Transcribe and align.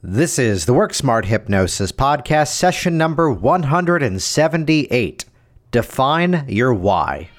This 0.00 0.38
is 0.38 0.66
the 0.66 0.74
Work 0.74 0.94
Smart 0.94 1.24
Hypnosis 1.24 1.90
Podcast, 1.90 2.52
session 2.52 2.96
number 2.96 3.32
178 3.32 5.24
Define 5.72 6.44
Your 6.46 6.72
Why. 6.72 7.30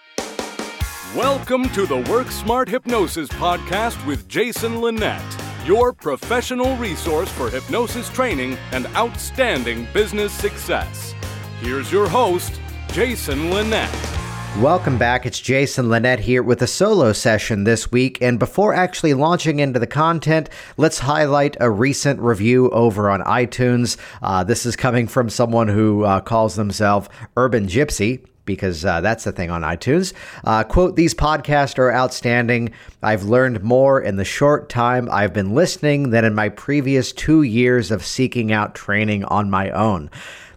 Welcome 1.15 1.69
to 1.69 1.85
the 1.85 2.05
Work 2.11 2.29
Smart 2.31 2.67
Hypnosis 2.67 3.29
Podcast 3.29 4.05
with 4.05 4.27
Jason 4.27 4.81
Linett, 4.81 5.21
your 5.65 5.93
professional 5.93 6.75
resource 6.75 7.31
for 7.31 7.49
hypnosis 7.49 8.09
training 8.09 8.57
and 8.73 8.87
outstanding 8.87 9.87
business 9.93 10.33
success. 10.33 11.15
Here's 11.61 11.93
your 11.93 12.09
host, 12.09 12.59
Jason 12.89 13.51
Linett. 13.51 14.18
Welcome 14.57 14.97
back. 14.97 15.25
It's 15.25 15.39
Jason 15.39 15.87
Linett 15.87 16.19
here 16.19 16.43
with 16.43 16.61
a 16.61 16.67
solo 16.67 17.13
session 17.13 17.63
this 17.63 17.93
week. 17.93 18.17
And 18.21 18.37
before 18.37 18.73
actually 18.73 19.13
launching 19.13 19.59
into 19.59 19.79
the 19.79 19.87
content, 19.87 20.49
let's 20.75 20.99
highlight 20.99 21.55
a 21.61 21.71
recent 21.71 22.19
review 22.19 22.69
over 22.71 23.09
on 23.09 23.21
iTunes. 23.21 23.95
Uh, 24.21 24.43
this 24.43 24.65
is 24.65 24.75
coming 24.75 25.07
from 25.07 25.29
someone 25.29 25.69
who 25.69 26.03
uh, 26.03 26.19
calls 26.19 26.55
themselves 26.55 27.07
Urban 27.37 27.67
Gypsy 27.67 28.25
because 28.43 28.83
uh, 28.83 28.99
that's 28.99 29.23
the 29.23 29.31
thing 29.31 29.51
on 29.51 29.61
iTunes. 29.61 30.11
Uh, 30.43 30.63
quote, 30.63 30.95
these 30.95 31.13
podcasts 31.13 31.77
are 31.77 31.93
outstanding. 31.93 32.73
I've 33.03 33.23
learned 33.23 33.63
more 33.63 34.01
in 34.01 34.17
the 34.17 34.25
short 34.25 34.67
time 34.67 35.07
I've 35.11 35.33
been 35.33 35.53
listening 35.53 36.09
than 36.09 36.25
in 36.25 36.33
my 36.33 36.49
previous 36.49 37.13
two 37.13 37.43
years 37.43 37.91
of 37.91 38.03
seeking 38.03 38.51
out 38.51 38.75
training 38.75 39.23
on 39.25 39.49
my 39.51 39.69
own. 39.69 40.09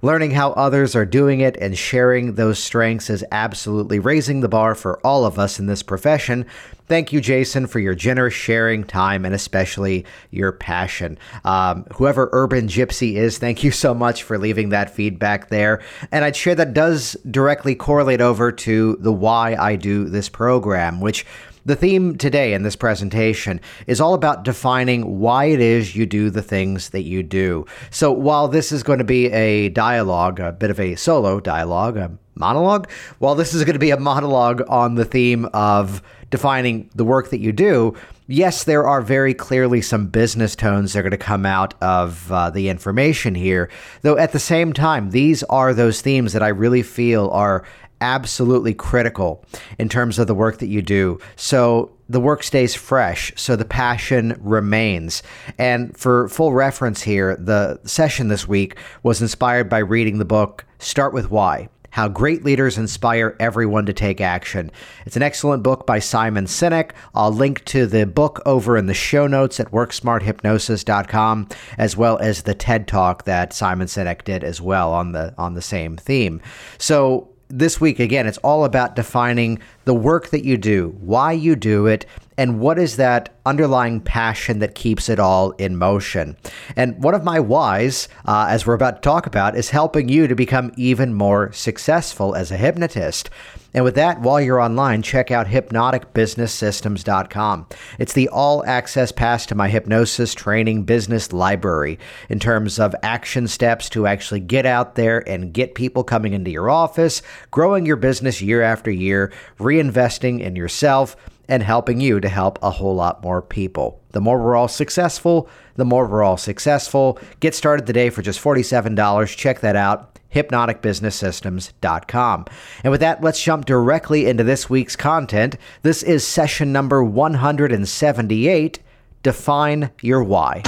Learning 0.05 0.33
how 0.33 0.51
others 0.55 0.97
are 0.97 1.06
doing 1.06 1.38
it 1.38 1.56
and 1.59 1.79
sharing 1.79 2.34
those 2.34 2.59
strengths 2.59 3.09
is 3.09 3.24
absolutely 3.30 4.01
raising 4.01 4.41
the 4.41 4.48
bar 4.48 4.75
for 4.75 4.98
all 5.06 5.25
of 5.25 5.38
us 5.38 5.61
in 5.61 5.66
this 5.66 5.80
profession. 5.84 6.45
Thank 6.88 7.12
you, 7.12 7.20
Jason, 7.20 7.69
for 7.69 7.78
your 7.78 7.95
generous 7.95 8.34
sharing 8.34 8.83
time 8.83 9.25
and 9.25 9.33
especially 9.33 10.05
your 10.33 10.51
passion. 10.51 11.19
Um, 11.45 11.87
whoever 11.95 12.28
Urban 12.33 12.66
Gypsy 12.66 13.15
is, 13.15 13.38
thank 13.38 13.62
you 13.62 13.70
so 13.70 13.95
much 13.95 14.25
for 14.25 14.38
leaving 14.38 14.70
that 14.70 14.91
feedback 14.91 15.51
there. 15.51 15.80
And 16.11 16.25
I'd 16.25 16.34
share 16.34 16.56
that 16.56 16.75
does 16.75 17.16
directly 17.31 17.77
correlate 17.77 18.20
over 18.20 18.50
to 18.50 18.97
the 18.97 19.12
why 19.12 19.55
I 19.55 19.77
do 19.77 20.06
this 20.06 20.28
program, 20.28 21.00
which 21.00 21.25
the 21.64 21.77
theme 21.77 22.16
today 22.16 22.55
in 22.55 22.62
this 22.62 22.77
presentation 22.77 23.60
is 23.86 24.00
all 24.00 24.14
about 24.14 24.42
defining 24.42 25.20
why 25.20 25.46
it 25.46 25.60
is 25.60 25.94
you 25.94 26.06
do 26.06 26.30
the 26.30 26.42
things 26.42 26.91
that 26.91 27.02
you 27.02 27.22
do. 27.22 27.66
So, 27.91 28.10
while 28.10 28.48
this 28.48 28.72
is 28.72 28.82
going 28.82 28.98
to 28.98 29.04
be 29.04 29.30
a 29.32 29.69
dialogue, 29.69 30.41
a 30.41 30.52
bit 30.52 30.70
of 30.70 30.80
a 30.80 30.96
solo 30.96 31.41
dialogue, 31.41 31.96
a 31.96 32.10
monologue, 32.34 32.91
while 33.19 33.34
this 33.34 33.54
is 33.54 33.64
going 33.64 33.74
to 33.74 33.78
be 33.78 33.91
a 33.91 33.98
monologue 33.98 34.62
on 34.69 34.96
the 34.96 35.04
theme 35.04 35.46
of 35.52 36.02
defining 36.30 36.91
the 36.94 37.04
work 37.04 37.30
that 37.30 37.41
you 37.41 37.52
do, 37.52 37.94
yes, 38.26 38.64
there 38.64 38.88
are 38.88 39.02
very 39.02 39.34
clearly 39.34 39.80
some 39.82 40.06
business 40.06 40.56
tones 40.56 40.92
that 40.92 41.00
are 41.00 41.02
going 41.02 41.10
to 41.10 41.19
come 41.19 41.47
out 41.47 41.74
of 41.82 42.32
uh, 42.32 42.50
the 42.50 42.69
information 42.69 43.34
here. 43.34 43.70
Though 44.00 44.16
at 44.16 44.32
the 44.32 44.41
same 44.41 44.72
time, 44.72 45.10
these 45.10 45.42
are 45.44 45.74
those 45.74 46.00
themes 46.00 46.32
that 46.32 46.42
I 46.42 46.48
really 46.48 46.82
feel 46.82 47.28
are 47.30 47.64
absolutely 48.03 48.75
critical 48.75 49.45
in 49.78 49.89
terms 49.89 50.19
of 50.19 50.27
the 50.27 50.34
work 50.34 50.58
that 50.58 50.67
you 50.67 50.83
do. 50.83 51.19
So 51.36 51.92
the 52.09 52.20
work 52.20 52.42
stays 52.42 52.75
fresh, 52.75 53.33
so 53.36 53.56
the 53.56 53.64
passion 53.64 54.36
remains. 54.41 55.22
And 55.56 55.97
for 55.97 56.28
full 56.28 56.53
reference 56.53 57.03
here, 57.03 57.36
the 57.36 57.81
session 57.84 58.28
this 58.28 58.47
week 58.47 58.77
was 59.03 59.22
inspired 59.22 59.70
by 59.70 59.78
reading 59.78 60.19
the 60.19 60.25
book 60.27 60.67
Start 60.78 61.14
with 61.14 61.31
Why. 61.31 61.69
How 61.91 62.09
Great 62.09 62.42
Leaders 62.42 62.78
Inspire 62.78 63.36
Everyone 63.39 63.84
to 63.84 63.92
Take 63.92 64.20
Action. 64.20 64.70
It's 65.05 65.16
an 65.16 65.22
excellent 65.22 65.62
book 65.62 65.87
by 65.87 65.98
Simon 65.98 66.47
Sinek. 66.47 66.92
I'll 67.14 67.31
link 67.31 67.62
to 67.66 67.87
the 67.87 68.06
book 68.06 68.41
over 68.47 68.78
in 68.78 68.87
the 68.87 68.94
show 68.94 69.27
notes 69.27 69.61
at 69.61 69.70
worksmarthypnosis.com, 69.70 71.48
as 71.77 71.94
well 71.94 72.16
as 72.19 72.42
the 72.42 72.55
TED 72.55 72.89
Talk 72.89 73.25
that 73.25 73.53
Simon 73.53 73.89
Sinek 73.89 74.25
did 74.25 74.42
as 74.42 74.59
well 74.59 74.91
on 74.91 75.12
the 75.12 75.34
on 75.37 75.53
the 75.53 75.61
same 75.61 75.98
theme. 75.98 76.41
So 76.78 77.31
this 77.53 77.81
week, 77.81 78.00
again, 78.00 78.27
it's 78.27 78.39
all 78.39 78.64
about 78.64 78.97
defining 78.97 79.61
the 79.84 79.94
work 79.94 80.31
that 80.31 80.44
you 80.44 80.56
do, 80.56 80.97
why 81.00 81.32
you 81.32 81.56
do 81.56 81.87
it, 81.87 82.06
and 82.38 82.60
what 82.60 82.78
is 82.78 82.97
that 82.97 83.37
underlying 83.44 84.00
passion 84.00 84.60
that 84.60 84.75
keeps 84.75 85.09
it 85.09 85.19
all 85.19 85.50
in 85.53 85.76
motion. 85.76 86.37
And 86.76 87.03
one 87.03 87.15
of 87.15 87.25
my 87.25 87.41
whys, 87.41 88.09
uh, 88.25 88.47
as 88.48 88.66
we're 88.66 88.75
about 88.75 88.97
to 88.97 89.03
talk 89.03 89.26
about, 89.26 89.56
is 89.56 89.70
helping 89.70 90.09
you 90.09 90.26
to 90.26 90.34
become 90.34 90.72
even 90.76 91.15
more 91.15 91.53
successful 91.53 92.34
as 92.34 92.50
a 92.50 92.56
hypnotist. 92.56 93.31
And 93.75 93.84
with 93.84 93.94
that, 93.94 94.20
while 94.20 94.38
you're 94.41 94.60
online, 94.60 95.03
check 95.03 95.31
out 95.31 95.47
hypnoticbusinesssystems.com. 95.47 97.66
It's 97.99 98.12
the 98.12 98.28
all 98.28 98.62
access 98.66 99.12
pass 99.12 99.47
to 99.47 99.54
my 99.54 99.70
hypnosis 99.70 100.34
training 100.34 100.82
business 100.84 101.32
library 101.32 101.99
in 102.28 102.38
terms 102.38 102.78
of 102.78 102.94
action 103.03 103.49
steps 103.49 103.88
to 103.91 104.06
actually 104.06 104.41
get 104.41 104.66
out 104.66 104.94
there 104.94 105.26
and 105.26 105.54
get 105.54 105.75
people 105.75 106.04
coming 106.04 106.34
into 106.34 106.50
your 106.50 106.69
office, 106.69 107.22
growing 107.50 107.87
your 107.87 107.97
business 107.97 108.43
year 108.43 108.60
after 108.60 108.91
year, 108.91 109.32
reinvesting 109.72 110.41
in 110.41 110.56
yourself 110.56 111.16
and 111.49 111.62
helping 111.62 112.00
you 112.00 112.21
to 112.21 112.28
help 112.28 112.59
a 112.62 112.71
whole 112.71 112.94
lot 112.94 113.22
more 113.22 113.43
people. 113.43 114.00
The 114.10 114.21
more 114.21 114.43
we're 114.43 114.56
all 114.56 114.69
successful, 114.69 115.49
the 115.77 115.84
more 115.84 116.06
we're 116.06 116.22
all 116.22 116.37
successful. 116.37 117.19
Get 117.41 117.55
started 117.55 117.87
today 117.87 118.11
for 118.11 118.22
just 118.22 118.43
$47. 118.43 119.37
Check 119.37 119.61
that 119.61 119.77
out 119.77 120.09
hypnoticbusinesssystems.com. 120.34 122.47
And 122.82 122.91
with 122.91 123.00
that, 123.00 123.22
let's 123.22 123.43
jump 123.43 123.66
directly 123.66 124.27
into 124.27 124.44
this 124.44 124.71
week's 124.71 124.97
content. 124.97 125.56
This 125.82 126.03
is 126.03 126.27
session 126.27 126.72
number 126.72 127.05
178 127.05 128.78
Define 129.22 129.91
Your 130.00 130.25
Why. 130.25 130.62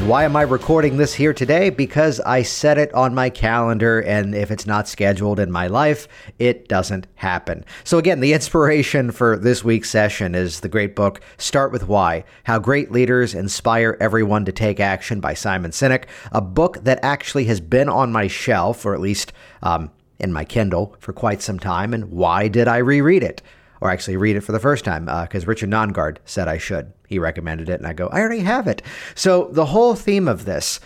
And 0.00 0.08
why 0.08 0.24
am 0.24 0.34
I 0.34 0.42
recording 0.42 0.96
this 0.96 1.12
here 1.12 1.34
today? 1.34 1.68
Because 1.68 2.20
I 2.20 2.40
set 2.40 2.78
it 2.78 2.90
on 2.94 3.14
my 3.14 3.28
calendar, 3.28 4.00
and 4.00 4.34
if 4.34 4.50
it's 4.50 4.66
not 4.66 4.88
scheduled 4.88 5.38
in 5.38 5.52
my 5.52 5.66
life, 5.66 6.08
it 6.38 6.68
doesn't 6.68 7.06
happen. 7.16 7.66
So, 7.84 7.98
again, 7.98 8.20
the 8.20 8.32
inspiration 8.32 9.10
for 9.10 9.36
this 9.36 9.62
week's 9.62 9.90
session 9.90 10.34
is 10.34 10.60
the 10.60 10.70
great 10.70 10.96
book, 10.96 11.20
Start 11.36 11.70
with 11.70 11.86
Why 11.86 12.24
How 12.44 12.58
Great 12.58 12.90
Leaders 12.90 13.34
Inspire 13.34 13.98
Everyone 14.00 14.46
to 14.46 14.52
Take 14.52 14.80
Action 14.80 15.20
by 15.20 15.34
Simon 15.34 15.70
Sinek, 15.70 16.04
a 16.32 16.40
book 16.40 16.82
that 16.82 16.98
actually 17.02 17.44
has 17.44 17.60
been 17.60 17.90
on 17.90 18.10
my 18.10 18.26
shelf, 18.26 18.86
or 18.86 18.94
at 18.94 19.00
least 19.00 19.34
um, 19.62 19.90
in 20.18 20.32
my 20.32 20.46
Kindle, 20.46 20.96
for 20.98 21.12
quite 21.12 21.42
some 21.42 21.58
time. 21.58 21.92
And 21.92 22.10
why 22.10 22.48
did 22.48 22.68
I 22.68 22.78
reread 22.78 23.22
it? 23.22 23.42
or 23.82 23.90
actually 23.90 24.16
read 24.18 24.36
it 24.36 24.42
for 24.42 24.52
the 24.52 24.60
first 24.60 24.84
time 24.84 25.06
because 25.06 25.44
uh, 25.44 25.46
Richard 25.46 25.70
Nongard 25.70 26.18
said 26.26 26.48
I 26.48 26.58
should. 26.58 26.92
He 27.10 27.18
recommended 27.18 27.68
it, 27.68 27.80
and 27.80 27.88
I 27.88 27.92
go, 27.92 28.06
I 28.06 28.20
already 28.20 28.40
have 28.40 28.68
it. 28.68 28.82
So 29.16 29.48
the 29.50 29.66
whole 29.66 29.96
theme 29.96 30.28
of 30.28 30.44
this 30.44 30.78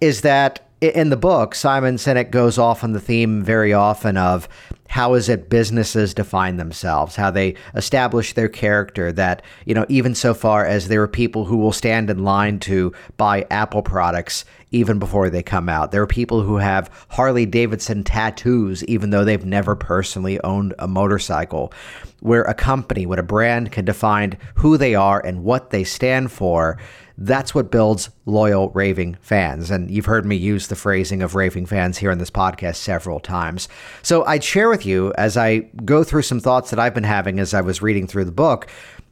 is 0.00 0.20
that 0.20 0.68
in 0.82 1.10
the 1.10 1.16
book, 1.16 1.54
Simon 1.54 1.94
Sinek 1.94 2.32
goes 2.32 2.58
off 2.58 2.82
on 2.82 2.92
the 2.92 3.00
theme 3.00 3.44
very 3.44 3.72
often 3.72 4.16
of 4.16 4.48
how 4.88 5.14
is 5.14 5.28
it 5.28 5.48
businesses 5.48 6.12
define 6.12 6.56
themselves, 6.56 7.14
how 7.14 7.30
they 7.30 7.54
establish 7.74 8.34
their 8.34 8.48
character, 8.48 9.12
that, 9.12 9.42
you 9.64 9.74
know, 9.74 9.86
even 9.88 10.14
so 10.14 10.34
far 10.34 10.66
as 10.66 10.88
there 10.88 11.00
are 11.00 11.08
people 11.08 11.44
who 11.44 11.56
will 11.56 11.72
stand 11.72 12.10
in 12.10 12.24
line 12.24 12.58
to 12.58 12.92
buy 13.16 13.46
Apple 13.50 13.82
products 13.82 14.44
even 14.72 14.98
before 14.98 15.30
they 15.30 15.42
come 15.42 15.68
out. 15.68 15.92
There 15.92 16.02
are 16.02 16.06
people 16.06 16.42
who 16.42 16.56
have 16.56 16.90
Harley 17.10 17.46
Davidson 17.46 18.02
tattoos 18.02 18.82
even 18.84 19.10
though 19.10 19.24
they've 19.24 19.44
never 19.44 19.76
personally 19.76 20.40
owned 20.42 20.74
a 20.80 20.88
motorcycle. 20.88 21.72
Where 22.20 22.42
a 22.42 22.54
company, 22.54 23.06
what 23.06 23.18
a 23.18 23.24
brand 23.24 23.72
can 23.72 23.84
define 23.84 24.36
who 24.56 24.76
they 24.76 24.94
are 24.94 25.24
and 25.24 25.44
what 25.44 25.70
they 25.70 25.84
stand 25.84 26.32
for 26.32 26.78
that's 27.18 27.54
what 27.54 27.70
builds 27.70 28.10
loyal 28.26 28.70
raving 28.70 29.16
fans. 29.20 29.70
And 29.70 29.90
you've 29.90 30.06
heard 30.06 30.26
me 30.26 30.36
use 30.36 30.68
the 30.68 30.76
phrasing 30.76 31.22
of 31.22 31.34
raving 31.34 31.66
fans 31.66 31.98
here 31.98 32.10
in 32.10 32.18
this 32.18 32.30
podcast 32.30 32.76
several 32.76 33.20
times. 33.20 33.68
So 34.02 34.24
I'd 34.24 34.44
share 34.44 34.68
with 34.68 34.86
you 34.86 35.12
as 35.18 35.36
I 35.36 35.58
go 35.84 36.04
through 36.04 36.22
some 36.22 36.40
thoughts 36.40 36.70
that 36.70 36.78
I've 36.78 36.94
been 36.94 37.04
having 37.04 37.38
as 37.38 37.54
I 37.54 37.60
was 37.60 37.82
reading 37.82 38.06
through 38.06 38.24
the 38.24 38.32
book, 38.32 38.68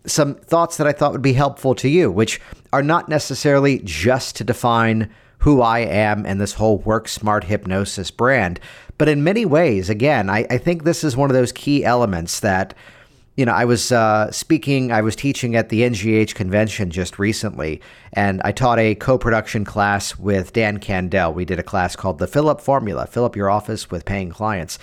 some 0.06 0.34
thoughts 0.34 0.76
that 0.78 0.86
I 0.86 0.92
thought 0.92 1.12
would 1.12 1.22
be 1.22 1.34
helpful 1.34 1.74
to 1.76 1.88
you, 1.88 2.10
which 2.10 2.40
are 2.72 2.82
not 2.82 3.08
necessarily 3.08 3.80
just 3.84 4.36
to 4.36 4.44
define 4.44 5.10
who 5.41 5.62
I 5.62 5.80
am 5.80 6.26
and 6.26 6.41
this 6.41 6.54
whole 6.54 6.78
work 6.78 7.08
smart 7.08 7.44
hypnosis 7.44 8.10
brand. 8.10 8.60
But 8.98 9.08
in 9.08 9.24
many 9.24 9.46
ways, 9.46 9.88
again, 9.88 10.28
I, 10.28 10.46
I 10.50 10.58
think 10.58 10.84
this 10.84 11.03
is 11.03 11.16
one 11.16 11.30
of 11.30 11.34
those 11.34 11.53
key 11.53 11.84
elements 11.84 12.41
that 12.41 12.74
you 13.41 13.47
know, 13.47 13.53
I 13.53 13.65
was 13.65 13.91
uh, 13.91 14.31
speaking, 14.31 14.92
I 14.92 15.01
was 15.01 15.16
teaching 15.16 15.57
at 15.57 15.71
the 15.71 15.81
NGH 15.81 16.34
convention 16.34 16.91
just 16.91 17.19
recently, 17.19 17.81
and 18.13 18.42
I 18.45 18.53
taught 18.53 18.78
a 18.78 18.95
co 18.95 19.16
production 19.16 19.65
class 19.65 20.19
with 20.19 20.53
Dan 20.53 20.78
Candell. 20.78 21.33
We 21.33 21.47
did 21.47 21.59
a 21.59 21.63
class 21.63 21.97
called 21.97 22.19
The 22.19 22.27
Fill 22.27 22.51
Up 22.51 22.60
Formula 22.60 23.07
Fill 23.07 23.25
Up 23.25 23.37
Your 23.37 23.48
Office 23.48 23.91
with 23.91 24.04
Paying 24.04 24.28
Clients. 24.28 24.78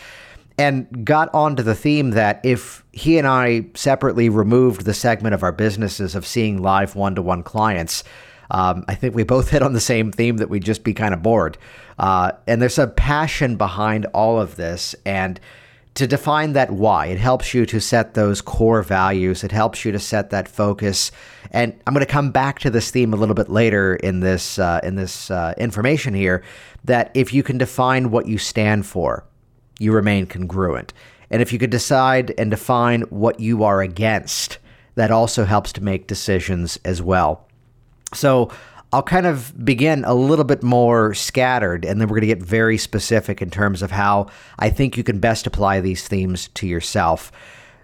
And 0.58 1.06
got 1.06 1.32
onto 1.36 1.62
the 1.62 1.76
theme 1.76 2.10
that 2.12 2.42
if 2.44 2.84
he 2.94 3.20
and 3.20 3.28
I 3.28 3.68
separately 3.76 4.28
removed 4.28 4.86
the 4.86 4.94
segment 4.96 5.36
of 5.36 5.44
our 5.44 5.52
businesses 5.52 6.16
of 6.16 6.26
seeing 6.26 6.60
live 6.60 6.96
one 6.96 7.14
to 7.14 7.22
one 7.22 7.44
clients, 7.44 8.04
um, 8.50 8.86
I 8.88 8.96
think 8.96 9.14
we 9.14 9.22
both 9.22 9.50
hit 9.52 9.62
on 9.62 9.74
the 9.74 9.80
same 9.80 10.12
theme 10.12 10.38
that 10.38 10.50
we'd 10.50 10.66
just 10.66 10.84
be 10.84 10.96
kind 10.96 11.14
of 11.14 11.22
bored. 11.22 11.60
Uh, 12.00 12.32
and 12.48 12.60
there's 12.60 12.80
a 12.80 12.88
passion 12.88 13.56
behind 13.56 14.08
all 14.16 14.42
of 14.42 14.56
this. 14.56 14.96
And 15.06 15.40
to 15.98 16.06
define 16.06 16.54
that 16.54 16.72
why. 16.72 17.08
It 17.08 17.18
helps 17.18 17.54
you 17.54 17.66
to 17.66 17.82
set 17.82 18.14
those 18.14 18.40
core 18.40 18.84
values. 18.84 19.44
It 19.44 19.52
helps 19.52 19.84
you 19.84 19.92
to 19.92 20.00
set 20.00 20.30
that 20.30 20.48
focus. 20.48 21.12
And 21.52 21.74
I'm 21.86 21.94
going 21.94 22.06
to 22.06 22.12
come 22.12 22.32
back 22.32 22.60
to 22.60 22.70
this 22.70 22.92
theme 22.92 23.14
a 23.14 23.18
little 23.18 23.34
bit 23.34 23.50
later 23.50 23.96
in 23.96 24.20
this 24.20 24.60
uh, 24.60 24.80
in 24.84 24.96
this 24.96 25.32
uh, 25.32 25.54
information 25.58 26.14
here. 26.14 26.44
That 26.84 27.10
if 27.16 27.34
you 27.34 27.42
can 27.42 27.58
define 27.58 28.12
what 28.12 28.28
you 28.28 28.38
stand 28.38 28.86
for, 28.86 29.26
you 29.80 29.92
remain 29.92 30.28
congruent. 30.28 30.94
And 31.32 31.42
if 31.42 31.52
you 31.52 31.60
could 31.60 31.72
decide 31.72 32.34
and 32.38 32.52
define 32.52 33.02
what 33.10 33.40
you 33.40 33.64
are 33.64 33.82
against, 33.82 34.60
that 34.96 35.12
also 35.12 35.46
helps 35.46 35.74
to 35.74 35.84
make 35.84 36.08
decisions 36.08 36.80
as 36.86 37.02
well. 37.02 37.48
So 38.14 38.52
I'll 38.94 39.04
kind 39.04 39.26
of 39.26 39.54
begin 39.66 40.06
a 40.06 40.14
little 40.14 40.46
bit 40.46 40.64
more 40.64 41.14
scattered, 41.14 41.84
and 41.84 42.00
then 42.00 42.08
we're 42.08 42.20
going 42.20 42.30
to 42.30 42.36
get 42.36 42.42
very 42.42 42.78
specific 42.78 43.42
in 43.42 43.50
terms 43.50 43.82
of 43.82 43.92
how 43.92 44.28
I 44.58 44.70
think 44.70 44.96
you 44.96 45.04
can 45.04 45.20
best 45.20 45.46
apply 45.46 45.82
these 45.82 46.08
themes 46.08 46.48
to 46.56 46.68
yourself. 46.68 47.32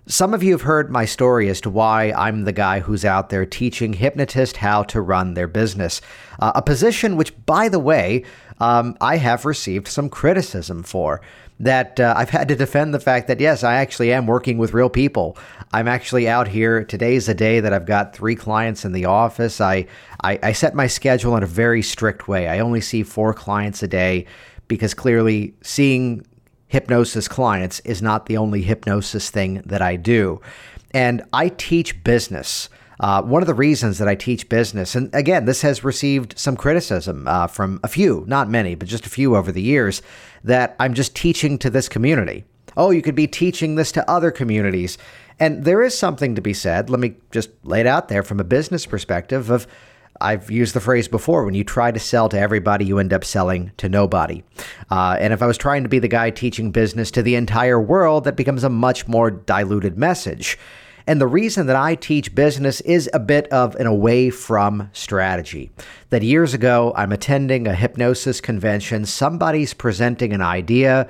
Some 0.05 0.33
of 0.33 0.43
you 0.43 0.51
have 0.51 0.63
heard 0.63 0.91
my 0.91 1.05
story 1.05 1.49
as 1.49 1.61
to 1.61 1.69
why 1.69 2.11
I'm 2.11 2.43
the 2.43 2.51
guy 2.51 2.79
who's 2.81 3.05
out 3.05 3.29
there 3.29 3.45
teaching 3.45 3.93
hypnotists 3.93 4.57
how 4.57 4.83
to 4.83 5.01
run 5.01 5.33
their 5.33 5.47
business. 5.47 6.01
Uh, 6.39 6.53
a 6.55 6.61
position 6.61 7.15
which, 7.15 7.33
by 7.45 7.69
the 7.69 7.79
way, 7.79 8.23
um, 8.59 8.97
I 9.01 9.17
have 9.17 9.45
received 9.45 9.87
some 9.87 10.09
criticism 10.09 10.83
for 10.83 11.21
that 11.59 11.99
uh, 11.99 12.13
I've 12.17 12.29
had 12.29 12.47
to 12.49 12.55
defend 12.55 12.93
the 12.93 12.99
fact 12.99 13.27
that, 13.27 13.39
yes, 13.39 13.63
I 13.63 13.75
actually 13.75 14.11
am 14.11 14.25
working 14.25 14.57
with 14.57 14.73
real 14.73 14.89
people. 14.89 15.37
I'm 15.71 15.87
actually 15.87 16.27
out 16.27 16.47
here. 16.47 16.83
Today's 16.83 17.29
a 17.29 17.33
day 17.33 17.59
that 17.59 17.73
I've 17.73 17.85
got 17.85 18.15
three 18.15 18.35
clients 18.35 18.85
in 18.85 18.91
the 18.91 19.05
office. 19.05 19.61
I, 19.61 19.87
I, 20.23 20.39
I 20.43 20.51
set 20.51 20.75
my 20.75 20.87
schedule 20.87 21.37
in 21.37 21.43
a 21.43 21.47
very 21.47 21.81
strict 21.81 22.27
way. 22.27 22.47
I 22.47 22.59
only 22.59 22.81
see 22.81 23.03
four 23.03 23.33
clients 23.33 23.81
a 23.83 23.87
day 23.87 24.25
because 24.67 24.93
clearly 24.93 25.53
seeing 25.61 26.25
hypnosis 26.67 27.27
clients 27.27 27.79
is 27.81 28.01
not 28.01 28.25
the 28.25 28.37
only 28.37 28.63
hypnosis 28.63 29.29
thing 29.29 29.61
that 29.65 29.81
I 29.81 29.95
do. 29.95 30.41
And 30.91 31.23
I 31.31 31.49
teach 31.49 32.03
business. 32.03 32.69
Uh, 33.03 33.21
one 33.21 33.43
of 33.43 33.47
the 33.47 33.53
reasons 33.53 33.97
that 33.97 34.07
I 34.07 34.15
teach 34.15 34.47
business, 34.47 34.95
and 34.95 35.13
again, 35.13 35.43
this 35.43 35.61
has 35.61 35.83
received 35.83 36.39
some 36.39 36.55
criticism 36.55 37.27
uh, 37.27 37.47
from 37.47 37.81
a 37.83 37.89
few, 37.89 38.23
not 38.29 38.49
many, 38.49 38.75
but 38.75 38.87
just 38.87 39.05
a 39.05 39.09
few 39.09 39.35
over 39.35 39.51
the 39.51 39.61
years, 39.61 40.01
that 40.45 40.73
I'm 40.79 40.93
just 40.93 41.13
teaching 41.13 41.57
to 41.57 41.69
this 41.69 41.89
community. 41.89 42.45
Oh, 42.77 42.91
you 42.91 43.01
could 43.01 43.13
be 43.13 43.27
teaching 43.27 43.75
this 43.75 43.91
to 43.91 44.09
other 44.09 44.31
communities. 44.31 44.97
And 45.37 45.65
there 45.65 45.83
is 45.83 45.97
something 45.97 46.33
to 46.35 46.41
be 46.41 46.53
said. 46.53 46.89
Let 46.89 47.01
me 47.01 47.15
just 47.29 47.49
lay 47.65 47.81
it 47.81 47.87
out 47.87 48.07
there 48.07 48.23
from 48.23 48.39
a 48.39 48.45
business 48.45 48.85
perspective 48.85 49.49
of 49.49 49.67
I've 50.21 50.49
used 50.49 50.73
the 50.73 50.79
phrase 50.79 51.09
before 51.09 51.43
when 51.43 51.55
you 51.55 51.65
try 51.65 51.91
to 51.91 51.99
sell 51.99 52.29
to 52.29 52.39
everybody, 52.39 52.85
you 52.85 52.99
end 52.99 53.11
up 53.11 53.25
selling 53.25 53.73
to 53.79 53.89
nobody. 53.89 54.43
Uh, 54.89 55.17
and 55.19 55.33
if 55.33 55.41
I 55.41 55.45
was 55.45 55.57
trying 55.57 55.83
to 55.83 55.89
be 55.89 55.99
the 55.99 56.07
guy 56.07 56.29
teaching 56.29 56.71
business 56.71 57.11
to 57.11 57.21
the 57.21 57.35
entire 57.35 57.81
world, 57.81 58.23
that 58.23 58.37
becomes 58.37 58.63
a 58.63 58.69
much 58.69 59.09
more 59.09 59.29
diluted 59.29 59.97
message. 59.97 60.57
And 61.05 61.19
the 61.19 61.27
reason 61.27 61.67
that 61.67 61.75
I 61.75 61.95
teach 61.95 62.33
business 62.33 62.79
is 62.81 63.09
a 63.13 63.19
bit 63.19 63.47
of 63.49 63.75
an 63.75 63.87
away 63.87 64.29
from 64.29 64.89
strategy. 64.93 65.69
That 66.09 66.23
years 66.23 66.53
ago, 66.53 66.93
I'm 66.95 67.11
attending 67.11 67.67
a 67.67 67.75
hypnosis 67.75 68.39
convention, 68.39 69.05
somebody's 69.05 69.73
presenting 69.73 70.31
an 70.31 70.41
idea, 70.41 71.07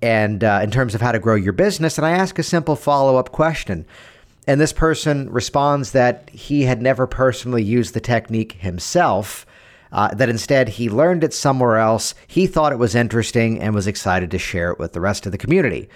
and 0.00 0.44
uh, 0.44 0.60
in 0.62 0.70
terms 0.70 0.94
of 0.94 1.00
how 1.00 1.12
to 1.12 1.18
grow 1.18 1.34
your 1.34 1.52
business, 1.52 1.98
and 1.98 2.06
I 2.06 2.12
ask 2.12 2.38
a 2.38 2.42
simple 2.42 2.76
follow 2.76 3.16
up 3.16 3.32
question. 3.32 3.84
And 4.46 4.60
this 4.60 4.72
person 4.72 5.28
responds 5.30 5.90
that 5.90 6.30
he 6.30 6.62
had 6.62 6.80
never 6.80 7.08
personally 7.08 7.64
used 7.64 7.94
the 7.94 8.00
technique 8.00 8.52
himself. 8.52 9.44
Uh, 9.92 10.12
that 10.12 10.28
instead 10.28 10.68
he 10.68 10.90
learned 10.90 11.22
it 11.22 11.32
somewhere 11.32 11.76
else. 11.76 12.12
He 12.26 12.48
thought 12.48 12.72
it 12.72 12.78
was 12.78 12.96
interesting 12.96 13.60
and 13.60 13.72
was 13.72 13.86
excited 13.86 14.32
to 14.32 14.38
share 14.38 14.72
it 14.72 14.80
with 14.80 14.92
the 14.92 15.00
rest 15.00 15.26
of 15.26 15.32
the 15.32 15.38
community 15.38 15.88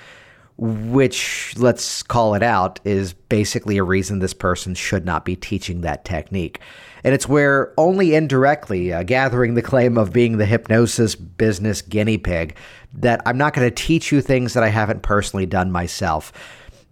which 0.60 1.54
let's 1.56 2.02
call 2.02 2.34
it 2.34 2.42
out 2.42 2.80
is 2.84 3.14
basically 3.14 3.78
a 3.78 3.82
reason 3.82 4.18
this 4.18 4.34
person 4.34 4.74
should 4.74 5.06
not 5.06 5.24
be 5.24 5.34
teaching 5.34 5.80
that 5.80 6.04
technique. 6.04 6.60
And 7.02 7.14
it's 7.14 7.26
where 7.26 7.72
only 7.78 8.14
indirectly, 8.14 8.92
uh, 8.92 9.02
gathering 9.02 9.54
the 9.54 9.62
claim 9.62 9.96
of 9.96 10.12
being 10.12 10.36
the 10.36 10.44
hypnosis 10.44 11.14
business 11.14 11.80
guinea 11.80 12.18
pig, 12.18 12.56
that 12.92 13.22
I'm 13.24 13.38
not 13.38 13.54
going 13.54 13.66
to 13.66 13.74
teach 13.74 14.12
you 14.12 14.20
things 14.20 14.52
that 14.52 14.62
I 14.62 14.68
haven't 14.68 15.00
personally 15.00 15.46
done 15.46 15.72
myself. 15.72 16.30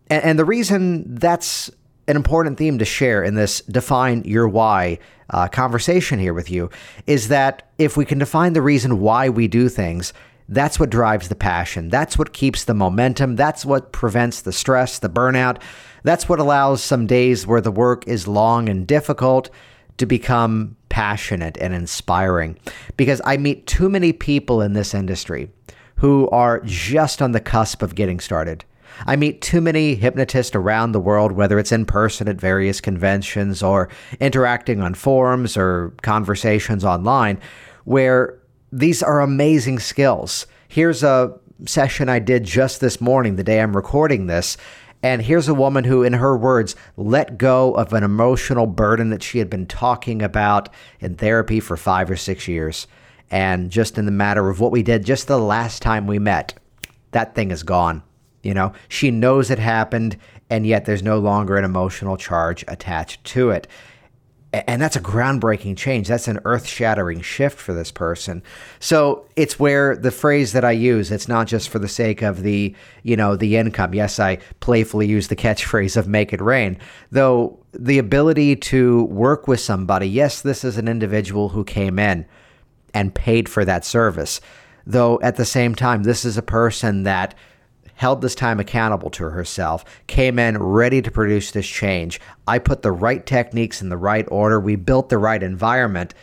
And, 0.09 0.25
and, 0.25 0.39
the 0.39 0.47
reason 0.47 1.17
that's 1.17 1.71
an 2.07 2.17
important 2.17 2.57
theme 2.57 2.79
to 2.79 2.87
share 2.87 3.23
in 3.23 3.35
this 3.35 3.61
define 3.61 4.23
your 4.25 4.49
why 4.49 4.99
uh, 5.29 5.47
conversation 5.49 6.19
here 6.19 6.33
with 6.33 6.51
you 6.51 6.71
is 7.07 7.29
that 7.29 7.69
if 7.77 7.99
we 7.99 8.07
can 8.07 8.19
define 8.19 8.55
the 8.55 8.63
reason 8.63 9.01
why 9.01 9.29
we 9.29 9.47
do 9.47 9.69
things, 9.69 10.15
that's 10.49 10.81
what 10.81 10.91
drives 10.91 11.29
the 11.29 11.35
passion. 11.35 11.91
That's 11.91 12.17
what 12.17 12.33
keeps 12.33 12.65
the 12.65 12.75
momentum. 12.75 13.37
That's 13.37 13.65
what 13.67 13.93
prevents 13.93 14.41
the 14.41 14.53
stress, 14.53 14.99
the 14.99 15.11
burnout. 15.11 15.61
That's 16.05 16.29
what 16.29 16.39
allows 16.39 16.83
some 16.83 17.07
days 17.07 17.47
where 17.47 17.61
the 17.61 17.71
work 17.71 18.07
is 18.09 18.27
long 18.27 18.69
and 18.69 18.87
difficult 18.87 19.51
to 19.99 20.07
become 20.07 20.77
passionate 20.89 21.59
and 21.59 21.75
inspiring. 21.75 22.59
Because 22.97 23.21
I 23.25 23.37
meet 23.37 23.67
too 23.67 23.91
many 23.91 24.13
people 24.13 24.63
in 24.63 24.73
this 24.73 24.95
industry 24.95 25.51
who 25.97 26.31
are 26.31 26.61
just 26.65 27.21
on 27.21 27.33
the 27.33 27.41
cusp 27.41 27.83
of 27.83 27.95
getting 27.95 28.21
started. 28.21 28.65
I 29.07 29.17
meet 29.17 29.43
too 29.43 29.61
many 29.61 29.97
hypnotists 29.97 30.57
around 30.57 30.93
the 30.93 31.01
world, 31.01 31.33
whether 31.33 31.59
it's 31.59 31.73
in 31.73 31.85
person 31.85 32.27
at 32.27 32.41
various 32.41 32.81
conventions 32.81 33.63
or 33.63 33.89
interacting 34.19 34.81
on 34.81 34.95
forums 34.95 35.57
or 35.57 35.93
conversations 36.03 36.85
online, 36.85 37.39
where 37.85 38.39
these 38.73 39.03
are 39.03 39.21
amazing 39.21 39.79
skills. 39.79 40.47
Here's 40.69 41.03
a 41.03 41.39
session 41.67 42.09
I 42.09 42.19
did 42.19 42.45
just 42.45 42.81
this 42.81 43.01
morning, 43.01 43.37
the 43.37 43.45
day 43.45 43.61
I'm 43.61 43.75
recording 43.75 44.27
this. 44.27 44.57
And 45.03 45.23
here's 45.23 45.49
a 45.49 45.55
woman 45.55 45.85
who, 45.85 46.03
in 46.03 46.15
her 46.15 46.37
words, 46.37 46.75
let 46.97 47.39
go 47.39 47.73
of 47.75 47.93
an 47.93 48.03
emotional 48.03 48.67
burden 48.67 49.11
that 49.11 49.23
she 49.23 49.39
had 49.39 49.49
been 49.49 49.67
talking 49.67 50.23
about 50.23 50.69
in 51.01 51.15
therapy 51.15 51.61
for 51.61 51.77
five 51.77 52.11
or 52.11 52.17
six 52.17 52.49
years. 52.49 52.89
And 53.31 53.71
just 53.71 53.97
in 53.97 54.07
the 54.07 54.13
matter 54.13 54.49
of 54.49 54.59
what 54.59 54.73
we 54.73 54.83
did 54.83 55.05
just 55.05 55.29
the 55.29 55.39
last 55.39 55.83
time 55.83 56.07
we 56.07 56.19
met, 56.19 56.55
that 57.13 57.35
thing 57.35 57.51
is 57.51 57.63
gone. 57.63 58.03
You 58.43 58.55
know, 58.55 58.73
she 58.89 59.11
knows 59.11 59.51
it 59.51 59.59
happened, 59.59 60.17
and 60.51 60.67
yet 60.67 60.85
there's 60.85 61.03
no 61.03 61.19
longer 61.19 61.57
an 61.57 61.65
emotional 61.65 62.17
charge 62.17 62.65
attached 62.67 63.23
to 63.25 63.51
it 63.51 63.69
and 64.53 64.81
that's 64.81 64.97
a 64.97 65.01
groundbreaking 65.01 65.77
change. 65.77 66.09
That's 66.09 66.27
an 66.27 66.41
earth 66.47 66.67
shattering 66.67 67.21
shift 67.21 67.59
for 67.59 67.75
this 67.75 67.91
person. 67.91 68.43
So 68.81 69.27
it's 69.37 69.59
where 69.59 69.95
the 69.95 70.11
phrase 70.11 70.53
that 70.53 70.65
I 70.65 70.71
use, 70.71 71.11
it's 71.11 71.29
not 71.29 71.47
just 71.47 71.69
for 71.69 71.79
the 71.79 71.89
sake 71.89 72.23
of 72.23 72.43
the, 72.43 72.75
you 73.03 73.15
know, 73.15 73.37
the 73.37 73.57
income. 73.57 73.95
Yes, 73.95 74.19
I 74.19 74.37
playfully 74.61 75.07
use 75.07 75.29
the 75.29 75.37
catchphrase 75.37 75.99
of 75.99 76.09
make 76.09 76.33
it 76.33 76.41
rain, 76.41 76.79
though 77.11 77.59
the 77.73 77.99
ability 77.99 78.57
to 78.57 79.05
work 79.05 79.49
with 79.49 79.61
somebody. 79.61 80.09
Yes, 80.09 80.41
this 80.41 80.65
is 80.65 80.79
an 80.79 80.89
individual 80.89 81.51
who 81.51 81.63
came 81.63 81.99
in 81.99 82.25
and 82.95 83.15
paid 83.15 83.51
for 83.51 83.67
that 83.67 83.85
service. 83.85 84.41
Though 84.87 85.21
at 85.21 85.37
the 85.37 85.45
same 85.45 85.75
time, 85.75 86.05
this 86.05 86.25
is 86.25 86.39
a 86.39 86.43
person 86.43 87.03
that 87.03 87.35
held 87.99 88.23
this 88.23 88.37
time 88.37 88.61
accountable 88.61 89.11
to 89.11 89.25
herself, 89.25 89.85
came 90.07 90.39
in 90.39 90.57
ready 90.57 91.03
to 91.03 91.11
produce 91.11 91.51
this 91.51 91.67
change. 91.67 92.21
I 92.47 92.61
put 92.61 92.83
the 92.83 92.93
right 92.93 93.27
techniques 93.27 93.83
in 93.83 93.89
the 93.89 93.97
right 93.97 94.25
order. 94.31 94.61
We 94.61 94.77
built 94.77 95.09
the 95.09 95.19
right 95.19 95.43
environment, 95.43 96.15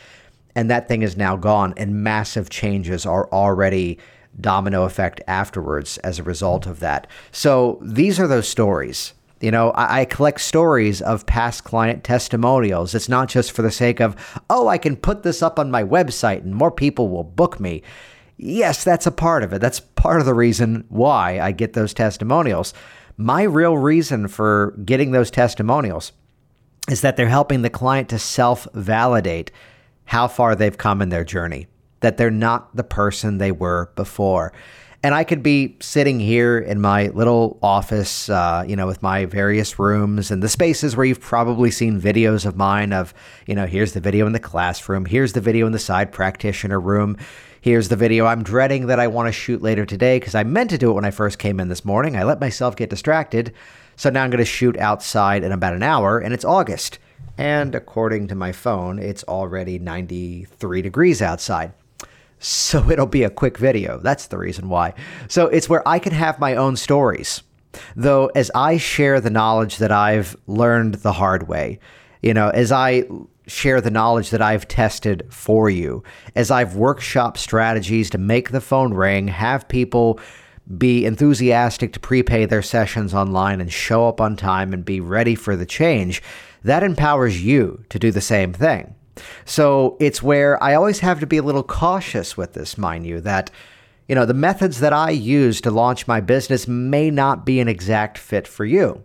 and 0.56 0.72
that 0.72 0.88
thing 0.88 1.02
is 1.02 1.18
now 1.18 1.36
gone. 1.36 1.74
And 1.76 2.02
massive 2.02 2.50
changes 2.50 3.06
are 3.06 3.30
already 3.30 4.00
domino 4.40 4.84
effect 4.84 5.20
afterwards 5.28 5.98
as 5.98 6.18
a 6.18 6.24
result 6.24 6.66
of 6.66 6.80
that. 6.80 7.08
So 7.34 7.78
these 7.82 8.22
are 8.22 8.28
those 8.28 8.48
stories. 8.48 9.14
You 9.42 9.52
know, 9.52 9.72
I, 9.72 10.02
I, 10.02 10.06
collect 10.06 10.40
stories 10.40 11.02
of 11.02 11.26
past 11.26 11.66
client 11.66 12.06
testimonials. 12.06 12.96
It's 12.96 13.10
not 13.10 13.28
just 13.28 13.52
for 13.52 13.62
the 13.62 13.72
sake 13.72 14.00
of, 14.00 14.16
oh, 14.50 14.70
I 14.70 14.78
can 14.78 14.96
put 14.96 15.24
this 15.24 15.44
up 15.44 15.60
on 15.60 15.70
my 15.70 15.84
website 15.84 16.44
and 16.44 16.56
more 16.56 16.72
people 16.72 17.10
will 17.10 17.26
book 17.26 17.60
me 17.60 17.84
yes, 18.38 18.84
that's 18.84 19.08
a 19.08 19.12
part 19.12 19.44
of 19.44 19.54
it. 19.54 19.62
That's 19.62 19.80
part 19.80 20.20
of 20.20 20.26
the 20.26 20.34
reason 20.34 20.86
why 20.90 21.40
I 21.40 21.52
get 21.52 21.74
those 21.74 21.94
testimonials. 21.94 22.74
My 23.18 23.44
real 23.44 23.78
reason 23.78 24.28
for 24.28 24.76
getting 24.84 25.12
those 25.12 25.32
testimonials 25.32 26.12
is 26.90 27.02
that 27.02 27.18
they're 27.18 27.28
helping 27.28 27.62
the 27.62 27.70
client 27.70 28.10
to 28.10 28.20
self 28.20 28.68
validate 28.74 29.52
how 30.06 30.28
far 30.28 30.56
they've 30.56 30.78
come 30.78 31.02
in 31.02 31.10
their 31.10 31.24
journey, 31.24 31.68
that 32.02 32.18
they're 32.18 32.30
not 32.30 32.76
the 32.76 32.84
person 32.84 33.38
they 33.38 33.52
were 33.52 33.92
before. 33.96 34.54
And 35.02 35.14
I 35.14 35.24
could 35.24 35.44
be 35.44 35.78
sitting 35.82 36.20
here 36.20 36.58
in 36.58 36.82
my 36.82 37.10
little 37.10 37.60
office, 37.62 38.28
uh, 38.28 38.66
you 38.68 38.76
know, 38.76 38.88
with 38.88 39.04
my 39.04 39.26
various 39.26 39.78
rooms 39.78 40.32
and 40.32 40.42
the 40.42 40.50
spaces 40.50 40.96
where 40.96 41.06
you've 41.06 41.22
probably 41.22 41.70
seen 41.70 42.02
videos 42.02 42.44
of 42.44 42.56
mine 42.56 42.92
of, 42.92 43.14
you 43.46 43.54
know, 43.54 43.68
here's 43.68 43.94
the 43.94 44.00
video 44.00 44.26
in 44.26 44.32
the 44.32 44.40
classroom, 44.40 45.06
here's 45.06 45.34
the 45.34 45.42
video 45.42 45.68
in 45.68 45.74
the 45.74 45.80
side 45.80 46.12
practitioner 46.12 46.80
room. 46.80 47.18
Here's 47.66 47.90
the 47.90 47.96
video 47.96 48.28
I'm 48.28 48.44
dreading 48.44 48.86
that 48.86 49.00
I 49.00 49.08
want 49.08 49.28
to 49.28 49.32
shoot 49.32 49.60
later 49.60 49.88
today 49.88 50.20
because 50.20 50.36
I 50.36 50.44
meant 50.44 50.70
to 50.70 50.78
do 50.78 50.92
it 50.92 50.94
when 50.94 51.04
I 51.04 51.10
first 51.10 51.40
came 51.40 51.60
in 51.60 51.68
this 51.68 51.84
morning. 51.84 52.16
I 52.16 52.22
let 52.22 52.40
myself 52.40 52.76
get 52.76 52.92
distracted. 52.92 53.56
So 53.96 54.12
now 54.12 54.24
I'm 54.24 54.30
going 54.30 54.38
to 54.38 54.46
shoot 54.46 54.78
outside 54.78 55.44
in 55.44 55.52
about 55.52 55.74
an 55.74 55.82
hour, 55.82 56.20
and 56.20 56.32
it's 56.32 56.46
August. 56.46 57.00
And 57.40 57.74
according 57.74 58.28
to 58.28 58.36
my 58.36 58.52
phone, 58.52 59.00
it's 59.00 59.24
already 59.24 59.80
93 59.80 60.84
degrees 60.84 61.24
outside. 61.24 61.74
So 62.38 62.88
it'll 62.92 63.08
be 63.08 63.24
a 63.24 63.32
quick 63.32 63.58
video. 63.58 63.98
That's 63.98 64.28
the 64.28 64.38
reason 64.38 64.70
why. 64.70 64.94
So 65.28 65.48
it's 65.48 65.68
where 65.68 65.82
I 65.88 65.98
can 65.98 66.14
have 66.14 66.38
my 66.38 66.54
own 66.54 66.76
stories. 66.76 67.42
Though, 67.96 68.28
as 68.36 68.52
I 68.54 68.78
share 68.78 69.20
the 69.20 69.32
knowledge 69.32 69.78
that 69.78 69.92
I've 69.92 70.38
learned 70.46 70.94
the 71.02 71.14
hard 71.14 71.48
way, 71.48 71.80
you 72.22 72.36
know, 72.36 72.50
as 72.50 72.72
I 72.72 73.06
share 73.48 73.82
the 73.82 73.92
knowledge 73.92 74.30
that 74.32 74.42
I've 74.42 74.68
tested 74.68 75.28
for 75.30 75.70
you, 75.70 76.04
as 76.36 76.52
I've 76.52 76.76
workshop 76.76 77.38
strategies 77.38 78.10
to 78.12 78.18
make 78.18 78.52
the 78.52 78.62
phone 78.62 78.94
ring, 78.94 79.28
have 79.28 79.68
people 79.68 80.20
be 80.78 81.06
enthusiastic 81.06 81.94
to 81.94 82.00
prepay 82.00 82.46
their 82.46 82.64
sessions 82.64 83.14
online 83.14 83.62
and 83.62 83.72
show 83.72 84.08
up 84.08 84.20
on 84.20 84.36
time 84.36 84.74
and 84.74 84.84
be 84.84 85.00
ready 85.00 85.36
for 85.36 85.56
the 85.56 85.66
change, 85.66 86.24
that 86.64 86.84
empowers 86.84 87.44
you 87.44 87.84
to 87.90 88.00
do 88.00 88.12
the 88.12 88.22
same 88.22 88.52
thing. 88.52 88.96
So 89.46 89.96
it's 90.00 90.24
where 90.24 90.62
I 90.62 90.74
always 90.74 91.00
have 91.00 91.20
to 91.20 91.28
be 91.28 91.38
a 91.38 91.44
little 91.44 91.64
cautious 91.64 92.36
with 92.36 92.54
this, 92.54 92.78
mind 92.78 93.06
you, 93.06 93.22
that 93.22 93.52
you 94.08 94.14
know, 94.14 94.26
the 94.26 94.34
methods 94.34 94.80
that 94.82 94.94
I 94.94 95.10
use 95.10 95.62
to 95.62 95.72
launch 95.72 96.08
my 96.08 96.22
business 96.22 96.68
may 96.68 97.10
not 97.10 97.46
be 97.46 97.60
an 97.60 97.68
exact 97.68 98.18
fit 98.18 98.48
for 98.48 98.64
you. 98.64 99.04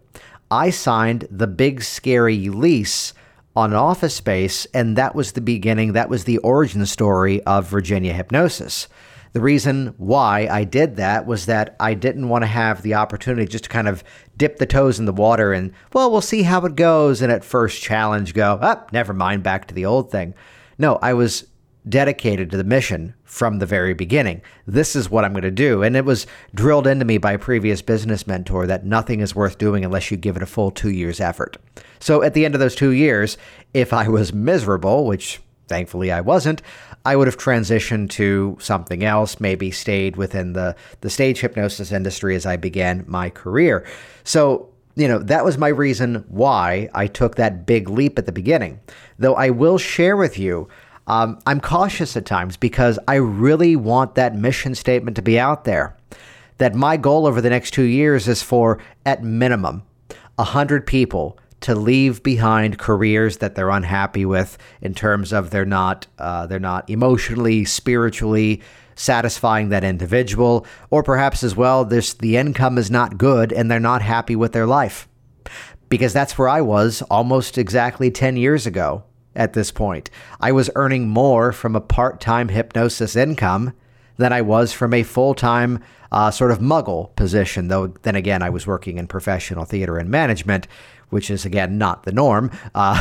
I 0.50 0.70
signed 0.70 1.26
the 1.30 1.46
big 1.46 1.82
scary 1.82 2.48
lease 2.48 3.14
on 3.56 3.70
an 3.70 3.76
office 3.76 4.14
space, 4.14 4.66
and 4.74 4.96
that 4.96 5.14
was 5.14 5.32
the 5.32 5.40
beginning, 5.40 5.92
that 5.92 6.08
was 6.08 6.24
the 6.24 6.38
origin 6.38 6.84
story 6.86 7.42
of 7.44 7.68
Virginia 7.68 8.12
Hypnosis. 8.12 8.88
The 9.32 9.40
reason 9.40 9.94
why 9.96 10.48
I 10.50 10.64
did 10.64 10.96
that 10.96 11.24
was 11.24 11.46
that 11.46 11.76
I 11.78 11.94
didn't 11.94 12.28
want 12.28 12.42
to 12.42 12.48
have 12.48 12.82
the 12.82 12.94
opportunity 12.94 13.46
just 13.46 13.64
to 13.64 13.70
kind 13.70 13.86
of 13.86 14.02
dip 14.36 14.58
the 14.58 14.66
toes 14.66 14.98
in 14.98 15.04
the 15.04 15.12
water 15.12 15.52
and, 15.52 15.72
well, 15.92 16.10
we'll 16.10 16.20
see 16.20 16.42
how 16.42 16.64
it 16.64 16.74
goes. 16.74 17.22
And 17.22 17.30
at 17.30 17.44
first 17.44 17.80
challenge, 17.80 18.34
go, 18.34 18.54
up, 18.54 18.86
oh, 18.86 18.90
never 18.92 19.12
mind, 19.12 19.44
back 19.44 19.68
to 19.68 19.74
the 19.74 19.86
old 19.86 20.10
thing. 20.10 20.34
No, 20.78 20.98
I 21.00 21.12
was 21.12 21.46
dedicated 21.88 22.50
to 22.50 22.56
the 22.56 22.64
mission 22.64 23.14
from 23.24 23.58
the 23.58 23.66
very 23.66 23.94
beginning. 23.94 24.42
This 24.66 24.94
is 24.94 25.10
what 25.10 25.24
I'm 25.24 25.32
going 25.32 25.42
to 25.42 25.50
do. 25.50 25.82
And 25.82 25.96
it 25.96 26.04
was 26.04 26.26
drilled 26.54 26.86
into 26.86 27.04
me 27.04 27.18
by 27.18 27.32
a 27.32 27.38
previous 27.38 27.80
business 27.82 28.26
mentor 28.26 28.66
that 28.66 28.84
nothing 28.84 29.20
is 29.20 29.34
worth 29.34 29.58
doing 29.58 29.84
unless 29.84 30.10
you 30.10 30.16
give 30.16 30.36
it 30.36 30.42
a 30.42 30.46
full 30.46 30.70
two 30.70 30.90
years' 30.90 31.20
effort. 31.20 31.56
So 31.98 32.22
at 32.22 32.34
the 32.34 32.44
end 32.44 32.54
of 32.54 32.60
those 32.60 32.74
two 32.74 32.90
years, 32.90 33.38
if 33.72 33.92
I 33.92 34.08
was 34.08 34.32
miserable, 34.32 35.06
which 35.06 35.40
thankfully 35.68 36.12
I 36.12 36.20
wasn't, 36.20 36.62
I 37.04 37.16
would 37.16 37.28
have 37.28 37.38
transitioned 37.38 38.10
to 38.10 38.58
something 38.60 39.04
else, 39.04 39.40
maybe 39.40 39.70
stayed 39.70 40.16
within 40.16 40.52
the, 40.52 40.76
the 41.00 41.08
stage 41.08 41.40
hypnosis 41.40 41.92
industry 41.92 42.36
as 42.36 42.44
I 42.44 42.56
began 42.56 43.04
my 43.06 43.30
career. 43.30 43.86
So 44.24 44.70
you 44.96 45.08
know, 45.08 45.18
that 45.18 45.44
was 45.44 45.56
my 45.56 45.68
reason 45.68 46.24
why 46.28 46.90
I 46.94 47.06
took 47.06 47.36
that 47.36 47.64
big 47.64 47.88
leap 47.88 48.18
at 48.18 48.26
the 48.26 48.32
beginning. 48.32 48.80
Though 49.18 49.34
I 49.34 49.50
will 49.50 49.78
share 49.78 50.16
with 50.16 50.38
you 50.38 50.68
um, 51.10 51.40
I'm 51.44 51.60
cautious 51.60 52.16
at 52.16 52.24
times 52.24 52.56
because 52.56 52.96
I 53.08 53.16
really 53.16 53.74
want 53.74 54.14
that 54.14 54.36
mission 54.36 54.76
statement 54.76 55.16
to 55.16 55.22
be 55.22 55.40
out 55.40 55.64
there. 55.64 55.96
That 56.58 56.76
my 56.76 56.96
goal 56.96 57.26
over 57.26 57.40
the 57.40 57.50
next 57.50 57.72
two 57.72 57.82
years 57.82 58.28
is 58.28 58.42
for, 58.42 58.78
at 59.04 59.24
minimum, 59.24 59.82
100 60.36 60.86
people 60.86 61.36
to 61.62 61.74
leave 61.74 62.22
behind 62.22 62.78
careers 62.78 63.38
that 63.38 63.56
they're 63.56 63.70
unhappy 63.70 64.24
with 64.24 64.56
in 64.82 64.94
terms 64.94 65.32
of 65.32 65.50
they're 65.50 65.64
not 65.64 66.06
uh, 66.20 66.46
they're 66.46 66.60
not 66.60 66.88
emotionally, 66.88 67.64
spiritually 67.64 68.62
satisfying 68.94 69.70
that 69.70 69.82
individual, 69.82 70.64
or 70.90 71.02
perhaps 71.02 71.42
as 71.42 71.56
well, 71.56 71.84
this 71.84 72.14
the 72.14 72.36
income 72.36 72.78
is 72.78 72.88
not 72.88 73.18
good 73.18 73.52
and 73.52 73.68
they're 73.68 73.80
not 73.80 74.00
happy 74.00 74.36
with 74.36 74.52
their 74.52 74.66
life. 74.66 75.08
Because 75.88 76.12
that's 76.12 76.38
where 76.38 76.48
I 76.48 76.60
was 76.60 77.02
almost 77.10 77.58
exactly 77.58 78.12
10 78.12 78.36
years 78.36 78.64
ago 78.64 79.02
at 79.40 79.54
this 79.54 79.72
point. 79.72 80.10
I 80.38 80.52
was 80.52 80.70
earning 80.74 81.08
more 81.08 81.50
from 81.50 81.74
a 81.74 81.80
part 81.80 82.20
time 82.20 82.50
hypnosis 82.50 83.16
income 83.16 83.72
than 84.18 84.34
I 84.34 84.42
was 84.42 84.70
from 84.70 84.92
a 84.92 85.02
full 85.02 85.34
time 85.34 85.82
uh, 86.12 86.30
sort 86.30 86.50
of 86.50 86.58
muggle 86.58 87.16
position, 87.16 87.68
though 87.68 87.86
then 88.02 88.16
again, 88.16 88.42
I 88.42 88.50
was 88.50 88.66
working 88.66 88.98
in 88.98 89.06
professional 89.06 89.64
theater 89.64 89.96
and 89.96 90.10
management, 90.10 90.66
which 91.08 91.30
is 91.30 91.46
again 91.46 91.78
not 91.78 92.02
the 92.02 92.12
norm, 92.12 92.50
uh, 92.74 93.00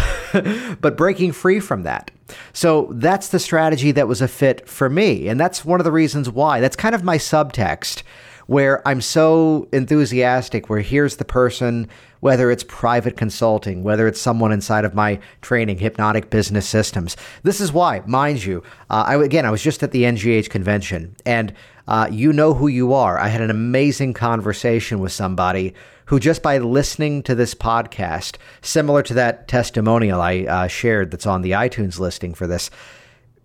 but 0.80 0.96
breaking 0.96 1.34
free 1.34 1.60
from 1.60 1.84
that. 1.84 2.10
So 2.54 2.90
that's 2.94 3.28
the 3.28 3.40
strategy 3.40 3.92
that 3.92 4.08
was 4.08 4.22
a 4.22 4.28
fit 4.28 4.66
for 4.68 4.90
me. 4.90 5.28
And 5.28 5.38
that's 5.38 5.66
one 5.66 5.82
of 5.82 5.84
the 5.84 5.92
reasons 5.92 6.30
why. 6.30 6.62
That's 6.62 6.78
kind 6.78 6.96
of 6.96 7.04
my 7.04 7.18
subtext 7.18 8.04
where 8.50 8.86
I'm 8.88 9.00
so 9.00 9.70
enthusiastic, 9.72 10.72
where 10.72 10.82
here's 10.82 11.18
the 11.18 11.24
person, 11.24 11.88
whether 12.20 12.50
it's 12.50 12.64
private 12.64 13.16
consulting, 13.16 13.84
whether 13.84 14.08
it's 14.08 14.20
someone 14.20 14.52
inside 14.52 14.86
of 14.86 14.96
my 14.96 15.20
training, 15.44 15.78
hypnotic 15.78 16.32
business 16.32 16.68
systems. 16.68 17.16
This 17.44 17.62
is 17.62 17.72
why, 17.72 18.02
mind 18.08 18.44
you, 18.44 18.64
uh, 18.90 19.04
I, 19.06 19.24
again, 19.24 19.46
I 19.46 19.52
was 19.52 19.62
just 19.62 19.84
at 19.84 19.92
the 19.92 20.02
NGH 20.02 20.50
convention 20.50 21.16
and 21.28 21.54
uh, 21.88 22.10
you 22.12 22.34
know 22.34 22.56
who 22.56 22.68
you 22.68 22.92
are. 22.92 23.20
I 23.20 23.28
had 23.28 23.42
an 23.42 23.52
amazing 23.52 24.16
conversation 24.16 24.98
with 24.98 25.12
somebody 25.12 25.76
who, 26.06 26.20
just 26.20 26.42
by 26.42 26.58
listening 26.58 27.22
to 27.24 27.36
this 27.36 27.54
podcast, 27.54 28.38
similar 28.64 29.04
to 29.04 29.14
that 29.14 29.48
testimonial 29.48 30.22
I 30.22 30.40
uh, 30.46 30.68
shared 30.68 31.12
that's 31.12 31.28
on 31.28 31.44
the 31.44 31.52
iTunes 31.52 32.00
listing 32.00 32.34
for 32.34 32.48
this, 32.48 32.72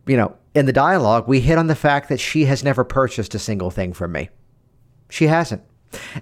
you 0.06 0.16
know, 0.16 0.34
in 0.54 0.64
the 0.64 0.72
dialogue, 0.72 1.28
we 1.28 1.40
hit 1.40 1.58
on 1.58 1.66
the 1.66 1.74
fact 1.74 2.08
that 2.08 2.20
she 2.20 2.46
has 2.46 2.64
never 2.64 2.84
purchased 2.84 3.34
a 3.34 3.38
single 3.38 3.70
thing 3.70 3.92
from 3.92 4.12
me. 4.12 4.30
She 5.08 5.26
hasn't. 5.26 5.62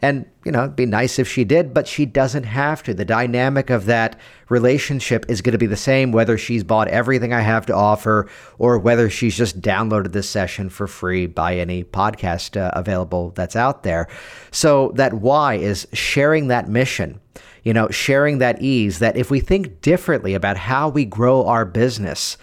And, 0.00 0.26
you 0.44 0.52
know, 0.52 0.64
it'd 0.64 0.76
be 0.76 0.86
nice 0.86 1.18
if 1.18 1.28
she 1.28 1.44
did, 1.44 1.72
but 1.72 1.86
she 1.86 2.04
doesn't 2.06 2.44
have 2.44 2.82
to. 2.82 2.94
The 2.94 3.04
dynamic 3.04 3.70
of 3.70 3.86
that 3.86 4.18
relationship 4.48 5.26
is 5.28 5.40
going 5.40 5.52
to 5.52 5.58
be 5.58 5.66
the 5.66 5.76
same 5.76 6.12
whether 6.12 6.36
she's 6.36 6.64
bought 6.64 6.88
everything 6.88 7.32
I 7.32 7.40
have 7.40 7.66
to 7.66 7.74
offer 7.74 8.28
or 8.58 8.78
whether 8.78 9.08
she's 9.08 9.36
just 9.36 9.60
downloaded 9.60 10.12
this 10.12 10.28
session 10.28 10.68
for 10.68 10.86
free 10.86 11.26
by 11.26 11.56
any 11.56 11.84
podcast 11.84 12.60
uh, 12.60 12.70
available 12.74 13.30
that's 13.30 13.56
out 13.56 13.82
there. 13.82 14.08
So 14.50 14.92
that 14.96 15.14
why 15.14 15.54
is 15.54 15.86
sharing 15.92 16.48
that 16.48 16.68
mission, 16.68 17.20
you 17.62 17.72
know, 17.72 17.88
sharing 17.88 18.38
that 18.38 18.60
ease 18.60 18.98
that 18.98 19.16
if 19.16 19.30
we 19.30 19.40
think 19.40 19.80
differently 19.80 20.34
about 20.34 20.56
how 20.56 20.88
we 20.88 21.04
grow 21.04 21.46
our 21.46 21.64
business, 21.64 22.36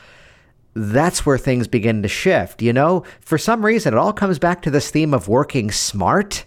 that's 0.73 1.25
where 1.25 1.37
things 1.37 1.67
begin 1.67 2.01
to 2.03 2.07
shift. 2.07 2.61
You 2.61 2.73
know, 2.73 3.03
for 3.19 3.37
some 3.37 3.65
reason, 3.65 3.93
it 3.93 3.97
all 3.97 4.13
comes 4.13 4.39
back 4.39 4.61
to 4.63 4.71
this 4.71 4.91
theme 4.91 5.13
of 5.13 5.27
working 5.27 5.71
smart. 5.71 6.45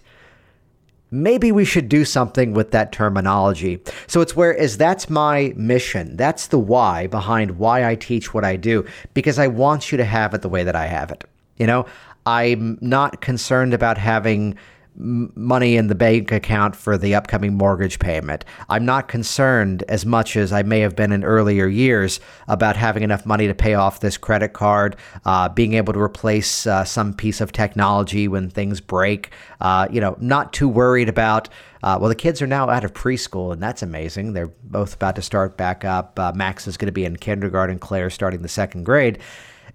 Maybe 1.11 1.51
we 1.51 1.65
should 1.65 1.89
do 1.89 2.05
something 2.05 2.53
with 2.53 2.71
that 2.71 2.91
terminology. 2.91 3.79
So 4.07 4.21
it's 4.21 4.35
where 4.35 4.51
is 4.51 4.77
that's 4.77 5.09
my 5.09 5.53
mission. 5.55 6.15
That's 6.17 6.47
the 6.47 6.57
why 6.57 7.07
behind 7.07 7.59
why 7.59 7.87
I 7.87 7.95
teach 7.95 8.33
what 8.33 8.43
I 8.43 8.55
do 8.55 8.85
because 9.13 9.37
I 9.37 9.47
want 9.47 9.91
you 9.91 9.97
to 9.99 10.05
have 10.05 10.33
it 10.33 10.41
the 10.41 10.49
way 10.49 10.63
that 10.63 10.75
I 10.75 10.87
have 10.87 11.11
it. 11.11 11.23
You 11.57 11.67
know, 11.67 11.85
I'm 12.25 12.79
not 12.81 13.21
concerned 13.21 13.73
about 13.73 13.97
having 13.97 14.57
money 14.95 15.75
in 15.75 15.87
the 15.87 15.95
bank 15.95 16.31
account 16.31 16.75
for 16.75 16.97
the 16.97 17.15
upcoming 17.15 17.55
mortgage 17.55 17.99
payment. 17.99 18.45
I'm 18.69 18.85
not 18.85 19.07
concerned 19.07 19.83
as 19.89 20.05
much 20.05 20.35
as 20.35 20.53
I 20.53 20.63
may 20.63 20.81
have 20.81 20.95
been 20.95 21.11
in 21.11 21.23
earlier 21.23 21.67
years 21.67 22.19
about 22.47 22.75
having 22.75 23.03
enough 23.03 23.25
money 23.25 23.47
to 23.47 23.55
pay 23.55 23.73
off 23.73 23.99
this 23.99 24.17
credit 24.17 24.53
card, 24.53 24.95
uh, 25.25 25.49
being 25.49 25.73
able 25.73 25.93
to 25.93 25.99
replace 25.99 26.67
uh, 26.67 26.83
some 26.83 27.13
piece 27.13 27.41
of 27.41 27.51
technology 27.51 28.27
when 28.27 28.49
things 28.49 28.81
break. 28.81 29.31
Uh, 29.61 29.87
you 29.91 29.99
know, 29.99 30.15
not 30.19 30.53
too 30.53 30.69
worried 30.69 31.09
about. 31.09 31.49
Uh, 31.81 31.97
well, 31.99 32.09
the 32.09 32.15
kids 32.15 32.41
are 32.41 32.47
now 32.47 32.69
out 32.69 32.85
of 32.85 32.93
preschool, 32.93 33.51
and 33.51 33.61
that's 33.61 33.81
amazing. 33.81 34.33
They're 34.33 34.51
both 34.63 34.95
about 34.95 35.15
to 35.17 35.21
start 35.21 35.57
back 35.57 35.83
up. 35.83 36.17
Uh, 36.17 36.31
Max 36.33 36.67
is 36.67 36.77
going 36.77 36.85
to 36.87 36.93
be 36.93 37.03
in 37.03 37.17
kindergarten, 37.17 37.77
Claire 37.79 38.09
starting 38.09 38.41
the 38.41 38.47
second 38.47 38.83
grade. 38.85 39.19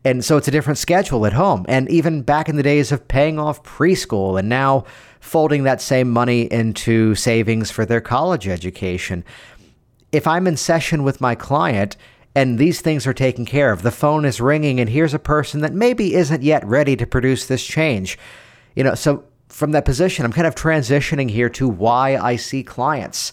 And 0.04 0.24
so 0.24 0.36
it's 0.36 0.48
a 0.48 0.52
different 0.52 0.78
schedule 0.78 1.26
at 1.26 1.32
home. 1.32 1.66
And 1.68 1.90
even 1.90 2.22
back 2.22 2.48
in 2.48 2.56
the 2.56 2.62
days 2.62 2.92
of 2.92 3.08
paying 3.08 3.38
off 3.38 3.62
preschool 3.62 4.38
and 4.38 4.48
now 4.48 4.84
folding 5.20 5.64
that 5.64 5.80
same 5.80 6.10
money 6.10 6.42
into 6.42 7.14
savings 7.14 7.70
for 7.70 7.84
their 7.84 8.00
college 8.00 8.46
education. 8.46 9.24
If 10.12 10.26
I'm 10.26 10.46
in 10.46 10.56
session 10.56 11.02
with 11.02 11.20
my 11.20 11.34
client 11.34 11.96
and 12.34 12.58
these 12.58 12.80
things 12.80 13.06
are 13.06 13.12
taken 13.12 13.44
care 13.44 13.72
of, 13.72 13.82
the 13.82 13.90
phone 13.90 14.24
is 14.24 14.40
ringing, 14.40 14.78
and 14.78 14.88
here's 14.88 15.14
a 15.14 15.18
person 15.18 15.60
that 15.60 15.74
maybe 15.74 16.14
isn't 16.14 16.42
yet 16.42 16.64
ready 16.64 16.94
to 16.96 17.06
produce 17.06 17.46
this 17.46 17.66
change. 17.66 18.18
You 18.76 18.84
know, 18.84 18.94
so 18.94 19.24
from 19.48 19.72
that 19.72 19.84
position, 19.84 20.24
I'm 20.24 20.32
kind 20.32 20.46
of 20.46 20.54
transitioning 20.54 21.28
here 21.30 21.48
to 21.50 21.68
why 21.68 22.16
I 22.16 22.36
see 22.36 22.62
clients. 22.62 23.32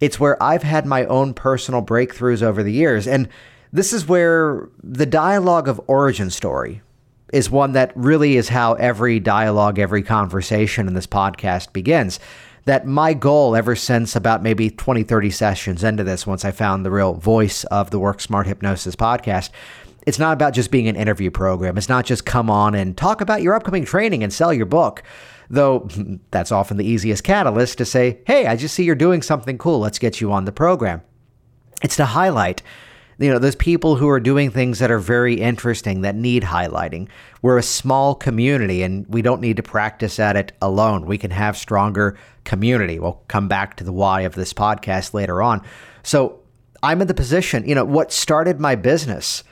It's 0.00 0.18
where 0.18 0.42
I've 0.42 0.62
had 0.62 0.86
my 0.86 1.04
own 1.04 1.34
personal 1.34 1.82
breakthroughs 1.82 2.42
over 2.42 2.62
the 2.62 2.72
years. 2.72 3.06
And 3.06 3.28
this 3.72 3.92
is 3.92 4.06
where 4.06 4.68
the 4.82 5.06
dialogue 5.06 5.68
of 5.68 5.80
origin 5.86 6.30
story 6.30 6.82
is 7.32 7.50
one 7.50 7.72
that 7.72 7.92
really 7.94 8.36
is 8.36 8.48
how 8.48 8.74
every 8.74 9.20
dialogue, 9.20 9.78
every 9.78 10.02
conversation 10.02 10.88
in 10.88 10.94
this 10.94 11.06
podcast 11.06 11.72
begins. 11.72 12.18
That 12.64 12.86
my 12.86 13.14
goal 13.14 13.56
ever 13.56 13.74
since 13.74 14.14
about 14.14 14.42
maybe 14.42 14.70
20, 14.70 15.02
30 15.02 15.30
sessions 15.30 15.84
into 15.84 16.04
this, 16.04 16.26
once 16.26 16.44
I 16.44 16.50
found 16.50 16.84
the 16.84 16.90
real 16.90 17.14
voice 17.14 17.64
of 17.64 17.90
the 17.90 17.98
Work 17.98 18.20
Smart 18.20 18.46
Hypnosis 18.46 18.96
podcast, 18.96 19.50
it's 20.06 20.18
not 20.18 20.32
about 20.32 20.54
just 20.54 20.70
being 20.70 20.88
an 20.88 20.96
interview 20.96 21.30
program. 21.30 21.78
It's 21.78 21.88
not 21.88 22.04
just 22.04 22.26
come 22.26 22.50
on 22.50 22.74
and 22.74 22.96
talk 22.96 23.20
about 23.20 23.42
your 23.42 23.54
upcoming 23.54 23.84
training 23.84 24.22
and 24.22 24.32
sell 24.32 24.52
your 24.52 24.66
book. 24.66 25.02
Though 25.48 25.88
that's 26.30 26.52
often 26.52 26.76
the 26.76 26.86
easiest 26.86 27.24
catalyst 27.24 27.78
to 27.78 27.84
say, 27.84 28.20
hey, 28.26 28.46
I 28.46 28.56
just 28.56 28.74
see 28.74 28.84
you're 28.84 28.94
doing 28.94 29.22
something 29.22 29.56
cool. 29.56 29.78
Let's 29.78 29.98
get 29.98 30.20
you 30.20 30.32
on 30.32 30.44
the 30.44 30.52
program. 30.52 31.02
It's 31.82 31.96
to 31.96 32.04
highlight 32.04 32.62
you 33.20 33.30
know, 33.30 33.38
those 33.38 33.54
people 33.54 33.96
who 33.96 34.08
are 34.08 34.18
doing 34.18 34.50
things 34.50 34.78
that 34.78 34.90
are 34.90 34.98
very 34.98 35.34
interesting 35.34 36.00
that 36.00 36.16
need 36.16 36.42
highlighting. 36.42 37.08
We're 37.42 37.58
a 37.58 37.62
small 37.62 38.14
community 38.14 38.82
and 38.82 39.06
we 39.08 39.20
don't 39.20 39.42
need 39.42 39.58
to 39.58 39.62
practice 39.62 40.18
at 40.18 40.36
it 40.36 40.52
alone. 40.62 41.04
We 41.04 41.18
can 41.18 41.30
have 41.30 41.56
stronger 41.56 42.16
community. 42.44 42.98
We'll 42.98 43.22
come 43.28 43.46
back 43.46 43.76
to 43.76 43.84
the 43.84 43.92
why 43.92 44.22
of 44.22 44.34
this 44.34 44.54
podcast 44.54 45.12
later 45.12 45.42
on. 45.42 45.60
So 46.02 46.40
I'm 46.82 47.02
in 47.02 47.08
the 47.08 47.14
position, 47.14 47.68
you 47.68 47.74
know, 47.74 47.84
what 47.84 48.10
started 48.10 48.58
my 48.58 48.74
business 48.74 49.44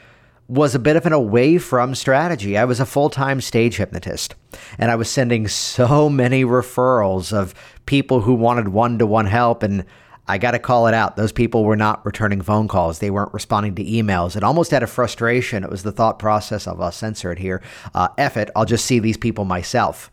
was 0.49 0.75
a 0.75 0.79
bit 0.79 0.97
of 0.97 1.05
an 1.05 1.13
away 1.13 1.59
from 1.59 1.95
strategy. 1.95 2.57
I 2.57 2.65
was 2.65 2.81
a 2.81 2.87
full 2.87 3.11
time 3.11 3.43
stage 3.43 3.77
hypnotist, 3.77 4.35
and 4.79 4.91
I 4.91 4.97
was 4.97 5.11
sending 5.11 5.47
so 5.47 6.09
many 6.09 6.43
referrals 6.43 7.35
of 7.35 7.55
people 7.85 8.23
who 8.23 8.35
wanted 8.35 8.69
one 8.69 8.99
to 8.99 9.07
one 9.07 9.27
help. 9.27 9.63
And 9.63 9.85
I 10.29 10.39
got 10.39 10.51
to 10.51 10.59
call 10.59 10.87
it 10.87 10.95
out. 10.95 11.17
Those 11.17 11.33
people 11.33 11.65
were 11.65 11.77
not 11.77 12.05
returning 12.05 12.43
phone 12.43 12.69
calls. 12.69 12.99
They 12.99 13.11
weren't 13.11 13.33
responding 13.33 13.75
to 13.77 13.85
emails. 13.85 14.37
It 14.37 14.45
almost 14.45 14.71
had 14.71 14.83
a 14.83 14.87
frustration, 14.87 15.65
it 15.65 15.71
was 15.71 15.83
the 15.83 15.93
thought 15.93 16.19
process 16.19 16.67
of, 16.67 16.81
I'll 16.81 16.93
censor 16.93 17.33
it 17.33 17.39
here. 17.39 17.63
Uh, 17.95 18.09
F 18.19 18.37
it, 18.37 18.51
I'll 18.55 18.67
just 18.67 18.85
see 18.85 18.99
these 18.99 19.17
people 19.17 19.45
myself. 19.45 20.11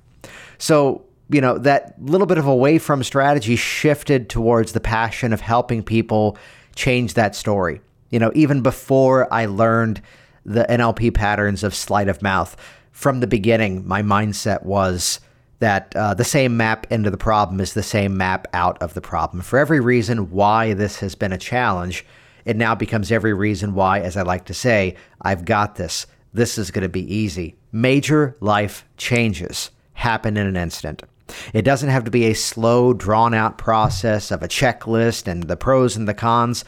So, 0.58 1.06
you 1.30 1.42
know, 1.42 1.58
that 1.58 1.96
little 2.02 2.28
bit 2.28 2.38
of 2.38 2.48
away 2.48 2.78
from 2.78 3.04
strategy 3.04 3.56
shifted 3.56 4.30
towards 4.30 4.72
the 4.72 4.80
passion 4.80 5.34
of 5.34 5.42
helping 5.42 5.84
people 5.84 6.38
change 6.76 7.16
that 7.16 7.36
story. 7.36 7.82
You 8.10 8.20
know, 8.20 8.32
even 8.36 8.62
before 8.62 9.32
I 9.34 9.46
learned 9.46 10.02
the 10.46 10.66
NLP 10.70 11.14
patterns 11.14 11.64
of 11.64 11.76
sleight 11.76 12.08
of 12.08 12.22
mouth, 12.22 12.56
from 12.92 13.20
the 13.20 13.28
beginning, 13.28 13.86
my 13.86 14.02
mindset 14.02 14.64
was, 14.64 15.20
that 15.66 15.96
uh, 15.96 16.14
the 16.14 16.24
same 16.24 16.56
map 16.56 16.86
into 16.92 17.10
the 17.10 17.18
problem 17.18 17.60
is 17.60 17.74
the 17.74 17.82
same 17.82 18.16
map 18.16 18.48
out 18.54 18.80
of 18.84 18.94
the 18.94 19.02
problem. 19.02 19.42
For 19.42 19.58
every 19.58 19.80
reason 19.80 20.30
why 20.30 20.76
this 20.76 21.00
has 21.00 21.16
been 21.16 21.34
a 21.34 21.40
challenge, 21.40 22.06
it 22.46 22.56
now 22.56 22.76
becomes 22.76 23.12
every 23.12 23.34
reason 23.34 23.74
why, 23.74 24.00
as 24.02 24.16
I 24.16 24.22
like 24.22 24.46
to 24.46 24.54
say, 24.54 24.96
I've 25.24 25.44
got 25.44 25.74
this. 25.74 26.06
This 26.36 26.60
is 26.60 26.70
going 26.70 26.84
to 26.84 26.90
be 26.90 27.12
easy. 27.12 27.56
Major 27.72 28.38
life 28.42 28.86
changes 28.98 29.72
happen 29.94 30.38
in 30.38 30.46
an 30.46 30.56
instant. 30.56 31.02
It 31.52 31.64
doesn't 31.64 31.90
have 31.90 32.04
to 32.04 32.12
be 32.12 32.26
a 32.26 32.36
slow, 32.36 32.94
drawn 32.94 33.34
out 33.34 33.58
process 33.58 34.30
of 34.30 34.44
a 34.44 34.48
checklist 34.48 35.26
and 35.26 35.46
the 35.46 35.58
pros 35.58 35.98
and 35.98 36.08
the 36.08 36.14
cons. 36.14 36.64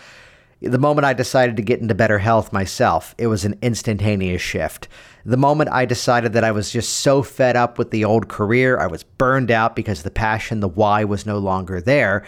The 0.62 0.80
moment 0.80 1.06
I 1.06 1.14
decided 1.14 1.56
to 1.58 1.62
get 1.62 1.82
into 1.82 1.94
better 1.94 2.18
health 2.18 2.52
myself, 2.52 3.14
it 3.18 3.28
was 3.28 3.46
an 3.46 3.58
instantaneous 3.62 4.42
shift. 4.42 4.88
The 5.24 5.38
moment 5.38 5.70
I 5.72 5.86
decided 5.86 6.34
that 6.34 6.44
I 6.44 6.52
was 6.52 6.72
just 6.72 7.02
so 7.02 7.22
fed 7.22 7.56
up 7.56 7.78
with 7.78 7.92
the 7.92 8.06
old 8.06 8.28
career, 8.28 8.80
I 8.80 8.88
was 8.88 9.04
burned 9.04 9.52
out 9.52 9.76
because 9.76 10.02
the 10.02 10.10
passion, 10.10 10.60
the 10.60 10.68
why 10.68 11.04
was 11.04 11.26
no 11.26 11.38
longer 11.38 11.80
there. 11.80 12.26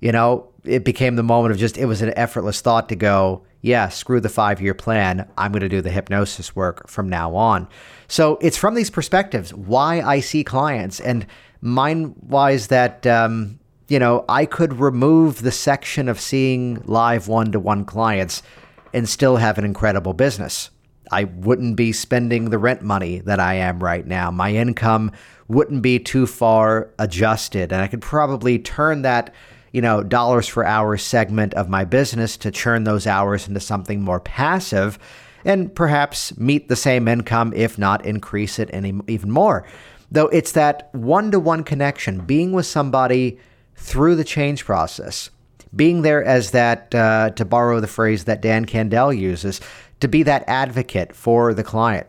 You 0.00 0.10
know, 0.10 0.48
it 0.64 0.84
became 0.84 1.14
the 1.14 1.22
moment 1.22 1.52
of 1.52 1.58
just, 1.58 1.78
it 1.78 1.86
was 1.86 2.02
an 2.02 2.12
effortless 2.16 2.60
thought 2.60 2.88
to 2.88 2.96
go, 2.96 3.44
yeah, 3.62 3.88
screw 3.88 4.20
the 4.20 4.28
five 4.28 4.60
year 4.60 4.74
plan. 4.74 5.28
I'm 5.38 5.52
going 5.52 5.60
to 5.60 5.68
do 5.68 5.82
the 5.82 5.90
hypnosis 5.90 6.56
work 6.56 6.88
from 6.88 7.08
now 7.08 7.36
on. 7.36 7.68
So 8.08 8.38
it's 8.40 8.56
from 8.56 8.74
these 8.74 8.90
perspectives 8.90 9.54
why 9.54 10.00
I 10.00 10.20
see 10.20 10.42
clients 10.42 10.98
and 10.98 11.26
mine 11.60 12.14
wise 12.20 12.68
that 12.68 13.06
um, 13.06 13.59
you 13.90 13.98
know, 13.98 14.24
I 14.28 14.46
could 14.46 14.78
remove 14.78 15.42
the 15.42 15.50
section 15.50 16.08
of 16.08 16.20
seeing 16.20 16.80
live 16.84 17.26
one 17.26 17.50
to 17.50 17.58
one 17.58 17.84
clients 17.84 18.40
and 18.94 19.08
still 19.08 19.36
have 19.36 19.58
an 19.58 19.64
incredible 19.64 20.14
business. 20.14 20.70
I 21.10 21.24
wouldn't 21.24 21.74
be 21.74 21.90
spending 21.92 22.50
the 22.50 22.58
rent 22.58 22.82
money 22.82 23.18
that 23.18 23.40
I 23.40 23.54
am 23.54 23.82
right 23.82 24.06
now. 24.06 24.30
My 24.30 24.54
income 24.54 25.10
wouldn't 25.48 25.82
be 25.82 25.98
too 25.98 26.28
far 26.28 26.90
adjusted. 27.00 27.72
And 27.72 27.82
I 27.82 27.88
could 27.88 28.00
probably 28.00 28.60
turn 28.60 29.02
that, 29.02 29.34
you 29.72 29.82
know, 29.82 30.04
dollars 30.04 30.46
for 30.46 30.64
hour 30.64 30.96
segment 30.96 31.52
of 31.54 31.68
my 31.68 31.84
business 31.84 32.36
to 32.38 32.52
churn 32.52 32.84
those 32.84 33.08
hours 33.08 33.48
into 33.48 33.58
something 33.58 34.02
more 34.02 34.20
passive 34.20 35.00
and 35.44 35.74
perhaps 35.74 36.38
meet 36.38 36.68
the 36.68 36.76
same 36.76 37.08
income, 37.08 37.52
if 37.56 37.76
not 37.76 38.06
increase 38.06 38.60
it 38.60 38.70
any, 38.72 38.94
even 39.08 39.32
more. 39.32 39.66
Though 40.12 40.28
it's 40.28 40.52
that 40.52 40.94
one 40.94 41.32
to 41.32 41.40
one 41.40 41.64
connection, 41.64 42.20
being 42.20 42.52
with 42.52 42.66
somebody 42.66 43.40
through 43.76 44.16
the 44.16 44.24
change 44.24 44.64
process. 44.64 45.30
Being 45.74 46.02
there 46.02 46.24
as 46.24 46.50
that, 46.50 46.94
uh, 46.94 47.30
to 47.30 47.44
borrow 47.44 47.80
the 47.80 47.86
phrase 47.86 48.24
that 48.24 48.42
Dan 48.42 48.64
Candell 48.64 49.16
uses, 49.16 49.60
to 50.00 50.08
be 50.08 50.22
that 50.24 50.44
advocate 50.46 51.14
for 51.14 51.54
the 51.54 51.62
client, 51.62 52.06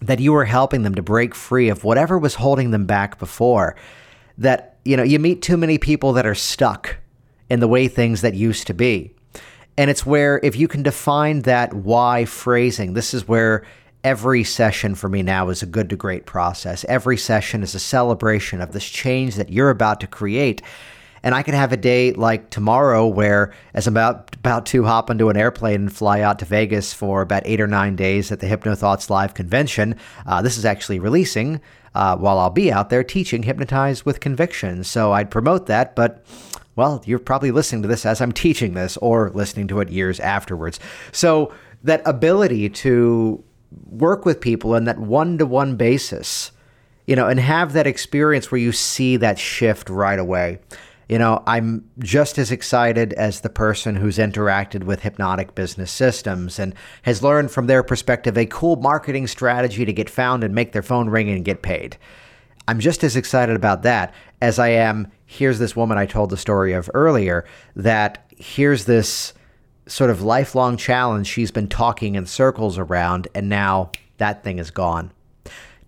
that 0.00 0.20
you 0.20 0.34
are 0.34 0.44
helping 0.44 0.82
them 0.82 0.94
to 0.94 1.02
break 1.02 1.34
free 1.34 1.68
of 1.68 1.84
whatever 1.84 2.18
was 2.18 2.36
holding 2.36 2.70
them 2.70 2.86
back 2.86 3.18
before. 3.18 3.76
That, 4.38 4.78
you 4.84 4.96
know, 4.96 5.02
you 5.02 5.18
meet 5.18 5.42
too 5.42 5.56
many 5.56 5.78
people 5.78 6.12
that 6.14 6.26
are 6.26 6.34
stuck 6.34 6.96
in 7.50 7.60
the 7.60 7.68
way 7.68 7.88
things 7.88 8.20
that 8.22 8.34
used 8.34 8.66
to 8.68 8.74
be. 8.74 9.14
And 9.76 9.90
it's 9.90 10.06
where, 10.06 10.40
if 10.42 10.56
you 10.56 10.68
can 10.68 10.82
define 10.82 11.42
that 11.42 11.74
why 11.74 12.24
phrasing, 12.24 12.94
this 12.94 13.14
is 13.14 13.28
where 13.28 13.64
every 14.08 14.42
session 14.42 14.94
for 14.94 15.06
me 15.10 15.22
now 15.22 15.50
is 15.50 15.62
a 15.62 15.66
good 15.66 15.90
to 15.90 15.94
great 15.94 16.24
process. 16.24 16.82
Every 16.88 17.18
session 17.18 17.62
is 17.62 17.74
a 17.74 17.78
celebration 17.78 18.62
of 18.62 18.72
this 18.72 18.88
change 18.88 19.34
that 19.34 19.50
you're 19.50 19.68
about 19.68 20.00
to 20.00 20.06
create. 20.06 20.62
And 21.22 21.34
I 21.34 21.42
can 21.42 21.52
have 21.52 21.72
a 21.72 21.76
day 21.76 22.12
like 22.12 22.48
tomorrow 22.48 23.06
where, 23.06 23.52
as 23.74 23.86
I'm 23.86 23.92
about, 23.92 24.34
about 24.36 24.64
to 24.66 24.84
hop 24.84 25.10
into 25.10 25.28
an 25.28 25.36
airplane 25.36 25.82
and 25.82 25.92
fly 25.92 26.22
out 26.22 26.38
to 26.38 26.46
Vegas 26.46 26.94
for 26.94 27.20
about 27.20 27.42
eight 27.44 27.60
or 27.60 27.66
nine 27.66 27.96
days 27.96 28.32
at 28.32 28.40
the 28.40 28.46
Hypno 28.46 28.74
Thoughts 28.74 29.10
Live 29.10 29.34
convention, 29.34 29.94
uh, 30.24 30.40
this 30.40 30.56
is 30.56 30.64
actually 30.64 31.00
releasing 31.00 31.60
uh, 31.94 32.16
while 32.16 32.38
I'll 32.38 32.48
be 32.48 32.72
out 32.72 32.88
there 32.88 33.04
teaching 33.04 33.42
Hypnotize 33.42 34.06
with 34.06 34.20
Conviction. 34.20 34.84
So 34.84 35.12
I'd 35.12 35.30
promote 35.30 35.66
that, 35.66 35.94
but 35.94 36.24
well, 36.76 37.02
you're 37.04 37.18
probably 37.18 37.50
listening 37.50 37.82
to 37.82 37.88
this 37.88 38.06
as 38.06 38.22
I'm 38.22 38.32
teaching 38.46 38.72
this 38.72 38.96
or 38.96 39.32
listening 39.34 39.68
to 39.68 39.80
it 39.80 39.90
years 39.90 40.18
afterwards. 40.18 40.80
So 41.12 41.52
that 41.82 42.00
ability 42.06 42.70
to 42.70 43.44
work 43.70 44.24
with 44.24 44.40
people 44.40 44.74
on 44.74 44.84
that 44.84 44.98
one 44.98 45.38
to 45.38 45.46
one 45.46 45.76
basis, 45.76 46.52
you 47.06 47.16
know, 47.16 47.28
and 47.28 47.40
have 47.40 47.72
that 47.72 47.86
experience 47.86 48.50
where 48.50 48.60
you 48.60 48.72
see 48.72 49.16
that 49.16 49.38
shift 49.38 49.90
right 49.90 50.18
away. 50.18 50.58
You 51.08 51.18
know, 51.18 51.42
I'm 51.46 51.88
just 52.00 52.36
as 52.36 52.50
excited 52.50 53.14
as 53.14 53.40
the 53.40 53.48
person 53.48 53.96
who's 53.96 54.18
interacted 54.18 54.84
with 54.84 55.00
hypnotic 55.00 55.54
business 55.54 55.90
systems 55.90 56.58
and 56.58 56.74
has 57.02 57.22
learned 57.22 57.50
from 57.50 57.66
their 57.66 57.82
perspective 57.82 58.36
a 58.36 58.44
cool 58.44 58.76
marketing 58.76 59.26
strategy 59.26 59.86
to 59.86 59.92
get 59.92 60.10
found 60.10 60.44
and 60.44 60.54
make 60.54 60.72
their 60.72 60.82
phone 60.82 61.08
ring 61.08 61.30
and 61.30 61.46
get 61.46 61.62
paid. 61.62 61.96
I'm 62.68 62.78
just 62.78 63.02
as 63.02 63.16
excited 63.16 63.56
about 63.56 63.82
that 63.84 64.12
as 64.42 64.58
I 64.58 64.68
am. 64.68 65.10
Here's 65.24 65.58
this 65.58 65.74
woman 65.74 65.96
I 65.96 66.04
told 66.04 66.28
the 66.28 66.36
story 66.36 66.74
of 66.74 66.90
earlier 66.92 67.46
that 67.74 68.30
here's 68.36 68.84
this 68.84 69.32
sort 69.88 70.10
of 70.10 70.22
lifelong 70.22 70.76
challenge 70.76 71.26
she's 71.26 71.50
been 71.50 71.68
talking 71.68 72.14
in 72.14 72.26
circles 72.26 72.78
around, 72.78 73.26
and 73.34 73.48
now 73.48 73.90
that 74.18 74.44
thing 74.44 74.58
is 74.58 74.70
gone. 74.70 75.10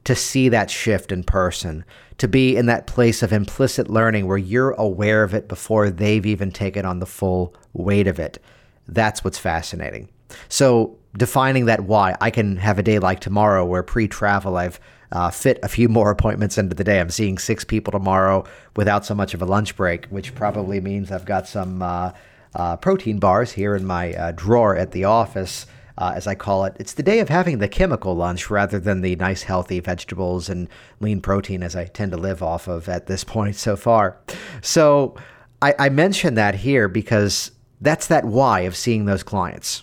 To 0.05 0.15
see 0.15 0.49
that 0.49 0.71
shift 0.71 1.13
in 1.13 1.23
person, 1.23 1.85
to 2.19 2.27
be 2.27 2.57
in 2.57 2.67
that 2.67 2.87
place 2.87 3.23
of 3.23 3.33
implicit 3.33 3.89
learning 3.89 4.27
where 4.27 4.39
you're 4.39 4.73
aware 4.73 5.23
of 5.23 5.35
it 5.35 5.47
before 5.47 5.91
they've 5.91 6.25
even 6.25 6.51
taken 6.51 6.87
on 6.87 6.99
the 6.99 7.07
full 7.07 7.55
weight 7.75 8.09
of 8.09 8.19
it, 8.19 8.43
that's 8.89 9.23
what's 9.23 9.39
fascinating. 9.39 10.09
So, 10.49 10.97
defining 11.17 11.67
that 11.67 11.85
why, 11.85 12.17
I 12.21 12.31
can 12.31 12.57
have 12.57 12.79
a 12.79 12.83
day 12.83 12.99
like 12.99 13.21
tomorrow 13.21 13.65
where 13.65 13.83
pre 13.83 14.09
travel 14.09 14.57
I've 14.57 14.81
uh, 15.13 15.31
fit 15.31 15.59
a 15.63 15.69
few 15.69 15.89
more 15.89 16.11
appointments 16.11 16.57
into 16.57 16.75
the 16.75 16.85
day. 16.85 17.01
I'm 17.01 17.11
seeing 17.11 17.37
six 17.37 17.65
people 17.65 17.91
tomorrow 17.91 18.45
without 18.77 19.05
so 19.05 19.15
much 19.15 19.35
of 19.35 19.43
a 19.43 19.47
lunch 19.47 19.77
break, 19.77 20.07
which 20.07 20.35
probably 20.35 20.81
means 20.81 21.11
I've 21.11 21.27
got 21.27 21.47
some. 21.47 21.83
Uh, 21.83 22.13
uh, 22.55 22.77
protein 22.77 23.19
bars 23.19 23.53
here 23.53 23.75
in 23.75 23.87
my 23.87 24.13
uh, 24.15 24.33
drawer 24.33 24.77
at 24.77 24.93
the 24.93 25.05
office. 25.05 25.67
Uh, 25.99 26.13
as 26.15 26.27
I 26.27 26.35
call 26.35 26.65
it, 26.65 26.77
it's 26.81 26.95
the 26.95 27.03
day 27.03 27.21
of 27.21 27.29
having 27.29 27.59
the 27.59 27.69
chemical 27.69 28.15
lunch 28.15 28.49
rather 28.49 28.79
than 28.79 29.03
the 29.03 29.17
nice, 29.17 29.43
healthy 29.43 29.81
vegetables 29.81 30.49
and 30.49 30.69
lean 30.99 31.21
protein 31.21 31.63
as 31.63 31.77
I 31.77 31.85
tend 31.85 32.13
to 32.13 32.19
live 32.19 32.43
off 32.43 32.69
of 32.69 32.89
at 32.89 33.07
this 33.07 33.25
point 33.37 33.57
so 33.57 33.77
far. 33.77 34.19
So 34.63 35.15
I, 35.61 35.75
I 35.79 35.89
mention 35.91 36.35
that 36.35 36.55
here 36.55 36.89
because 36.89 37.51
that's 37.81 38.07
that 38.07 38.25
why 38.25 38.61
of 38.61 38.77
seeing 38.77 39.05
those 39.05 39.23
clients. 39.23 39.83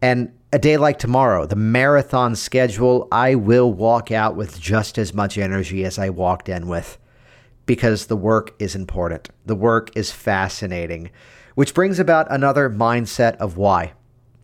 And 0.00 0.32
a 0.52 0.58
day 0.58 0.76
like 0.76 0.98
tomorrow, 0.98 1.44
the 1.44 1.56
marathon 1.56 2.36
schedule, 2.36 3.08
I 3.12 3.34
will 3.34 3.72
walk 3.72 4.10
out 4.10 4.36
with 4.36 4.60
just 4.60 4.96
as 4.96 5.12
much 5.12 5.36
energy 5.36 5.84
as 5.84 5.98
I 5.98 6.10
walked 6.10 6.48
in 6.48 6.68
with 6.68 6.98
because 7.66 8.06
the 8.06 8.16
work 8.16 8.54
is 8.58 8.74
important. 8.74 9.28
The 9.44 9.56
work 9.56 9.94
is 9.96 10.10
fascinating 10.10 11.10
which 11.58 11.74
brings 11.74 11.98
about 11.98 12.30
another 12.30 12.70
mindset 12.70 13.34
of 13.38 13.56
why. 13.56 13.92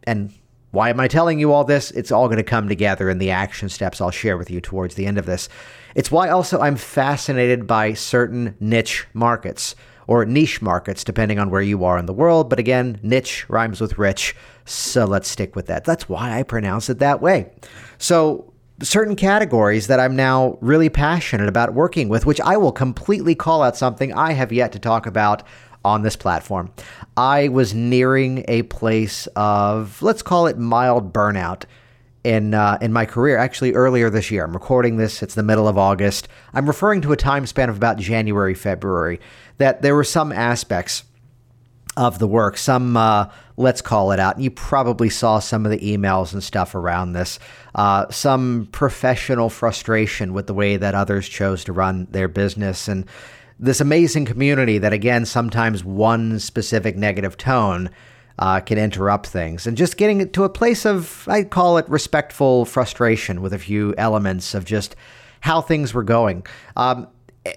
And 0.03 0.35
why 0.73 0.91
am 0.91 0.99
I 0.99 1.07
telling 1.07 1.39
you 1.39 1.53
all 1.53 1.63
this? 1.63 1.93
It's 1.93 2.11
all 2.11 2.27
going 2.27 2.39
to 2.39 2.43
come 2.43 2.69
together 2.69 3.09
in 3.09 3.19
the 3.19 3.31
action 3.31 3.69
steps 3.69 4.01
I'll 4.01 4.11
share 4.11 4.37
with 4.37 4.51
you 4.51 4.61
towards 4.61 4.97
the 4.97 5.07
end 5.07 5.17
of 5.17 5.25
this. 5.25 5.49
It's 5.95 6.11
why 6.11 6.29
also 6.29 6.59
I'm 6.59 6.75
fascinated 6.75 7.69
by 7.69 7.93
certain 7.93 8.57
niche 8.59 9.07
markets 9.15 9.77
or 10.09 10.25
niche 10.25 10.61
markets, 10.61 11.05
depending 11.05 11.39
on 11.39 11.51
where 11.51 11.63
you 11.63 11.85
are 11.85 11.99
in 11.99 12.07
the 12.07 12.13
world. 12.13 12.51
But 12.51 12.59
again, 12.59 12.99
niche 13.01 13.49
rhymes 13.49 13.81
with 13.81 13.97
rich, 13.97 14.35
so 14.65 15.05
let's 15.05 15.29
stick 15.29 15.55
with 15.55 15.67
that. 15.67 15.85
That's 15.85 16.09
why 16.09 16.37
I 16.37 16.43
pronounce 16.43 16.91
it 16.91 16.99
that 16.99 17.23
way. 17.23 17.53
So, 17.97 18.53
certain 18.83 19.15
categories 19.15 19.87
that 19.87 20.01
I'm 20.01 20.17
now 20.17 20.59
really 20.61 20.89
passionate 20.89 21.49
about 21.49 21.75
working 21.75 22.09
with, 22.09 22.27
which 22.27 22.41
I 22.41 22.57
will 22.57 22.73
completely 22.73 23.37
call 23.37 23.63
out 23.63 23.77
something 23.77 24.13
I 24.13 24.33
have 24.33 24.53
yet 24.53 24.73
to 24.73 24.81
talk 24.81 25.07
about 25.07 25.45
on 25.85 26.03
this 26.03 26.17
platform, 26.17 26.73
I 27.17 27.49
was 27.49 27.75
nearing 27.75 28.45
a 28.49 28.63
place 28.63 29.27
of, 29.37 30.01
let's 30.03 30.23
call 30.23 30.47
it 30.47 30.59
mild 30.59 31.13
burnout 31.13 31.65
in 32.25 32.55
uh, 32.55 32.79
in 32.81 32.93
my 32.93 33.05
career. 33.05 33.37
Actually, 33.37 33.75
earlier 33.75 34.11
this 34.11 34.31
year, 34.31 34.45
I'm 34.45 34.55
recording 34.55 34.97
this. 34.97 35.23
It's 35.23 35.35
the 35.35 35.43
middle 35.43 35.69
of 35.69 35.77
August. 35.77 36.27
I'm 36.55 36.67
referring 36.67 37.03
to 37.03 37.13
a 37.13 37.17
time 37.17 37.47
span 37.47 37.69
of 37.69 37.77
about 37.77 37.99
January, 37.99 38.55
February. 38.55 39.21
That 39.59 39.83
there 39.83 39.95
were 39.95 40.05
some 40.05 40.33
aspects 40.33 41.05
of 41.97 42.19
the 42.19 42.27
work, 42.27 42.57
some 42.57 42.97
uh, 42.97 43.27
let's 43.57 43.81
call 43.81 44.11
it 44.11 44.19
out. 44.19 44.35
And 44.35 44.43
you 44.43 44.51
probably 44.51 45.11
saw 45.11 45.39
some 45.39 45.65
of 45.65 45.71
the 45.71 45.79
emails 45.79 46.33
and 46.33 46.43
stuff 46.43 46.75
around 46.75 47.13
this. 47.13 47.39
Uh, 47.75 48.11
some 48.11 48.69
professional 48.73 49.49
frustration 49.49 50.33
with 50.33 50.47
the 50.47 50.55
way 50.55 50.77
that 50.77 50.95
others 50.95 51.29
chose 51.29 51.63
to 51.65 51.73
run 51.73 52.09
their 52.11 52.27
business 52.27 52.89
and 52.89 53.05
this 53.59 53.81
amazing 53.81 54.25
community 54.25 54.79
that 54.79 54.93
again 54.93 55.25
sometimes 55.25 55.85
one 55.85 56.39
specific 56.39 56.97
negative 56.97 57.37
tone 57.37 57.91
uh, 58.39 58.61
can 58.61 58.79
interrupt 58.79 59.27
things. 59.29 59.67
And 59.67 59.77
just 59.77 59.97
getting 59.97 60.21
it 60.21 60.33
to 60.33 60.45
a 60.45 60.49
place 60.49 60.85
of 60.85 61.27
i 61.29 61.45
call 61.45 61.79
it 61.79 61.89
respectful 61.89 62.65
frustration 62.65 63.43
with 63.43 63.53
a 63.53 63.59
few 63.59 63.95
elements 63.97 64.55
of 64.55 64.65
just 64.65 64.97
how 65.41 65.61
things 65.61 65.93
were 65.93 66.03
going. 66.03 66.45
Um, 66.77 67.09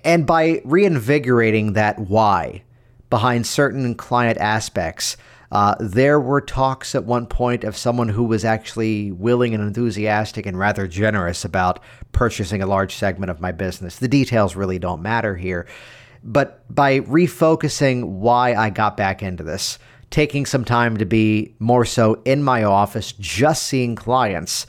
and 0.04 0.28
by 0.28 0.62
reinvigorating 0.66 1.74
that 1.74 1.98
why 2.00 2.64
behind 3.10 3.48
certain 3.48 3.96
client 3.96 4.38
aspects 4.38 5.16
uh, 5.52 5.76
there 5.80 6.20
were 6.20 6.42
talks 6.42 6.94
at 6.94 7.06
one 7.06 7.26
point 7.26 7.64
of 7.64 7.78
someone 7.78 8.10
who 8.10 8.24
was 8.24 8.44
actually 8.44 9.12
willing 9.12 9.54
and 9.54 9.64
enthusiastic 9.64 10.46
and 10.46 10.60
rather 10.60 10.88
generous 10.88 11.46
about 11.46 11.80
purchasing 12.12 12.62
a 12.62 12.68
large 12.68 12.94
segment 12.94 13.30
of 13.30 13.40
my 13.40 13.52
business. 13.52 13.98
The 13.98 14.08
details 14.08 14.56
really 14.56 14.80
don't 14.80 15.02
matter 15.02 15.36
here. 15.36 15.66
But 16.24 16.64
by 16.74 17.00
refocusing 17.02 18.04
why 18.04 18.56
I 18.56 18.70
got 18.70 18.98
back 18.98 19.24
into 19.24 19.44
this, 19.44 19.80
taking 20.10 20.46
some 20.46 20.66
time 20.66 20.98
to 20.98 21.06
be 21.06 21.56
more 21.60 21.86
so 21.86 22.22
in 22.26 22.44
my 22.44 22.64
office, 22.64 23.14
just 23.14 23.64
seeing 23.64 23.96
clients, 23.96 24.68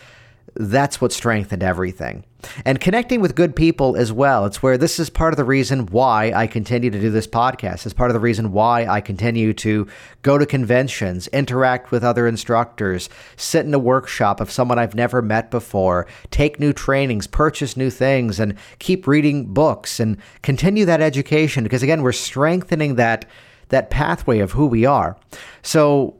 that's 0.59 1.01
what 1.01 1.13
strengthened 1.13 1.63
everything 1.63 2.25
and 2.65 2.81
connecting 2.81 3.21
with 3.21 3.35
good 3.35 3.57
people 3.57 3.97
as 3.97 4.13
well. 4.13 4.45
It's 4.47 4.63
where 4.63 4.79
this 4.79 4.99
is 4.99 5.11
part 5.11 5.33
of 5.33 5.37
the 5.37 5.45
reason 5.45 5.87
why 5.87 6.33
I 6.33 6.47
continue 6.47 6.91
to 6.91 7.01
do 7.01 7.11
this 7.11 7.27
podcast. 7.27 7.85
It's 7.85 7.95
part 7.95 8.11
of 8.11 8.15
the 8.15 8.21
reason 8.21 8.53
why 8.53 8.87
I 8.87 9.01
continue 9.01 9.53
to 9.55 9.87
go 10.23 10.39
to 10.39 10.47
conventions, 10.47 11.27
interact 11.29 11.91
with 11.91 12.05
other 12.05 12.27
instructors, 12.27 13.09
sit 13.37 13.67
in 13.67 13.75
a 13.75 13.79
workshop 13.79 14.41
of 14.41 14.51
someone 14.51 14.79
I've 14.79 14.95
never 14.95 15.21
met 15.21 15.51
before, 15.51 16.07
take 16.31 16.61
new 16.61 16.73
trainings, 16.73 17.27
purchase 17.27 17.77
new 17.77 17.91
things, 17.91 18.39
and 18.39 18.55
keep 18.79 19.07
reading 19.07 19.53
books 19.53 19.99
and 19.99 20.17
continue 20.43 20.85
that 20.85 21.01
education. 21.01 21.65
Because 21.65 21.83
again, 21.83 22.03
we're 22.03 22.13
strengthening 22.13 22.95
that 22.97 23.25
that 23.69 23.91
pathway 23.91 24.39
of 24.39 24.53
who 24.53 24.67
we 24.67 24.87
are. 24.87 25.15
So 25.61 26.18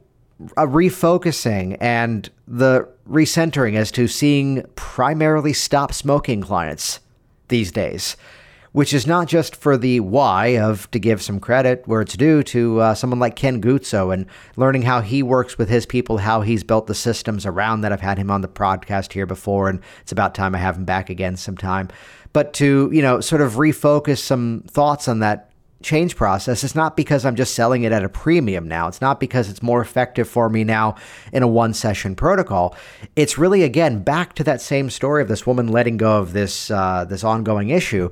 a 0.55 0.65
refocusing 0.65 1.77
and 1.81 2.29
the 2.47 2.87
recentering 3.09 3.75
as 3.75 3.91
to 3.91 4.07
seeing 4.07 4.63
primarily 4.75 5.53
stop 5.53 5.93
smoking 5.93 6.41
clients 6.41 6.99
these 7.49 7.71
days, 7.71 8.15
which 8.71 8.93
is 8.93 9.05
not 9.05 9.27
just 9.27 9.55
for 9.55 9.77
the 9.77 9.99
why 9.99 10.57
of 10.57 10.89
to 10.91 10.99
give 10.99 11.21
some 11.21 11.39
credit 11.39 11.83
where 11.87 12.01
it's 12.01 12.15
due 12.15 12.41
to 12.43 12.79
uh, 12.79 12.93
someone 12.93 13.19
like 13.19 13.35
Ken 13.35 13.61
Guzzo 13.61 14.13
and 14.13 14.27
learning 14.55 14.83
how 14.83 15.01
he 15.01 15.23
works 15.23 15.57
with 15.57 15.69
his 15.69 15.85
people, 15.85 16.19
how 16.19 16.41
he's 16.41 16.63
built 16.63 16.87
the 16.87 16.95
systems 16.95 17.45
around 17.45 17.81
that. 17.81 17.91
I've 17.91 18.01
had 18.01 18.17
him 18.17 18.31
on 18.31 18.41
the 18.41 18.47
podcast 18.47 19.11
here 19.11 19.25
before, 19.25 19.69
and 19.69 19.81
it's 20.01 20.11
about 20.11 20.35
time 20.35 20.55
I 20.55 20.59
have 20.59 20.77
him 20.77 20.85
back 20.85 21.09
again 21.09 21.35
sometime. 21.35 21.89
But 22.31 22.53
to, 22.53 22.89
you 22.93 23.01
know, 23.01 23.21
sort 23.21 23.41
of 23.41 23.53
refocus 23.53 24.19
some 24.19 24.63
thoughts 24.67 25.07
on 25.07 25.19
that 25.19 25.48
change 25.81 26.15
process. 26.15 26.63
It's 26.63 26.75
not 26.75 26.97
because 26.97 27.25
I'm 27.25 27.35
just 27.35 27.55
selling 27.55 27.83
it 27.83 27.91
at 27.91 28.03
a 28.03 28.09
premium 28.09 28.67
now. 28.67 28.87
It's 28.87 29.01
not 29.01 29.19
because 29.19 29.49
it's 29.49 29.63
more 29.63 29.81
effective 29.81 30.27
for 30.27 30.49
me 30.49 30.63
now 30.63 30.95
in 31.31 31.43
a 31.43 31.47
one 31.47 31.73
session 31.73 32.15
protocol. 32.15 32.75
It's 33.15 33.37
really 33.37 33.63
again 33.63 34.03
back 34.03 34.33
to 34.35 34.43
that 34.43 34.61
same 34.61 34.89
story 34.89 35.21
of 35.21 35.27
this 35.27 35.47
woman 35.47 35.67
letting 35.67 35.97
go 35.97 36.19
of 36.19 36.33
this 36.33 36.69
uh, 36.69 37.05
this 37.05 37.23
ongoing 37.23 37.69
issue. 37.69 38.09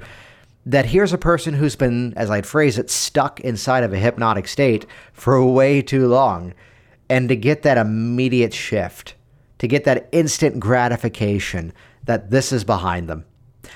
That 0.65 0.88
here's 0.88 1.13
a 1.13 1.17
person 1.17 1.53
who's 1.53 1.77
been, 1.77 2.13
as 2.17 2.30
I'd 2.30 2.45
phrase 2.45 2.77
it, 2.77 2.89
stuck 2.89 3.39
inside 3.39 3.84
of 3.86 3.93
a 3.93 3.97
hypnotic 3.97 4.49
state 4.49 4.86
for 5.13 5.41
way 5.45 5.82
too 5.82 6.08
long, 6.08 6.53
and 7.10 7.30
to 7.30 7.38
get 7.38 7.62
that 7.62 7.77
immediate 7.77 8.53
shift, 8.53 9.15
to 9.60 9.67
get 9.67 9.86
that 9.86 10.10
instant 10.12 10.60
gratification 10.60 11.71
that 12.03 12.32
this 12.32 12.51
is 12.51 12.65
behind 12.65 13.08
them 13.08 13.23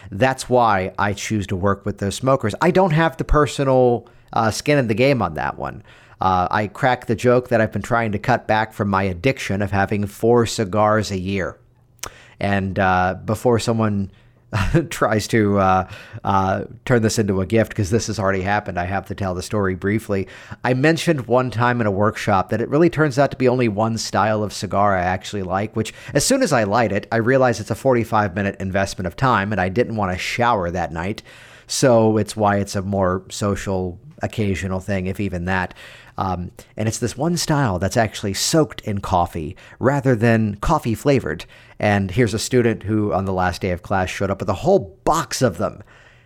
that's 0.09 0.49
why 0.49 0.93
I 0.97 1.13
choose 1.13 1.47
to 1.47 1.55
work 1.55 1.85
with 1.85 1.99
those 1.99 2.15
smokers. 2.15 2.55
I 2.61 2.71
don't 2.71 2.91
have 2.91 3.17
the 3.17 3.23
personal 3.23 4.07
uh, 4.33 4.51
skin 4.51 4.77
in 4.77 4.87
the 4.87 4.93
game 4.93 5.21
on 5.21 5.35
that 5.35 5.57
one. 5.57 5.83
Uh, 6.19 6.47
I 6.51 6.67
crack 6.67 7.07
the 7.07 7.15
joke 7.15 7.49
that 7.49 7.61
I've 7.61 7.71
been 7.71 7.81
trying 7.81 8.11
to 8.11 8.19
cut 8.19 8.47
back 8.47 8.73
from 8.73 8.89
my 8.89 9.03
addiction 9.03 9.61
of 9.61 9.71
having 9.71 10.05
four 10.05 10.45
cigars 10.45 11.11
a 11.11 11.19
year. 11.19 11.57
And 12.39 12.77
uh, 12.77 13.15
before 13.25 13.59
someone 13.59 14.11
tries 14.89 15.27
to 15.29 15.57
uh, 15.59 15.89
uh, 16.23 16.65
turn 16.85 17.01
this 17.01 17.17
into 17.17 17.41
a 17.41 17.45
gift 17.45 17.69
because 17.69 17.89
this 17.89 18.07
has 18.07 18.19
already 18.19 18.41
happened. 18.41 18.77
I 18.77 18.85
have 18.85 19.05
to 19.07 19.15
tell 19.15 19.33
the 19.33 19.41
story 19.41 19.75
briefly. 19.75 20.27
I 20.63 20.73
mentioned 20.73 21.27
one 21.27 21.51
time 21.51 21.79
in 21.79 21.87
a 21.87 21.91
workshop 21.91 22.49
that 22.49 22.61
it 22.61 22.69
really 22.69 22.89
turns 22.89 23.17
out 23.17 23.31
to 23.31 23.37
be 23.37 23.47
only 23.47 23.67
one 23.67 23.97
style 23.97 24.43
of 24.43 24.53
cigar 24.53 24.95
I 24.97 25.03
actually 25.03 25.43
like, 25.43 25.75
which 25.75 25.93
as 26.13 26.25
soon 26.25 26.43
as 26.43 26.51
I 26.51 26.63
light 26.63 26.91
it, 26.91 27.07
I 27.11 27.17
realize 27.17 27.59
it's 27.59 27.71
a 27.71 27.75
45 27.75 28.35
minute 28.35 28.57
investment 28.59 29.07
of 29.07 29.15
time 29.15 29.51
and 29.51 29.61
I 29.61 29.69
didn't 29.69 29.95
want 29.95 30.11
to 30.11 30.17
shower 30.17 30.69
that 30.71 30.91
night. 30.91 31.23
So 31.67 32.17
it's 32.17 32.35
why 32.35 32.57
it's 32.57 32.75
a 32.75 32.81
more 32.81 33.23
social, 33.29 33.97
occasional 34.21 34.81
thing, 34.81 35.07
if 35.07 35.21
even 35.21 35.45
that. 35.45 35.73
Um, 36.21 36.51
and 36.77 36.87
it's 36.87 36.99
this 36.99 37.17
one 37.17 37.35
style 37.35 37.79
that's 37.79 37.97
actually 37.97 38.35
soaked 38.35 38.81
in 38.81 38.99
coffee 38.99 39.57
rather 39.79 40.15
than 40.15 40.53
coffee 40.57 40.93
flavored. 40.93 41.45
And 41.79 42.11
here's 42.11 42.35
a 42.35 42.39
student 42.39 42.83
who, 42.83 43.11
on 43.11 43.25
the 43.25 43.33
last 43.33 43.61
day 43.61 43.71
of 43.71 43.81
class, 43.81 44.11
showed 44.11 44.29
up 44.29 44.39
with 44.39 44.49
a 44.49 44.53
whole 44.53 44.99
box 45.03 45.41
of 45.41 45.57
them. 45.57 45.81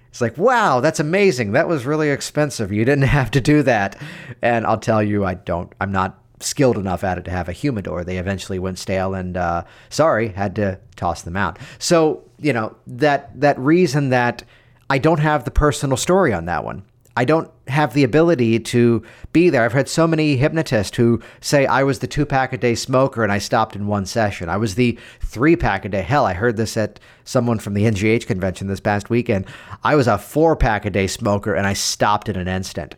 It's 0.09 0.19
like, 0.19 0.37
wow, 0.37 0.81
that's 0.81 0.99
amazing. 0.99 1.53
That 1.53 1.69
was 1.69 1.85
really 1.85 2.09
expensive. 2.09 2.73
You 2.73 2.83
didn't 2.83 3.03
have 3.19 3.31
to 3.31 3.41
do 3.41 3.63
that. 3.63 3.97
And 4.41 4.67
I'll 4.67 4.79
tell 4.79 5.01
you, 5.01 5.23
I 5.23 5.35
don't, 5.35 5.71
I'm 5.79 5.93
not 5.93 6.21
skilled 6.41 6.77
enough 6.77 7.05
at 7.05 7.17
it 7.17 7.23
to 7.25 7.31
have 7.31 7.47
a 7.47 7.53
humidor. 7.53 8.03
They 8.03 8.17
eventually 8.17 8.59
went 8.59 8.77
stale 8.77 9.13
and, 9.13 9.37
uh, 9.37 9.63
sorry, 9.89 10.27
had 10.27 10.57
to 10.57 10.77
toss 10.97 11.21
them 11.21 11.37
out. 11.37 11.57
So, 11.79 12.21
you 12.37 12.51
know, 12.51 12.75
that, 12.85 13.39
that 13.39 13.57
reason 13.57 14.09
that 14.09 14.43
I 14.89 14.97
don't 14.97 15.21
have 15.21 15.45
the 15.45 15.51
personal 15.51 15.95
story 15.95 16.33
on 16.33 16.45
that 16.45 16.65
one. 16.65 16.83
I 17.17 17.23
don't 17.23 17.49
have 17.67 17.93
the 17.93 18.03
ability 18.03 18.59
to 18.59 19.01
be 19.31 19.49
there. 19.49 19.63
I've 19.63 19.71
heard 19.71 19.87
so 19.87 20.05
many 20.05 20.35
hypnotists 20.35 20.97
who 20.97 21.21
say 21.39 21.65
I 21.65 21.83
was 21.83 21.99
the 21.99 22.07
two 22.07 22.25
pack 22.25 22.51
a 22.51 22.57
day 22.57 22.75
smoker 22.75 23.23
and 23.23 23.31
I 23.31 23.37
stopped 23.37 23.75
in 23.75 23.87
one 23.87 24.05
session. 24.05 24.49
I 24.49 24.57
was 24.57 24.75
the 24.75 24.99
three 25.21 25.55
pack 25.55 25.85
a 25.85 25.89
day. 25.89 26.01
Hell, 26.01 26.25
I 26.25 26.33
heard 26.33 26.57
this 26.57 26.75
at 26.75 26.99
someone 27.23 27.59
from 27.59 27.73
the 27.73 27.83
NGH 27.83 28.27
convention 28.27 28.67
this 28.67 28.81
past 28.81 29.09
weekend. 29.09 29.45
I 29.83 29.95
was 29.95 30.07
a 30.07 30.17
four 30.17 30.55
pack 30.55 30.85
a 30.85 30.89
day 30.89 31.07
smoker 31.07 31.55
and 31.55 31.65
I 31.65 31.73
stopped 31.73 32.27
in 32.27 32.35
an 32.35 32.49
instant. 32.49 32.95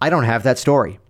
I 0.00 0.08
don't 0.10 0.24
have 0.24 0.44
that 0.44 0.58
story. 0.58 1.00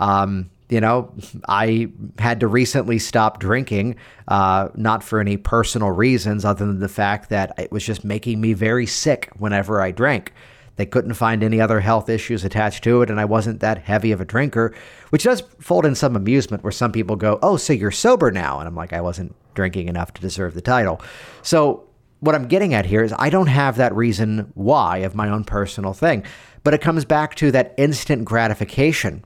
Um, 0.00 0.50
you 0.68 0.80
know, 0.80 1.12
I 1.46 1.92
had 2.18 2.40
to 2.40 2.48
recently 2.48 2.98
stop 2.98 3.38
drinking, 3.38 3.96
uh, 4.26 4.68
not 4.74 5.04
for 5.04 5.20
any 5.20 5.36
personal 5.36 5.90
reasons 5.90 6.44
other 6.44 6.66
than 6.66 6.80
the 6.80 6.88
fact 6.88 7.28
that 7.28 7.56
it 7.58 7.70
was 7.70 7.84
just 7.84 8.04
making 8.04 8.40
me 8.40 8.54
very 8.54 8.86
sick 8.86 9.30
whenever 9.36 9.80
I 9.80 9.92
drank. 9.92 10.32
They 10.76 10.86
couldn't 10.86 11.14
find 11.14 11.42
any 11.42 11.60
other 11.60 11.80
health 11.80 12.08
issues 12.08 12.44
attached 12.44 12.82
to 12.84 13.02
it, 13.02 13.10
and 13.10 13.20
I 13.20 13.24
wasn't 13.24 13.60
that 13.60 13.78
heavy 13.78 14.12
of 14.12 14.20
a 14.20 14.24
drinker, 14.24 14.74
which 15.10 15.24
does 15.24 15.42
fold 15.60 15.86
in 15.86 15.94
some 15.94 16.16
amusement 16.16 16.64
where 16.64 16.72
some 16.72 16.92
people 16.92 17.16
go, 17.16 17.38
Oh, 17.42 17.56
so 17.56 17.72
you're 17.72 17.90
sober 17.90 18.30
now. 18.30 18.58
And 18.58 18.66
I'm 18.66 18.74
like, 18.74 18.92
I 18.92 19.00
wasn't 19.00 19.34
drinking 19.54 19.88
enough 19.88 20.12
to 20.14 20.20
deserve 20.20 20.54
the 20.54 20.60
title. 20.60 21.00
So, 21.42 21.84
what 22.20 22.34
I'm 22.34 22.48
getting 22.48 22.72
at 22.72 22.86
here 22.86 23.04
is 23.04 23.14
I 23.18 23.28
don't 23.28 23.48
have 23.48 23.76
that 23.76 23.94
reason 23.94 24.50
why 24.54 24.98
of 24.98 25.14
my 25.14 25.28
own 25.28 25.44
personal 25.44 25.92
thing, 25.92 26.24
but 26.62 26.72
it 26.72 26.80
comes 26.80 27.04
back 27.04 27.34
to 27.36 27.50
that 27.50 27.74
instant 27.76 28.24
gratification 28.24 29.24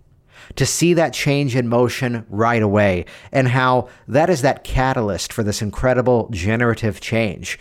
to 0.56 0.66
see 0.66 0.94
that 0.94 1.12
change 1.12 1.54
in 1.54 1.68
motion 1.68 2.26
right 2.28 2.62
away 2.62 3.04
and 3.30 3.48
how 3.48 3.88
that 4.08 4.30
is 4.30 4.42
that 4.42 4.64
catalyst 4.64 5.32
for 5.32 5.44
this 5.44 5.62
incredible 5.62 6.28
generative 6.32 7.00
change 7.00 7.58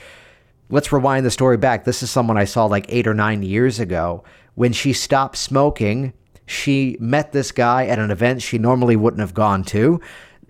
let's 0.70 0.92
rewind 0.92 1.26
the 1.26 1.32
story 1.32 1.58
back. 1.58 1.84
This 1.84 2.04
is 2.04 2.12
someone 2.12 2.38
I 2.38 2.46
saw 2.46 2.66
like 2.66 2.86
eight 2.90 3.08
or 3.08 3.14
nine 3.14 3.44
years 3.44 3.80
ago. 3.80 4.24
When 4.56 4.74
she 4.74 4.94
stopped 4.94 5.38
smoking, 5.38 6.14
she 6.46 6.98
met 7.00 7.32
this 7.32 7.52
guy 7.52 7.86
at 7.86 8.00
an 8.00 8.12
event 8.12 8.42
she 8.42 8.58
normally 8.58 8.96
wouldn't 8.96 9.22
have 9.22 9.34
gone 9.34 9.64
to. 9.66 10.02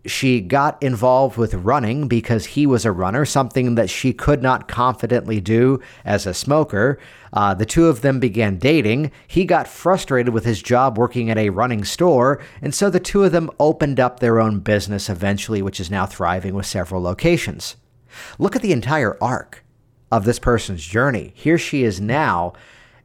She 0.06 0.39
got 0.39 0.82
involved 0.82 1.38
with 1.38 1.53
running 1.53 2.08
because 2.08 2.45
he 2.45 2.65
was 2.65 2.86
a 2.86 2.91
runner, 2.93 3.25
something 3.25 3.75
that 3.75 3.89
she 3.89 4.13
could 4.13 4.41
not 4.41 4.69
confidently 4.69 5.41
do 5.41 5.82
as 6.06 6.25
a 6.25 6.34
smoker. 6.34 6.97
Uh, 7.34 7.53
the 7.53 7.65
two 7.65 7.88
of 7.88 8.01
them 8.01 8.21
began 8.21 8.58
dating. 8.58 9.12
He 9.27 9.43
got 9.43 9.67
frustrated 9.67 10.34
with 10.34 10.45
his 10.45 10.62
job 10.62 10.97
working 10.97 11.30
at 11.30 11.38
a 11.38 11.49
running 11.49 11.84
store, 11.84 12.39
and 12.62 12.73
so 12.73 12.89
the 12.89 13.01
two 13.01 13.25
of 13.25 13.34
them 13.34 13.49
opened 13.60 13.99
up 13.99 14.19
their 14.19 14.39
own 14.39 14.60
business 14.60 15.10
eventually, 15.10 15.62
which 15.62 15.82
is 15.82 15.91
now 15.91 16.06
thriving 16.06 16.53
with 16.53 16.65
several 16.67 17.01
locations. 17.01 17.75
Look 18.39 18.56
at 18.56 18.62
the 18.62 18.71
entire 18.71 19.21
arc 19.21 19.65
of 20.11 20.25
this 20.25 20.39
person's 20.39 20.85
journey. 20.85 21.33
Here 21.35 21.57
she 21.57 21.83
is 21.83 21.99
now 21.99 22.53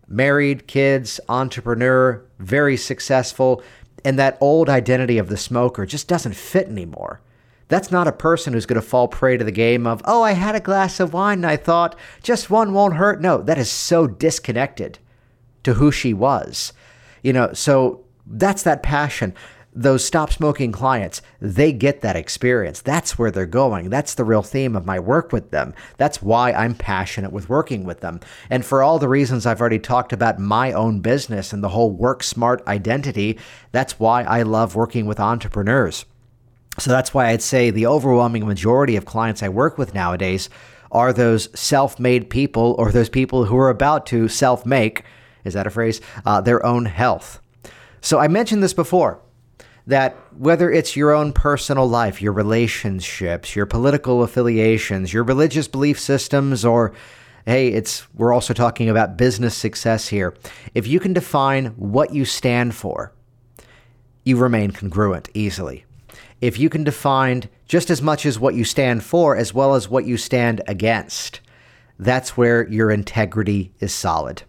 married, 0.09 0.67
kids, 0.67 1.21
entrepreneur, 1.29 2.25
very 2.39 2.77
successful, 2.77 3.63
and 4.05 4.19
that 4.19 4.39
old 4.41 4.69
identity 4.69 5.19
of 5.19 5.29
the 5.29 5.37
smoker 5.37 5.87
just 5.87 6.09
doesn't 6.09 6.35
fit 6.35 6.69
anymore. 6.69 7.21
That's 7.69 7.91
not 7.91 8.07
a 8.07 8.13
person 8.13 8.53
who's 8.53 8.67
going 8.67 8.81
to 8.81 8.87
fall 8.87 9.09
prey 9.09 9.39
to 9.39 9.45
the 9.45 9.51
game 9.51 9.87
of, 9.87 10.03
oh, 10.05 10.23
I 10.23 10.33
had 10.33 10.55
a 10.55 10.61
glass 10.61 11.01
of 11.01 11.15
wine 11.15 11.39
and 11.39 11.47
I 11.47 11.57
thought 11.57 11.99
just 12.23 12.51
one 12.51 12.75
won't 12.75 12.97
hurt. 12.97 13.21
No, 13.21 13.39
that 13.41 13.57
is 13.57 13.71
so 13.71 14.07
disconnected 14.07 14.99
to 15.63 15.75
who 15.75 15.91
she 15.91 16.13
was. 16.13 16.73
You 17.23 17.33
know, 17.33 17.53
so 17.55 18.05
that's 18.27 18.65
that 18.65 18.83
passion. 18.83 19.35
Those 19.75 20.05
stop 20.05 20.31
smoking 20.31 20.71
clients, 20.71 21.23
they 21.41 21.73
get 21.73 22.03
that 22.03 22.15
experience. 22.15 22.83
That's 22.83 23.19
where 23.19 23.31
they're 23.31 23.47
going. 23.47 23.89
That's 23.89 24.15
the 24.15 24.25
real 24.25 24.43
theme 24.43 24.77
of 24.77 24.85
my 24.85 24.99
work 24.99 25.33
with 25.33 25.51
them. 25.51 25.73
That's 25.97 26.21
why 26.21 26.53
I'm 26.53 26.75
passionate 26.75 27.33
with 27.33 27.49
working 27.49 27.85
with 27.85 28.01
them. 28.01 28.21
And 28.51 28.67
for 28.67 28.83
all 28.83 28.99
the 28.99 29.09
reasons 29.09 29.47
I've 29.47 29.63
already 29.63 29.79
talked 29.79 30.13
about 30.13 30.39
my 30.39 30.73
own 30.73 31.01
business 31.01 31.55
and 31.55 31.65
the 31.65 31.71
whole 31.71 31.91
work 31.91 32.23
smart 32.23 32.63
identity, 32.67 33.39
that's 33.71 33.99
why 33.99 34.25
I 34.25 34.43
love 34.43 34.77
working 34.77 35.07
with 35.07 35.19
entrepreneurs. 35.19 36.05
So 36.79 36.91
that's 36.91 37.15
why 37.15 37.29
I'd 37.29 37.41
say 37.41 37.71
the 37.71 37.87
overwhelming 37.87 38.47
majority 38.47 38.97
of 38.97 39.07
clients 39.07 39.43
I 39.43 39.49
work 39.49 39.79
with 39.79 39.95
nowadays 39.95 40.51
are 40.91 41.15
those 41.15 41.49
self 41.59 41.99
made 41.99 42.29
people 42.29 42.75
or 42.79 42.93
those 42.93 43.09
people 43.09 43.47
who 43.47 43.57
are 43.57 43.71
about 43.71 44.05
to 44.07 44.29
self 44.29 44.67
make, 44.67 45.05
is 45.45 45.55
that 45.55 45.67
a 45.67 45.71
phrase, 45.71 46.03
uh, 46.27 46.43
their 46.43 46.65
own 46.67 46.85
health. 46.85 47.41
So 48.03 48.19
I 48.19 48.29
mentioned 48.29 48.63
this 48.63 48.75
before 48.75 49.22
that 49.87 50.17
whether 50.37 50.71
it's 50.71 50.97
your 50.97 51.13
own 51.13 51.33
personal 51.33 51.87
life, 51.87 52.23
your 52.23 52.33
relationships, 52.33 53.57
your 53.57 53.67
political 53.67 54.23
affiliations, 54.23 55.13
your 55.13 55.25
religious 55.25 55.69
belief 55.69 55.99
systems, 55.99 56.65
or 56.65 56.93
hey, 57.47 57.69
it's 57.69 58.07
we're 58.15 58.33
also 58.33 58.55
talking 58.55 58.89
about 58.89 59.17
business 59.17 59.57
success 59.57 60.09
here. 60.09 60.35
If 60.75 60.87
you 60.87 61.01
can 61.01 61.13
define 61.13 61.67
what 61.77 62.15
you 62.15 62.25
stand 62.25 62.75
for, 62.75 63.13
you 64.25 64.37
remain 64.37 64.71
congruent 64.71 65.29
easily 65.35 65.85
if 66.43 66.59
you 66.59 66.69
can 66.69 66.83
define 66.85 67.45
just 67.67 67.89
as 67.89 68.03
much 68.03 68.27
as 68.27 68.39
what 68.39 68.55
you 68.55 68.65
stand 68.65 69.03
for 69.03 69.37
as 69.37 69.55
well 69.55 69.75
as 69.75 69.89
what 69.89 70.05
you 70.05 70.17
stand 70.19 70.61
against, 70.67 71.41
that's 71.99 72.37
where 72.37 72.69
your 72.69 72.91
integrity 72.91 73.73
is 73.79 73.95
solid. 73.95 74.43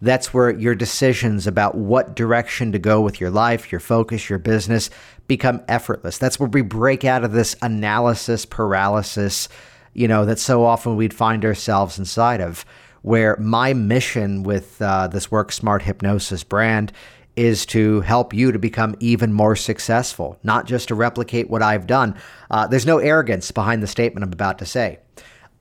That's 0.00 0.32
where 0.34 0.50
your 0.50 0.74
decisions 0.74 1.46
about 1.46 1.74
what 1.74 2.14
direction 2.14 2.72
to 2.72 2.78
go 2.78 3.00
with 3.00 3.20
your 3.20 3.30
life, 3.30 3.72
your 3.72 3.80
focus, 3.80 4.28
your 4.28 4.38
business 4.38 4.90
become 5.26 5.62
effortless. 5.68 6.18
That's 6.18 6.38
where 6.38 6.48
we 6.48 6.62
break 6.62 7.04
out 7.04 7.24
of 7.24 7.32
this 7.32 7.56
analysis 7.62 8.44
paralysis, 8.46 9.48
you 9.94 10.08
know, 10.08 10.24
that 10.24 10.38
so 10.38 10.64
often 10.64 10.96
we'd 10.96 11.14
find 11.14 11.44
ourselves 11.44 11.98
inside 11.98 12.40
of. 12.40 12.64
Where 13.02 13.36
my 13.36 13.72
mission 13.72 14.42
with 14.42 14.82
uh, 14.82 15.06
this 15.06 15.30
Work 15.30 15.52
Smart 15.52 15.82
Hypnosis 15.82 16.42
brand 16.42 16.92
is 17.36 17.66
to 17.66 18.00
help 18.00 18.32
you 18.32 18.50
to 18.50 18.58
become 18.58 18.96
even 18.98 19.32
more 19.32 19.54
successful, 19.54 20.38
not 20.42 20.66
just 20.66 20.88
to 20.88 20.94
replicate 20.94 21.50
what 21.50 21.62
I've 21.62 21.86
done. 21.86 22.16
Uh, 22.50 22.66
there's 22.66 22.86
no 22.86 22.98
arrogance 22.98 23.52
behind 23.52 23.82
the 23.82 23.86
statement 23.86 24.24
I'm 24.24 24.32
about 24.32 24.58
to 24.58 24.66
say. 24.66 24.98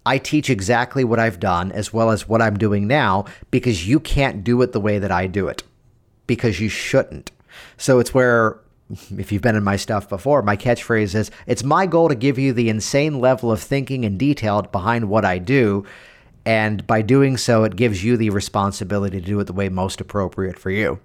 I 0.05 0.17
teach 0.17 0.49
exactly 0.49 1.03
what 1.03 1.19
I've 1.19 1.39
done 1.39 1.71
as 1.71 1.91
well 1.91 2.11
as 2.11 2.27
what 2.27 2.41
I'm 2.41 2.57
doing 2.57 2.87
now 2.87 3.25
because 3.49 3.87
you 3.87 3.99
can't 3.99 4.43
do 4.43 4.61
it 4.61 4.71
the 4.71 4.79
way 4.79 4.99
that 4.99 5.11
I 5.11 5.27
do 5.27 5.47
it 5.47 5.63
because 6.27 6.59
you 6.59 6.69
shouldn't. 6.69 7.31
So 7.77 7.99
it's 7.99 8.13
where, 8.13 8.59
if 9.17 9.31
you've 9.31 9.41
been 9.41 9.55
in 9.55 9.63
my 9.63 9.77
stuff 9.77 10.07
before, 10.07 10.41
my 10.41 10.55
catchphrase 10.57 11.15
is 11.15 11.31
it's 11.47 11.63
my 11.63 11.85
goal 11.85 12.09
to 12.09 12.15
give 12.15 12.37
you 12.37 12.53
the 12.53 12.69
insane 12.69 13.19
level 13.19 13.51
of 13.51 13.61
thinking 13.61 14.05
and 14.05 14.19
detail 14.19 14.61
behind 14.61 15.09
what 15.09 15.25
I 15.25 15.39
do. 15.39 15.85
And 16.45 16.85
by 16.85 17.01
doing 17.01 17.37
so, 17.37 17.63
it 17.63 17.75
gives 17.75 18.03
you 18.03 18.17
the 18.17 18.29
responsibility 18.29 19.19
to 19.19 19.25
do 19.25 19.39
it 19.39 19.45
the 19.45 19.53
way 19.53 19.69
most 19.69 19.99
appropriate 19.99 20.59
for 20.59 20.69
you. 20.69 20.99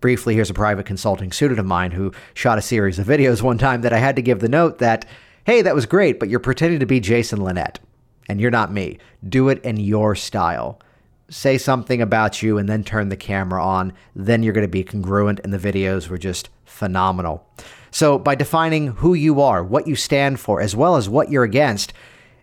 Briefly, 0.00 0.34
here's 0.34 0.50
a 0.50 0.54
private 0.54 0.86
consulting 0.86 1.32
student 1.32 1.58
of 1.58 1.66
mine 1.66 1.90
who 1.90 2.12
shot 2.34 2.58
a 2.58 2.62
series 2.62 2.98
of 2.98 3.06
videos 3.06 3.42
one 3.42 3.58
time 3.58 3.82
that 3.82 3.92
I 3.92 3.98
had 3.98 4.16
to 4.16 4.22
give 4.22 4.40
the 4.40 4.48
note 4.48 4.78
that, 4.78 5.06
hey, 5.44 5.62
that 5.62 5.74
was 5.74 5.86
great, 5.86 6.20
but 6.20 6.28
you're 6.28 6.40
pretending 6.40 6.80
to 6.80 6.86
be 6.86 7.00
Jason 7.00 7.42
Linett, 7.42 7.80
and 8.28 8.40
you're 8.40 8.50
not 8.50 8.72
me. 8.72 8.98
Do 9.26 9.48
it 9.48 9.62
in 9.64 9.76
your 9.76 10.14
style. 10.14 10.80
Say 11.28 11.58
something 11.58 12.02
about 12.02 12.42
you 12.42 12.58
and 12.58 12.68
then 12.68 12.84
turn 12.84 13.08
the 13.08 13.16
camera 13.16 13.64
on. 13.64 13.92
Then 14.14 14.42
you're 14.42 14.52
going 14.52 14.66
to 14.66 14.68
be 14.68 14.84
congruent, 14.84 15.40
and 15.42 15.52
the 15.52 15.58
videos 15.58 16.08
were 16.08 16.18
just 16.18 16.48
phenomenal. 16.64 17.46
So, 17.90 18.18
by 18.18 18.34
defining 18.34 18.88
who 18.88 19.14
you 19.14 19.40
are, 19.40 19.62
what 19.62 19.86
you 19.86 19.96
stand 19.96 20.40
for, 20.40 20.60
as 20.60 20.74
well 20.74 20.96
as 20.96 21.08
what 21.08 21.30
you're 21.30 21.44
against, 21.44 21.92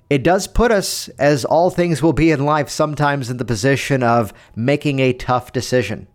it 0.10 0.24
does 0.24 0.48
put 0.48 0.72
us, 0.72 1.10
as 1.20 1.46
all 1.46 1.70
things 1.70 2.02
will 2.02 2.14
be 2.14 2.32
in 2.32 2.46
life, 2.46 2.70
sometimes 2.70 3.30
in 3.30 3.38
the 3.38 3.46
position 3.46 4.02
of 4.02 4.34
making 4.56 5.00
a 5.00 5.14
tough 5.14 5.52
decision 5.52 6.08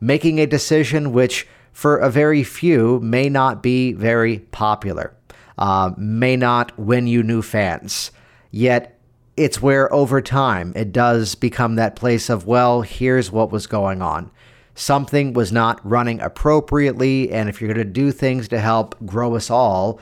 making 0.00 0.38
a 0.38 0.46
decision 0.46 1.12
which, 1.12 1.46
for 1.72 1.98
a 1.98 2.10
very 2.10 2.42
few, 2.42 3.00
may 3.00 3.28
not 3.28 3.62
be 3.62 3.92
very 3.92 4.38
popular, 4.38 5.14
uh, 5.58 5.92
may 5.96 6.36
not 6.36 6.76
win 6.78 7.06
you 7.06 7.22
new 7.22 7.42
fans. 7.42 8.10
Yet, 8.50 8.95
it's 9.36 9.60
where 9.60 9.92
over 9.92 10.20
time 10.20 10.72
it 10.74 10.92
does 10.92 11.34
become 11.34 11.74
that 11.76 11.96
place 11.96 12.30
of, 12.30 12.46
well, 12.46 12.82
here's 12.82 13.30
what 13.30 13.50
was 13.50 13.66
going 13.66 14.02
on. 14.02 14.30
Something 14.74 15.32
was 15.32 15.52
not 15.52 15.80
running 15.88 16.20
appropriately, 16.20 17.30
and 17.32 17.48
if 17.48 17.60
you're 17.60 17.72
going 17.72 17.86
to 17.86 17.92
do 17.92 18.12
things 18.12 18.48
to 18.48 18.58
help 18.58 18.94
grow 19.06 19.34
us 19.34 19.50
all, 19.50 20.00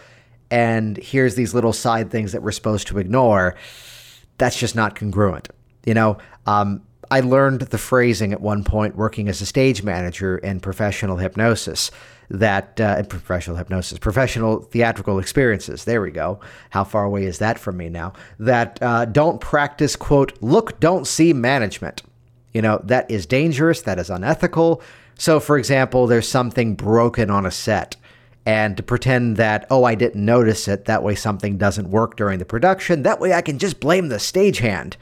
and 0.50 0.96
here's 0.96 1.34
these 1.34 1.54
little 1.54 1.72
side 1.72 2.10
things 2.10 2.32
that 2.32 2.42
we're 2.42 2.52
supposed 2.52 2.86
to 2.88 2.98
ignore, 2.98 3.56
that's 4.38 4.58
just 4.58 4.74
not 4.74 4.94
congruent. 4.94 5.48
You 5.86 5.94
know, 5.94 6.18
um, 6.46 6.82
I 7.10 7.20
learned 7.20 7.60
the 7.60 7.78
phrasing 7.78 8.32
at 8.32 8.40
one 8.40 8.64
point 8.64 8.96
working 8.96 9.28
as 9.28 9.40
a 9.40 9.46
stage 9.46 9.82
manager 9.82 10.38
in 10.38 10.60
professional 10.60 11.16
hypnosis 11.18 11.90
that 12.30 12.80
uh, 12.80 13.02
professional 13.04 13.56
hypnosis, 13.56 13.98
professional 13.98 14.60
theatrical 14.60 15.18
experiences. 15.18 15.84
There 15.84 16.00
we 16.00 16.10
go. 16.10 16.40
How 16.70 16.84
far 16.84 17.04
away 17.04 17.24
is 17.24 17.38
that 17.38 17.58
from 17.58 17.76
me 17.76 17.88
now? 17.88 18.12
That 18.38 18.78
uh, 18.82 19.04
don't 19.04 19.40
practice, 19.40 19.96
quote, 19.96 20.32
look, 20.40 20.80
don't 20.80 21.06
see 21.06 21.32
management. 21.32 22.02
You 22.52 22.62
know, 22.62 22.80
that 22.84 23.10
is 23.10 23.26
dangerous, 23.26 23.82
that 23.82 23.98
is 23.98 24.10
unethical. 24.10 24.82
So, 25.18 25.40
for 25.40 25.58
example, 25.58 26.06
there's 26.06 26.28
something 26.28 26.74
broken 26.74 27.30
on 27.30 27.46
a 27.46 27.50
set. 27.50 27.96
And 28.46 28.76
to 28.76 28.82
pretend 28.82 29.36
that, 29.38 29.66
oh, 29.70 29.84
I 29.84 29.94
didn't 29.94 30.24
notice 30.24 30.68
it, 30.68 30.84
that 30.84 31.02
way 31.02 31.14
something 31.14 31.56
doesn't 31.56 31.88
work 31.88 32.16
during 32.16 32.38
the 32.38 32.44
production, 32.44 33.02
that 33.02 33.20
way 33.20 33.32
I 33.32 33.40
can 33.40 33.58
just 33.58 33.80
blame 33.80 34.08
the 34.08 34.16
stagehand. 34.16 34.96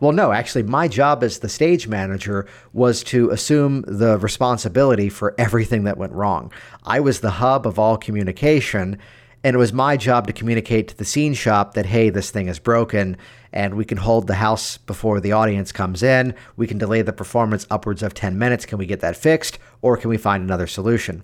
Well, 0.00 0.12
no, 0.12 0.32
actually, 0.32 0.64
my 0.64 0.88
job 0.88 1.22
as 1.22 1.38
the 1.38 1.48
stage 1.48 1.86
manager 1.88 2.46
was 2.72 3.02
to 3.04 3.30
assume 3.30 3.84
the 3.86 4.18
responsibility 4.18 5.08
for 5.08 5.34
everything 5.38 5.84
that 5.84 5.98
went 5.98 6.12
wrong. 6.12 6.52
I 6.84 7.00
was 7.00 7.20
the 7.20 7.30
hub 7.30 7.66
of 7.66 7.78
all 7.78 7.96
communication, 7.96 8.98
and 9.44 9.54
it 9.54 9.58
was 9.58 9.72
my 9.72 9.96
job 9.96 10.26
to 10.26 10.32
communicate 10.32 10.88
to 10.88 10.96
the 10.96 11.04
scene 11.04 11.34
shop 11.34 11.74
that, 11.74 11.86
hey, 11.86 12.10
this 12.10 12.30
thing 12.30 12.48
is 12.48 12.58
broken, 12.58 13.16
and 13.52 13.74
we 13.74 13.84
can 13.84 13.98
hold 13.98 14.26
the 14.26 14.34
house 14.34 14.78
before 14.78 15.20
the 15.20 15.32
audience 15.32 15.70
comes 15.70 16.02
in. 16.02 16.34
We 16.56 16.66
can 16.66 16.78
delay 16.78 17.02
the 17.02 17.12
performance 17.12 17.66
upwards 17.70 18.02
of 18.02 18.14
10 18.14 18.38
minutes. 18.38 18.66
Can 18.66 18.78
we 18.78 18.86
get 18.86 19.00
that 19.00 19.16
fixed, 19.16 19.58
or 19.80 19.96
can 19.96 20.10
we 20.10 20.16
find 20.16 20.42
another 20.42 20.66
solution? 20.66 21.22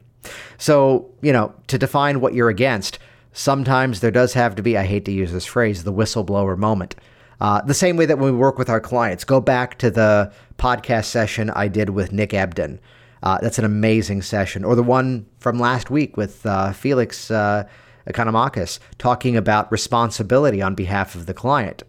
So, 0.59 1.11
you 1.23 1.33
know, 1.33 1.55
to 1.69 1.79
define 1.79 2.21
what 2.21 2.35
you're 2.35 2.51
against, 2.51 2.99
sometimes 3.33 4.01
there 4.01 4.11
does 4.11 4.35
have 4.35 4.55
to 4.57 4.63
be, 4.63 4.77
I 4.77 4.85
hate 4.85 5.07
to 5.07 5.13
use 5.13 5.33
this 5.33 5.47
phrase, 5.47 5.85
the 5.85 5.93
whistleblower 5.93 6.57
moment. 6.57 6.95
Uh, 7.41 7.63
the 7.63 7.75
same 7.75 7.97
way 7.97 8.07
that 8.07 8.19
when 8.19 8.33
we 8.33 8.39
work 8.39 8.59
with 8.59 8.69
our 8.69 8.81
clients, 8.81 9.25
go 9.25 9.41
back 9.41 9.79
to 9.79 9.91
the 9.91 10.33
podcast 10.59 11.07
session 11.07 11.51
I 11.51 11.69
did 11.69 11.91
with 11.91 12.13
Nick 12.13 12.31
Ebden. 12.31 12.79
Uh, 13.23 13.39
that's 13.41 13.59
an 13.59 13.65
amazing 13.65 14.23
session. 14.23 14.65
Or 14.65 14.75
the 14.75 14.83
one 14.83 15.27
from 15.39 15.59
last 15.59 15.91
week 15.91 16.17
with 16.17 16.45
uh, 16.45 16.73
Felix 16.73 17.31
uh, 17.31 17.67
Economakis 18.07 18.79
talking 18.99 19.37
about 19.37 19.71
responsibility 19.71 20.63
on 20.63 20.75
behalf 20.75 21.15
of 21.15 21.27
the 21.27 21.35
client, 21.35 21.83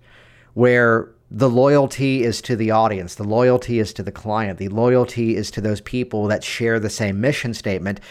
where 0.54 1.10
the 1.30 1.50
loyalty 1.50 2.24
is 2.24 2.42
to 2.42 2.58
the 2.58 2.72
audience, 2.72 3.16
the 3.16 3.24
loyalty 3.24 3.80
is 3.80 3.94
to 3.94 4.04
the 4.04 4.12
client, 4.12 4.60
the 4.60 4.68
loyalty 4.68 5.36
is 5.38 5.50
to 5.52 5.62
those 5.62 5.80
people 5.80 6.28
that 6.28 6.44
share 6.44 6.80
the 6.80 6.90
same 6.90 7.22
mission 7.22 7.54
statement. 7.54 8.02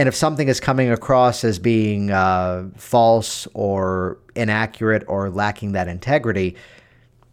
And 0.00 0.08
if 0.08 0.14
something 0.14 0.48
is 0.48 0.60
coming 0.60 0.90
across 0.90 1.44
as 1.44 1.58
being 1.58 2.10
uh, 2.10 2.70
false 2.74 3.46
or 3.52 4.16
inaccurate 4.34 5.04
or 5.06 5.28
lacking 5.28 5.72
that 5.72 5.88
integrity, 5.88 6.56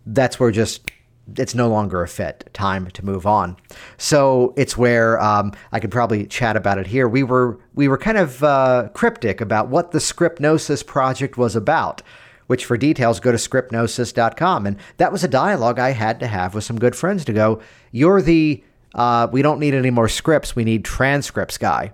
that's 0.06 0.38
where 0.38 0.52
just 0.52 0.92
it's 1.38 1.56
no 1.56 1.70
longer 1.70 2.04
a 2.04 2.10
fit. 2.10 2.50
Time 2.52 2.92
to 2.92 3.06
move 3.06 3.26
on. 3.26 3.56
So 3.98 4.54
it's 4.58 4.76
where 4.76 5.18
um, 5.22 5.54
I 5.72 5.80
could 5.80 5.92
probably 5.92 6.26
chat 6.26 6.58
about 6.58 6.78
it 6.78 6.88
here. 6.88 7.08
We 7.08 7.24
were 7.24 7.58
we 7.74 7.88
were 7.88 7.98
kind 7.98 8.18
of 8.18 8.44
uh, 8.44 8.90
cryptic 8.94 9.40
about 9.40 9.70
what 9.70 9.92
the 9.92 10.00
Scriptnosis 10.00 10.86
project 10.86 11.38
was 11.38 11.56
about. 11.56 12.02
Which 12.48 12.66
for 12.66 12.76
details 12.76 13.22
go 13.22 13.32
to 13.32 13.38
scriptnosis.com. 13.38 14.66
And 14.66 14.78
that 14.98 15.14
was 15.14 15.24
a 15.24 15.30
dialogue 15.30 15.80
I 15.80 15.92
had 15.92 16.20
to 16.20 16.28
have 16.28 16.54
with 16.54 16.66
some 16.66 16.80
good 16.80 16.98
friends 16.98 17.24
to 17.26 17.34
go, 17.34 17.62
You're 17.94 18.22
the 18.22 18.62
uh, 18.94 19.28
we 19.32 19.42
don't 19.42 19.60
need 19.60 19.74
any 19.74 19.90
more 19.90 20.10
scripts, 20.10 20.54
we 20.54 20.66
need 20.66 20.84
transcripts 20.84 21.58
guy. 21.58 21.94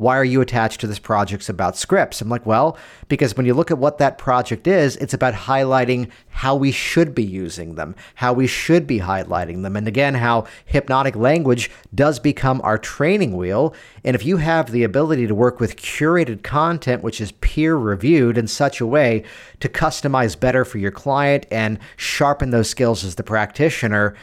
Why 0.00 0.16
are 0.16 0.24
you 0.24 0.40
attached 0.40 0.80
to 0.80 0.86
this 0.86 0.98
project's 0.98 1.50
about 1.50 1.76
scripts? 1.76 2.22
I'm 2.22 2.30
like, 2.30 2.46
well, 2.46 2.78
because 3.08 3.36
when 3.36 3.44
you 3.44 3.52
look 3.52 3.70
at 3.70 3.76
what 3.76 3.98
that 3.98 4.16
project 4.16 4.66
is, 4.66 4.96
it's 4.96 5.12
about 5.12 5.34
highlighting 5.34 6.08
how 6.30 6.56
we 6.56 6.72
should 6.72 7.14
be 7.14 7.22
using 7.22 7.74
them, 7.74 7.94
how 8.14 8.32
we 8.32 8.46
should 8.46 8.86
be 8.86 9.00
highlighting 9.00 9.62
them. 9.62 9.76
And 9.76 9.86
again, 9.86 10.14
how 10.14 10.46
hypnotic 10.64 11.16
language 11.16 11.70
does 11.94 12.18
become 12.18 12.62
our 12.64 12.78
training 12.78 13.36
wheel. 13.36 13.74
And 14.02 14.14
if 14.14 14.24
you 14.24 14.38
have 14.38 14.70
the 14.70 14.84
ability 14.84 15.26
to 15.26 15.34
work 15.34 15.60
with 15.60 15.76
curated 15.76 16.42
content, 16.42 17.02
which 17.02 17.20
is 17.20 17.32
peer 17.32 17.76
reviewed 17.76 18.38
in 18.38 18.46
such 18.46 18.80
a 18.80 18.86
way 18.86 19.22
to 19.60 19.68
customize 19.68 20.38
better 20.38 20.64
for 20.64 20.78
your 20.78 20.92
client 20.92 21.44
and 21.50 21.78
sharpen 21.98 22.48
those 22.48 22.70
skills 22.70 23.04
as 23.04 23.16
the 23.16 23.22
practitioner, 23.22 24.16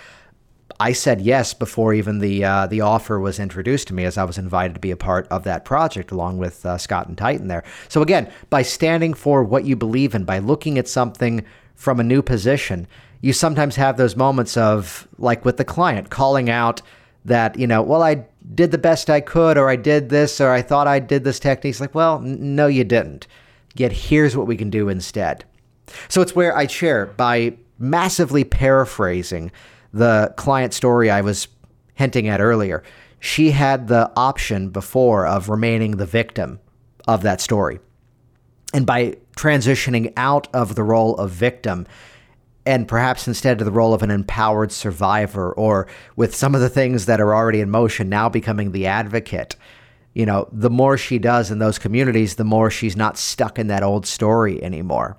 I 0.80 0.92
said 0.92 1.22
yes 1.22 1.54
before 1.54 1.94
even 1.94 2.20
the 2.20 2.44
uh, 2.44 2.68
the 2.68 2.82
offer 2.82 3.20
was 3.20 3.40
introduced 3.40 3.88
to 3.88 3.94
me, 3.94 4.06
as 4.06 4.18
I 4.18 4.24
was 4.24 4.38
invited 4.38 4.76
to 4.76 4.80
be 4.80 4.92
a 4.92 4.98
part 4.98 5.28
of 5.30 5.44
that 5.44 5.66
project 5.66 6.12
along 6.12 6.38
with 6.38 6.66
uh, 6.66 6.78
Scott 6.78 7.08
and 7.08 7.18
Titan 7.18 7.48
there. 7.48 7.64
So 7.90 8.02
again, 8.02 8.32
by 8.50 8.62
standing 8.62 9.14
for 9.14 9.44
what 9.44 9.66
you 9.66 9.76
believe 9.76 10.14
in, 10.14 10.24
by 10.24 10.40
looking 10.40 10.78
at 10.78 10.88
something 10.88 11.44
from 11.76 12.00
a 12.00 12.04
new 12.04 12.22
position, 12.22 12.88
you 13.22 13.34
sometimes 13.34 13.76
have 13.76 13.98
those 13.98 14.16
moments 14.16 14.56
of 14.56 15.08
like 15.18 15.44
with 15.44 15.58
the 15.58 15.66
client 15.66 16.10
calling 16.10 16.50
out 16.50 16.82
that 17.26 17.58
you 17.58 17.68
know, 17.68 17.82
well, 17.82 18.04
I 18.04 18.26
did 18.54 18.72
the 18.72 18.78
best 18.78 19.10
I 19.10 19.20
could, 19.20 19.58
or 19.58 19.70
I 19.70 19.76
did 19.76 20.10
this, 20.10 20.40
or 20.40 20.52
I 20.52 20.62
thought 20.62 20.88
I 20.88 21.00
did 21.00 21.24
this 21.24 21.40
technique. 21.40 21.72
It's 21.72 21.82
like, 21.82 21.96
well, 21.96 22.22
n- 22.24 22.56
no, 22.56 22.68
you 22.68 22.84
didn't. 22.84 23.28
Yet 23.76 23.92
here's 23.92 24.38
what 24.38 24.48
we 24.48 24.58
can 24.58 24.70
do 24.70 24.90
instead. 24.90 25.44
So 26.08 26.22
it's 26.22 26.36
where 26.36 26.56
I 26.56 26.68
share 26.68 27.08
by 27.08 27.58
massively 27.80 28.44
paraphrasing 28.44 29.52
the 29.94 30.34
client 30.38 30.74
story 30.74 31.10
I 31.10 31.22
was 31.22 31.48
hinting 31.94 32.28
at 32.28 32.42
earlier, 32.42 32.84
she 33.20 33.52
had 33.52 33.88
the 33.88 34.12
option 34.16 34.70
before 34.70 35.26
of 35.26 35.50
remaining 35.50 35.98
the 35.98 36.06
victim 36.06 36.60
of 37.08 37.24
that 37.24 37.42
story. 37.42 37.80
And 38.74 38.86
by 38.86 39.18
transitioning 39.36 40.14
out 40.18 40.48
of 40.54 40.76
the 40.76 40.84
role 40.84 41.16
of 41.16 41.32
victim, 41.32 41.88
and 42.66 42.88
perhaps 42.88 43.28
instead 43.28 43.62
of 43.62 43.66
the 43.66 43.72
role 43.72 43.94
of 43.94 44.04
an 44.04 44.12
empowered 44.12 44.72
survivor, 44.72 45.54
or 45.54 45.88
with 46.16 46.36
some 46.36 46.54
of 46.54 46.62
the 46.62 46.70
things 46.70 47.06
that 47.06 47.22
are 47.22 47.34
already 47.34 47.62
in 47.62 47.70
motion, 47.70 48.10
now 48.10 48.28
becoming 48.28 48.74
the 48.74 48.86
advocate, 48.86 49.56
you 50.18 50.26
know, 50.26 50.50
the 50.52 50.72
more 50.72 50.98
she 50.98 51.20
does 51.20 51.52
in 51.52 51.60
those 51.60 51.78
communities, 51.78 52.38
the 52.38 52.44
more 52.44 52.72
she's 52.72 52.98
not 52.98 53.20
stuck 53.20 53.60
in 53.60 53.68
that 53.68 53.84
old 53.84 54.08
story 54.08 54.64
anymore. 54.64 55.16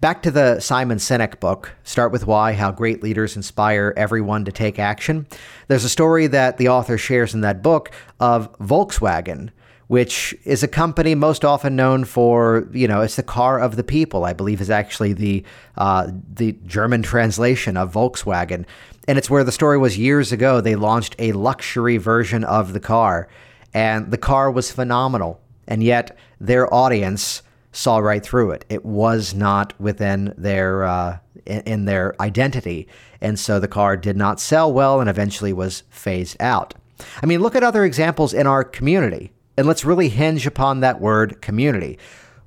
Back 0.00 0.22
to 0.22 0.30
the 0.30 0.58
Simon 0.58 0.96
Sinek 0.96 1.38
book, 1.38 1.76
Start 1.84 2.12
with 2.12 2.26
Why 2.26 2.54
How 2.54 2.72
Great 2.72 3.02
Leaders 3.02 3.36
Inspire 3.36 3.92
Everyone 3.94 4.46
to 4.46 4.50
Take 4.50 4.78
Action. 4.78 5.26
There's 5.66 5.84
a 5.84 5.90
story 5.90 6.28
that 6.28 6.56
the 6.56 6.70
author 6.70 6.96
shares 6.96 7.34
in 7.34 7.42
that 7.42 7.62
book 7.62 7.90
of 8.20 8.50
Volkswagen, 8.56 9.50
which 9.88 10.34
is 10.44 10.62
a 10.62 10.68
company 10.68 11.14
most 11.14 11.44
often 11.44 11.76
known 11.76 12.06
for, 12.06 12.70
you 12.72 12.88
know, 12.88 13.02
it's 13.02 13.16
the 13.16 13.22
car 13.22 13.60
of 13.60 13.76
the 13.76 13.84
people, 13.84 14.24
I 14.24 14.32
believe 14.32 14.62
is 14.62 14.70
actually 14.70 15.12
the, 15.12 15.44
uh, 15.76 16.10
the 16.32 16.52
German 16.64 17.02
translation 17.02 17.76
of 17.76 17.92
Volkswagen. 17.92 18.64
And 19.06 19.18
it's 19.18 19.28
where 19.28 19.44
the 19.44 19.52
story 19.52 19.76
was 19.76 19.98
years 19.98 20.32
ago. 20.32 20.62
They 20.62 20.74
launched 20.74 21.16
a 21.18 21.32
luxury 21.32 21.98
version 21.98 22.44
of 22.44 22.72
the 22.72 22.80
car 22.80 23.28
and 23.74 24.10
the 24.10 24.18
car 24.18 24.50
was 24.50 24.70
phenomenal. 24.70 25.40
And 25.66 25.82
yet 25.82 26.16
their 26.40 26.72
audience 26.72 27.42
saw 27.72 27.98
right 27.98 28.22
through 28.22 28.52
it. 28.52 28.64
It 28.68 28.84
was 28.84 29.34
not 29.34 29.78
within 29.80 30.34
their 30.36 30.84
uh, 30.84 31.18
in 31.46 31.84
their 31.86 32.20
identity, 32.20 32.88
and 33.20 33.38
so 33.38 33.58
the 33.58 33.68
car 33.68 33.96
did 33.96 34.16
not 34.16 34.40
sell 34.40 34.72
well, 34.72 35.00
and 35.00 35.08
eventually 35.08 35.52
was 35.52 35.82
phased 35.90 36.36
out. 36.40 36.74
I 37.22 37.26
mean, 37.26 37.40
look 37.40 37.54
at 37.54 37.62
other 37.62 37.84
examples 37.84 38.34
in 38.34 38.46
our 38.46 38.64
community, 38.64 39.32
and 39.56 39.66
let's 39.66 39.84
really 39.84 40.08
hinge 40.08 40.46
upon 40.46 40.80
that 40.80 41.00
word 41.00 41.40
community. 41.40 41.98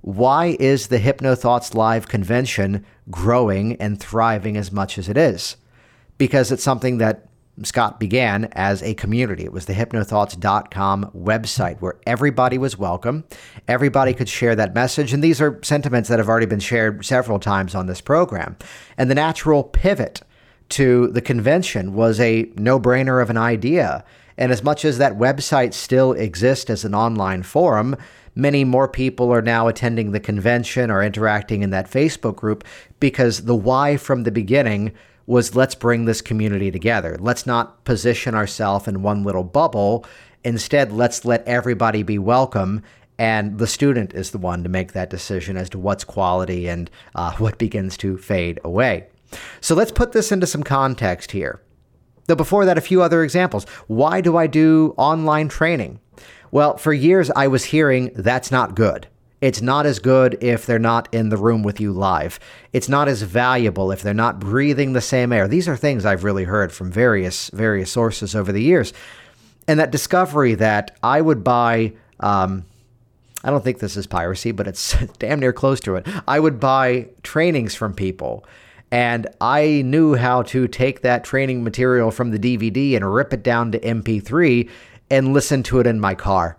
Why 0.01 0.57
is 0.59 0.87
the 0.87 0.99
HypnoThoughts 0.99 1.75
Live 1.75 2.07
convention 2.07 2.85
growing 3.09 3.75
and 3.77 3.99
thriving 3.99 4.57
as 4.57 4.71
much 4.71 4.97
as 4.97 5.07
it 5.07 5.17
is? 5.17 5.57
Because 6.17 6.51
it's 6.51 6.63
something 6.63 6.97
that 6.97 7.27
Scott 7.63 7.99
began 7.99 8.45
as 8.53 8.81
a 8.81 8.93
community. 8.95 9.43
It 9.43 9.53
was 9.53 9.65
the 9.65 9.73
hypnothoughts.com 9.73 11.11
website 11.15 11.79
where 11.79 11.95
everybody 12.07 12.57
was 12.57 12.77
welcome. 12.77 13.23
Everybody 13.67 14.13
could 14.13 14.29
share 14.29 14.55
that 14.55 14.73
message. 14.73 15.13
And 15.13 15.23
these 15.23 15.41
are 15.41 15.59
sentiments 15.61 16.09
that 16.09 16.19
have 16.19 16.29
already 16.29 16.45
been 16.45 16.59
shared 16.59 17.05
several 17.05 17.39
times 17.39 17.75
on 17.75 17.87
this 17.87 18.01
program. 18.01 18.57
And 18.97 19.09
the 19.09 19.15
natural 19.15 19.63
pivot 19.63 20.21
to 20.69 21.07
the 21.07 21.21
convention 21.21 21.93
was 21.93 22.19
a 22.19 22.49
no 22.55 22.79
brainer 22.79 23.21
of 23.21 23.29
an 23.29 23.37
idea. 23.37 24.03
And 24.37 24.51
as 24.51 24.63
much 24.63 24.85
as 24.85 24.97
that 24.97 25.17
website 25.17 25.73
still 25.73 26.13
exists 26.13 26.69
as 26.69 26.85
an 26.85 26.95
online 26.95 27.43
forum, 27.43 27.95
many 28.33 28.63
more 28.63 28.87
people 28.87 29.31
are 29.31 29.41
now 29.41 29.67
attending 29.67 30.11
the 30.11 30.19
convention 30.19 30.89
or 30.89 31.03
interacting 31.03 31.61
in 31.61 31.69
that 31.71 31.91
Facebook 31.91 32.37
group 32.37 32.63
because 32.99 33.43
the 33.43 33.55
why 33.55 33.97
from 33.97 34.23
the 34.23 34.31
beginning 34.31 34.93
was 35.31 35.55
let's 35.55 35.75
bring 35.75 36.03
this 36.03 36.21
community 36.21 36.69
together. 36.69 37.15
Let's 37.17 37.45
not 37.45 37.85
position 37.85 38.35
ourselves 38.35 38.85
in 38.85 39.01
one 39.01 39.23
little 39.23 39.45
bubble. 39.45 40.05
Instead, 40.43 40.91
let's 40.91 41.23
let 41.23 41.47
everybody 41.47 42.03
be 42.03 42.19
welcome. 42.19 42.83
And 43.17 43.57
the 43.57 43.65
student 43.65 44.13
is 44.13 44.31
the 44.31 44.37
one 44.37 44.61
to 44.63 44.69
make 44.69 44.91
that 44.91 45.09
decision 45.09 45.55
as 45.55 45.69
to 45.69 45.79
what's 45.79 46.03
quality 46.03 46.67
and 46.67 46.91
uh, 47.15 47.31
what 47.37 47.57
begins 47.57 47.95
to 47.97 48.17
fade 48.17 48.59
away. 48.65 49.07
So 49.61 49.73
let's 49.73 49.93
put 49.93 50.11
this 50.11 50.33
into 50.33 50.45
some 50.45 50.63
context 50.63 51.31
here. 51.31 51.61
Though 52.25 52.35
before 52.35 52.65
that, 52.65 52.77
a 52.77 52.81
few 52.81 53.01
other 53.01 53.23
examples. 53.23 53.63
Why 53.87 54.19
do 54.19 54.35
I 54.35 54.47
do 54.47 54.93
online 54.97 55.47
training? 55.47 56.01
Well, 56.51 56.75
for 56.75 56.91
years 56.91 57.31
I 57.37 57.47
was 57.47 57.63
hearing 57.63 58.11
that's 58.15 58.51
not 58.51 58.75
good. 58.75 59.07
It's 59.41 59.61
not 59.61 59.85
as 59.85 59.99
good 59.99 60.37
if 60.39 60.65
they're 60.65 60.79
not 60.79 61.11
in 61.11 61.29
the 61.29 61.37
room 61.37 61.63
with 61.63 61.81
you 61.81 61.91
live. 61.91 62.39
It's 62.71 62.87
not 62.87 63.07
as 63.07 63.23
valuable 63.23 63.91
if 63.91 64.01
they're 64.01 64.13
not 64.13 64.39
breathing 64.39 64.93
the 64.93 65.01
same 65.01 65.33
air. 65.33 65.47
These 65.47 65.67
are 65.67 65.75
things 65.75 66.05
I've 66.05 66.23
really 66.23 66.43
heard 66.43 66.71
from 66.71 66.91
various 66.91 67.49
various 67.49 67.91
sources 67.91 68.35
over 68.35 68.51
the 68.51 68.61
years. 68.61 68.93
And 69.67 69.79
that 69.79 69.91
discovery 69.91 70.53
that 70.55 70.97
I 71.01 71.21
would 71.21 71.43
buy 71.43 71.93
um, 72.19 72.65
I 73.43 73.49
don't 73.49 73.63
think 73.63 73.79
this 73.79 73.97
is 73.97 74.05
piracy, 74.05 74.51
but 74.51 74.67
it's 74.67 74.95
damn 75.19 75.39
near 75.39 75.53
close 75.53 75.79
to 75.81 75.95
it. 75.95 76.07
I 76.27 76.39
would 76.39 76.59
buy 76.59 77.07
trainings 77.23 77.73
from 77.73 77.93
people 77.93 78.45
and 78.91 79.27
I 79.39 79.83
knew 79.85 80.15
how 80.15 80.43
to 80.43 80.67
take 80.67 81.01
that 81.01 81.23
training 81.23 81.63
material 81.63 82.11
from 82.11 82.31
the 82.31 82.37
DVD 82.37 82.95
and 82.95 83.13
rip 83.13 83.33
it 83.33 83.41
down 83.41 83.71
to 83.71 83.79
MP3 83.79 84.69
and 85.09 85.33
listen 85.33 85.63
to 85.63 85.79
it 85.79 85.87
in 85.87 85.99
my 85.99 86.13
car. 86.13 86.57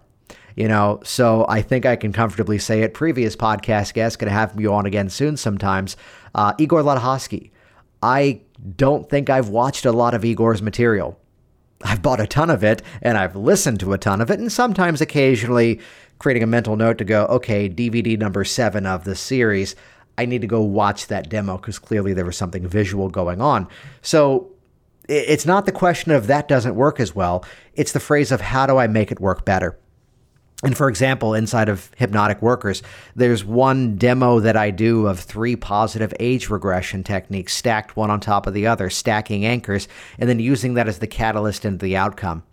You 0.56 0.68
know, 0.68 1.00
so 1.04 1.46
I 1.48 1.62
think 1.62 1.86
I 1.86 1.96
can 1.96 2.12
comfortably 2.12 2.58
say 2.58 2.82
it. 2.82 2.94
Previous 2.94 3.36
podcast 3.36 3.94
guest, 3.94 4.18
going 4.18 4.30
to 4.30 4.34
have 4.34 4.58
you 4.60 4.72
on 4.72 4.86
again 4.86 5.08
soon 5.08 5.36
sometimes. 5.36 5.96
Uh, 6.34 6.52
Igor 6.58 6.82
Ledochowski. 6.82 7.50
I 8.02 8.40
don't 8.76 9.08
think 9.08 9.30
I've 9.30 9.48
watched 9.48 9.84
a 9.84 9.92
lot 9.92 10.14
of 10.14 10.24
Igor's 10.24 10.60
material. 10.60 11.18
I've 11.84 12.02
bought 12.02 12.20
a 12.20 12.26
ton 12.26 12.50
of 12.50 12.62
it 12.62 12.82
and 13.00 13.16
I've 13.18 13.36
listened 13.36 13.80
to 13.80 13.92
a 13.92 13.98
ton 13.98 14.20
of 14.20 14.30
it, 14.30 14.38
and 14.38 14.50
sometimes 14.50 15.00
occasionally 15.00 15.80
creating 16.18 16.42
a 16.42 16.46
mental 16.46 16.76
note 16.76 16.98
to 16.98 17.04
go, 17.04 17.26
okay, 17.26 17.68
DVD 17.68 18.18
number 18.18 18.44
seven 18.44 18.86
of 18.86 19.04
the 19.04 19.16
series. 19.16 19.74
I 20.16 20.26
need 20.26 20.42
to 20.42 20.46
go 20.46 20.60
watch 20.60 21.08
that 21.08 21.28
demo 21.28 21.56
because 21.56 21.78
clearly 21.78 22.12
there 22.12 22.24
was 22.24 22.36
something 22.36 22.66
visual 22.66 23.08
going 23.08 23.40
on. 23.40 23.66
So 24.02 24.52
it's 25.08 25.46
not 25.46 25.66
the 25.66 25.72
question 25.72 26.12
of 26.12 26.28
that 26.28 26.48
doesn't 26.48 26.76
work 26.76 27.00
as 27.00 27.14
well. 27.14 27.44
It's 27.74 27.92
the 27.92 28.00
phrase 28.00 28.30
of 28.30 28.40
how 28.40 28.66
do 28.66 28.76
I 28.76 28.86
make 28.86 29.10
it 29.10 29.20
work 29.20 29.44
better? 29.44 29.78
And 30.62 30.76
for 30.76 30.88
example, 30.88 31.34
inside 31.34 31.68
of 31.68 31.90
Hypnotic 31.96 32.40
Workers, 32.40 32.82
there's 33.16 33.44
one 33.44 33.96
demo 33.96 34.38
that 34.40 34.56
I 34.56 34.70
do 34.70 35.08
of 35.08 35.18
three 35.18 35.56
positive 35.56 36.14
age 36.20 36.48
regression 36.48 37.02
techniques 37.02 37.52
stacked 37.52 37.96
one 37.96 38.10
on 38.10 38.20
top 38.20 38.46
of 38.46 38.54
the 38.54 38.66
other, 38.68 38.88
stacking 38.88 39.44
anchors, 39.44 39.88
and 40.18 40.28
then 40.28 40.38
using 40.38 40.74
that 40.74 40.86
as 40.86 41.00
the 41.00 41.08
catalyst 41.08 41.64
into 41.64 41.84
the 41.84 41.96
outcome. 41.96 42.44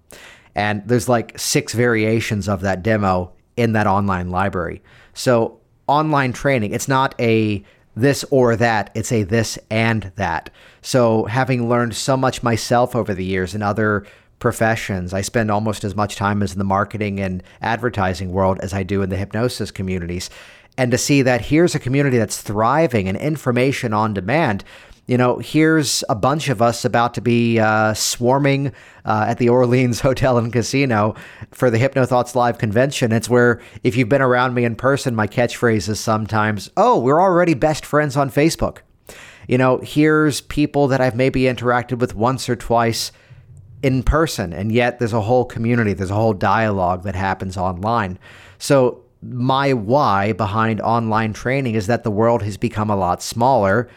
And 0.56 0.82
there's 0.88 1.08
like 1.08 1.38
six 1.38 1.74
variations 1.74 2.50
of 2.50 2.62
that 2.62 2.82
demo 2.82 3.32
in 3.56 3.74
that 3.74 3.86
online 3.86 4.30
library. 4.32 4.82
So, 5.14 5.60
online 5.86 6.34
training, 6.34 6.74
it's 6.74 6.88
not 6.88 7.14
a 7.20 7.64
this 7.96 8.24
or 8.32 8.56
that, 8.56 8.90
it's 8.96 9.12
a 9.12 9.24
this 9.24 9.60
and 9.70 10.12
that. 10.16 10.50
So, 10.82 11.26
having 11.26 11.70
learned 11.70 11.96
so 11.96 12.18
much 12.18 12.42
myself 12.42 12.96
over 12.96 13.14
the 13.14 13.26
years 13.26 13.54
and 13.54 13.62
other 13.62 14.06
professions. 14.40 15.14
I 15.14 15.22
spend 15.22 15.52
almost 15.52 15.84
as 15.84 15.96
much 15.96 16.16
time 16.16 16.42
as 16.42 16.54
in 16.54 16.60
the 16.60 16.66
marketing 16.66 17.20
and 17.20 17.44
advertising 17.62 18.32
world 18.32 18.60
as 18.62 18.74
I 18.74 18.84
do 18.84 19.02
in 19.02 19.10
the 19.10 19.18
hypnosis 19.18 19.72
communities. 19.72 20.30
And 20.78 20.92
to 20.92 20.98
see 20.98 21.22
that 21.24 21.42
here's 21.42 21.76
a 21.76 21.80
community 21.80 22.18
that's 22.18 22.42
thriving 22.42 23.08
and 23.10 23.18
information 23.18 23.94
on 23.94 24.14
demand. 24.14 24.64
You 25.08 25.18
know, 25.18 25.40
here's 25.40 26.04
a 26.08 26.16
bunch 26.16 26.50
of 26.50 26.62
us 26.62 26.86
about 26.86 27.16
to 27.16 27.22
be 27.22 27.60
uh, 27.60 27.94
swarming 27.96 28.72
uh, 29.04 29.26
at 29.28 29.40
the 29.40 29.50
Orleans 29.50 30.00
Hotel 30.02 30.38
and 30.38 30.54
Casino 30.54 31.16
for 31.52 31.70
the 31.70 31.80
HypnoThoughts 31.80 32.36
Live 32.36 32.60
convention. 32.60 33.12
It's 33.12 33.28
where, 33.28 33.60
if 33.84 33.98
you've 33.98 34.08
been 34.08 34.22
around 34.22 34.54
me 34.54 34.64
in 34.64 34.76
person, 34.76 35.16
my 35.16 35.28
catchphrase 35.28 35.90
is 35.90 36.00
sometimes, 36.00 36.70
oh, 36.78 37.00
we're 37.00 37.22
already 37.22 37.56
best 37.56 37.86
friends 37.86 38.16
on 38.16 38.30
Facebook. 38.30 38.78
You 39.50 39.58
know, 39.58 39.80
here's 39.80 40.42
people 40.42 40.88
that 40.90 41.02
I've 41.02 41.16
maybe 41.16 41.42
interacted 41.42 41.98
with 41.98 42.14
once 42.14 42.48
or 42.48 42.56
twice 42.56 43.12
in 43.82 44.04
person, 44.04 44.54
and 44.54 44.72
yet 44.72 45.00
there's 45.00 45.14
a 45.14 45.22
whole 45.22 45.46
community, 45.46 45.94
there's 45.94 46.12
a 46.12 46.16
whole 46.16 46.34
dialogue 46.34 47.04
that 47.04 47.16
happens 47.16 47.58
online. 47.58 48.20
So, 48.58 49.04
my 49.22 49.74
why 49.74 50.32
behind 50.32 50.80
online 50.80 51.34
training 51.34 51.76
is 51.76 51.88
that 51.88 52.04
the 52.04 52.12
world 52.12 52.42
has 52.44 52.56
become 52.56 52.90
a 52.90 52.96
lot 52.96 53.22
smaller, 53.22 53.90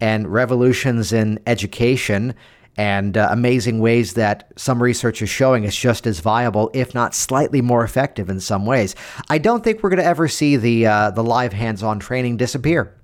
and 0.00 0.32
revolutions 0.32 1.12
in 1.12 1.38
education 1.46 2.34
and 2.76 3.18
uh, 3.18 3.28
amazing 3.30 3.80
ways 3.80 4.14
that 4.14 4.50
some 4.56 4.82
research 4.82 5.20
is 5.20 5.28
showing 5.28 5.64
is 5.64 5.76
just 5.76 6.06
as 6.06 6.20
viable, 6.20 6.70
if 6.72 6.94
not 6.94 7.14
slightly 7.14 7.60
more 7.60 7.84
effective 7.84 8.30
in 8.30 8.40
some 8.40 8.64
ways. 8.64 8.94
I 9.28 9.38
don't 9.38 9.62
think 9.62 9.82
we're 9.82 9.90
going 9.90 9.98
to 9.98 10.04
ever 10.04 10.28
see 10.28 10.56
the 10.56 10.86
uh, 10.86 11.10
the 11.10 11.24
live 11.24 11.52
hands-on 11.52 11.98
training 11.98 12.38
disappear 12.38 12.94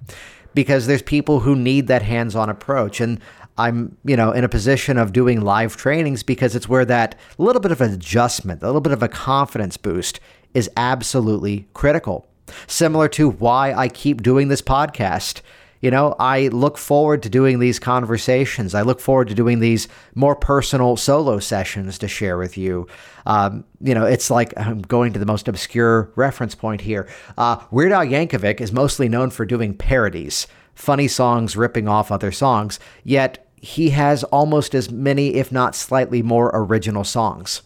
because 0.54 0.86
there's 0.86 1.02
people 1.02 1.40
who 1.40 1.54
need 1.54 1.88
that 1.88 2.02
hands-on 2.02 2.48
approach 2.48 3.00
and 3.00 3.20
I'm, 3.58 3.96
you 4.04 4.16
know, 4.16 4.32
in 4.32 4.44
a 4.44 4.48
position 4.48 4.98
of 4.98 5.12
doing 5.12 5.40
live 5.40 5.76
trainings 5.76 6.22
because 6.22 6.54
it's 6.54 6.68
where 6.68 6.84
that 6.84 7.14
little 7.38 7.60
bit 7.60 7.72
of 7.72 7.80
adjustment, 7.80 8.62
a 8.62 8.66
little 8.66 8.80
bit 8.80 8.92
of 8.92 9.02
a 9.02 9.08
confidence 9.08 9.76
boost 9.76 10.20
is 10.54 10.70
absolutely 10.76 11.66
critical. 11.74 12.26
Similar 12.66 13.08
to 13.10 13.30
why 13.30 13.72
I 13.72 13.88
keep 13.88 14.22
doing 14.22 14.48
this 14.48 14.62
podcast. 14.62 15.40
You 15.80 15.90
know, 15.90 16.16
I 16.18 16.48
look 16.48 16.78
forward 16.78 17.22
to 17.24 17.28
doing 17.28 17.58
these 17.58 17.78
conversations. 17.78 18.74
I 18.74 18.82
look 18.82 18.98
forward 18.98 19.28
to 19.28 19.34
doing 19.34 19.60
these 19.60 19.88
more 20.14 20.34
personal 20.34 20.96
solo 20.96 21.38
sessions 21.38 21.98
to 21.98 22.08
share 22.08 22.38
with 22.38 22.56
you. 22.56 22.86
Um, 23.26 23.64
you 23.80 23.94
know, 23.94 24.06
it's 24.06 24.30
like 24.30 24.54
I'm 24.56 24.80
going 24.80 25.12
to 25.12 25.18
the 25.18 25.26
most 25.26 25.48
obscure 25.48 26.10
reference 26.16 26.54
point 26.54 26.80
here. 26.80 27.08
Uh, 27.36 27.58
Weird 27.70 27.92
Al 27.92 28.06
Yankovic 28.06 28.60
is 28.60 28.72
mostly 28.72 29.08
known 29.08 29.30
for 29.30 29.44
doing 29.44 29.74
parodies, 29.74 30.46
funny 30.74 31.08
songs 31.08 31.56
ripping 31.56 31.88
off 31.88 32.10
other 32.10 32.32
songs, 32.32 32.80
yet 33.04 33.45
he 33.60 33.90
has 33.90 34.24
almost 34.24 34.74
as 34.74 34.90
many, 34.90 35.34
if 35.34 35.50
not 35.50 35.74
slightly 35.74 36.22
more, 36.22 36.50
original 36.52 37.04
songs. 37.04 37.62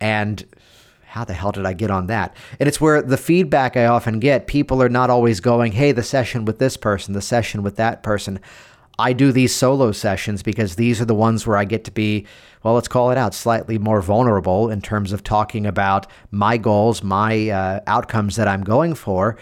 And 0.00 0.44
how 1.06 1.24
the 1.24 1.32
hell 1.32 1.52
did 1.52 1.64
I 1.64 1.72
get 1.72 1.90
on 1.90 2.08
that? 2.08 2.36
And 2.58 2.68
it's 2.68 2.80
where 2.80 3.00
the 3.00 3.16
feedback 3.16 3.76
I 3.76 3.86
often 3.86 4.18
get, 4.18 4.46
people 4.46 4.82
are 4.82 4.88
not 4.88 5.10
always 5.10 5.40
going, 5.40 5.72
hey, 5.72 5.92
the 5.92 6.02
session 6.02 6.44
with 6.44 6.58
this 6.58 6.76
person, 6.76 7.14
the 7.14 7.22
session 7.22 7.62
with 7.62 7.76
that 7.76 8.02
person. 8.02 8.40
I 8.98 9.12
do 9.12 9.32
these 9.32 9.54
solo 9.54 9.92
sessions 9.92 10.42
because 10.42 10.76
these 10.76 11.00
are 11.00 11.04
the 11.04 11.14
ones 11.14 11.46
where 11.46 11.56
I 11.56 11.64
get 11.64 11.84
to 11.84 11.90
be, 11.90 12.26
well, 12.62 12.74
let's 12.74 12.88
call 12.88 13.10
it 13.10 13.18
out, 13.18 13.34
slightly 13.34 13.78
more 13.78 14.02
vulnerable 14.02 14.70
in 14.70 14.80
terms 14.80 15.12
of 15.12 15.22
talking 15.22 15.66
about 15.66 16.06
my 16.30 16.56
goals, 16.56 17.02
my 17.02 17.48
uh, 17.48 17.80
outcomes 17.86 18.36
that 18.36 18.48
I'm 18.48 18.62
going 18.62 18.94
for. 18.94 19.36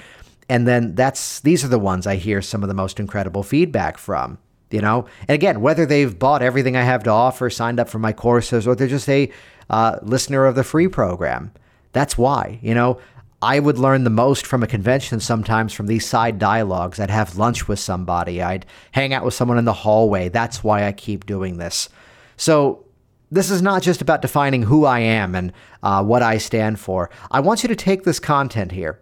And 0.49 0.67
then 0.67 0.95
that's 0.95 1.41
these 1.41 1.65
are 1.65 1.69
the 1.69 1.79
ones 1.79 2.07
I 2.07 2.17
hear 2.17 2.43
some 2.43 2.63
of 2.63 2.69
the 2.69 2.75
most 2.75 3.01
incredible 3.01 3.43
feedback 3.43 3.97
from 3.97 4.39
you 4.73 4.81
know? 4.81 5.07
And 5.29 5.35
again 5.35 5.61
whether 5.61 5.87
they've 5.87 6.19
bought 6.19 6.43
everything 6.43 6.77
i 6.77 6.83
have 6.83 7.03
to 7.05 7.11
offer 7.11 7.51
signed 7.51 7.81
up 7.81 7.89
for 7.89 7.99
my 7.99 8.13
courses 8.13 8.67
or 8.67 8.75
they're 8.75 8.89
just 8.89 9.09
a 9.09 9.31
uh, 9.71 9.99
listener 10.03 10.45
of 10.45 10.55
the 10.55 10.65
free 10.65 10.89
program. 10.89 11.53
That's 11.93 12.19
why 12.19 12.59
you 12.63 12.75
know? 12.75 12.99
I 13.45 13.59
would 13.59 13.77
learn 13.77 14.05
the 14.05 14.11
most 14.11 14.47
from 14.47 14.63
a 14.63 14.69
convention 14.69 15.19
sometimes 15.19 15.73
from 15.73 15.89
these 15.89 16.07
side 16.07 16.39
dialogues. 16.39 17.01
I'd 17.01 17.11
have 17.11 17.37
lunch 17.37 17.67
with 17.67 17.81
somebody. 17.81 18.41
I'd 18.41 18.67
hang 18.93 19.13
out 19.13 19.25
with 19.25 19.35
someone 19.35 19.59
in 19.59 19.65
the 19.65 19.73
hallway. 19.73 20.29
That's 20.29 20.63
why 20.63 20.85
i 20.85 20.93
keep 20.93 21.27
doing 21.27 21.59
this. 21.59 21.89
So 22.37 22.85
this 23.33 23.51
is 23.51 23.61
not 23.61 23.83
just 23.83 24.01
about 24.01 24.23
defining 24.23 24.63
who 24.63 24.85
i 24.85 25.01
am 25.01 25.35
and 25.35 25.53
uh, 25.83 26.05
what 26.05 26.23
i 26.23 26.39
stand 26.39 26.79
for. 26.79 27.11
I 27.31 27.41
want 27.41 27.65
you 27.65 27.69
to 27.69 27.75
take 27.75 28.05
this 28.05 28.21
content 28.21 28.71
here 28.71 29.01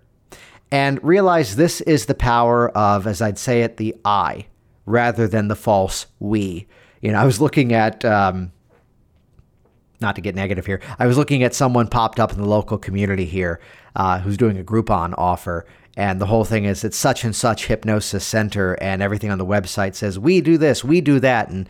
and 0.70 1.02
realize 1.02 1.56
this 1.56 1.80
is 1.82 2.06
the 2.06 2.14
power 2.14 2.70
of 2.70 3.06
as 3.06 3.20
i'd 3.20 3.38
say 3.38 3.62
it 3.62 3.76
the 3.76 3.94
i 4.04 4.46
rather 4.90 5.26
than 5.26 5.48
the 5.48 5.56
false 5.56 6.06
we. 6.18 6.66
You 7.00 7.12
know, 7.12 7.18
I 7.18 7.24
was 7.24 7.40
looking 7.40 7.72
at, 7.72 8.04
um, 8.04 8.52
not 10.00 10.16
to 10.16 10.20
get 10.20 10.34
negative 10.34 10.66
here, 10.66 10.80
I 10.98 11.06
was 11.06 11.16
looking 11.16 11.42
at 11.42 11.54
someone 11.54 11.88
popped 11.88 12.20
up 12.20 12.32
in 12.32 12.38
the 12.38 12.48
local 12.48 12.78
community 12.78 13.24
here 13.24 13.60
uh, 13.96 14.18
who's 14.18 14.36
doing 14.36 14.58
a 14.58 14.64
Groupon 14.64 15.14
offer. 15.16 15.66
And 15.96 16.20
the 16.20 16.26
whole 16.26 16.44
thing 16.44 16.64
is 16.64 16.84
it's 16.84 16.96
such 16.96 17.24
and 17.24 17.34
such 17.34 17.66
hypnosis 17.66 18.24
center, 18.24 18.74
and 18.74 19.02
everything 19.02 19.30
on 19.30 19.38
the 19.38 19.46
website 19.46 19.94
says, 19.94 20.18
we 20.18 20.40
do 20.40 20.56
this, 20.56 20.84
we 20.84 21.00
do 21.00 21.20
that. 21.20 21.48
And 21.48 21.68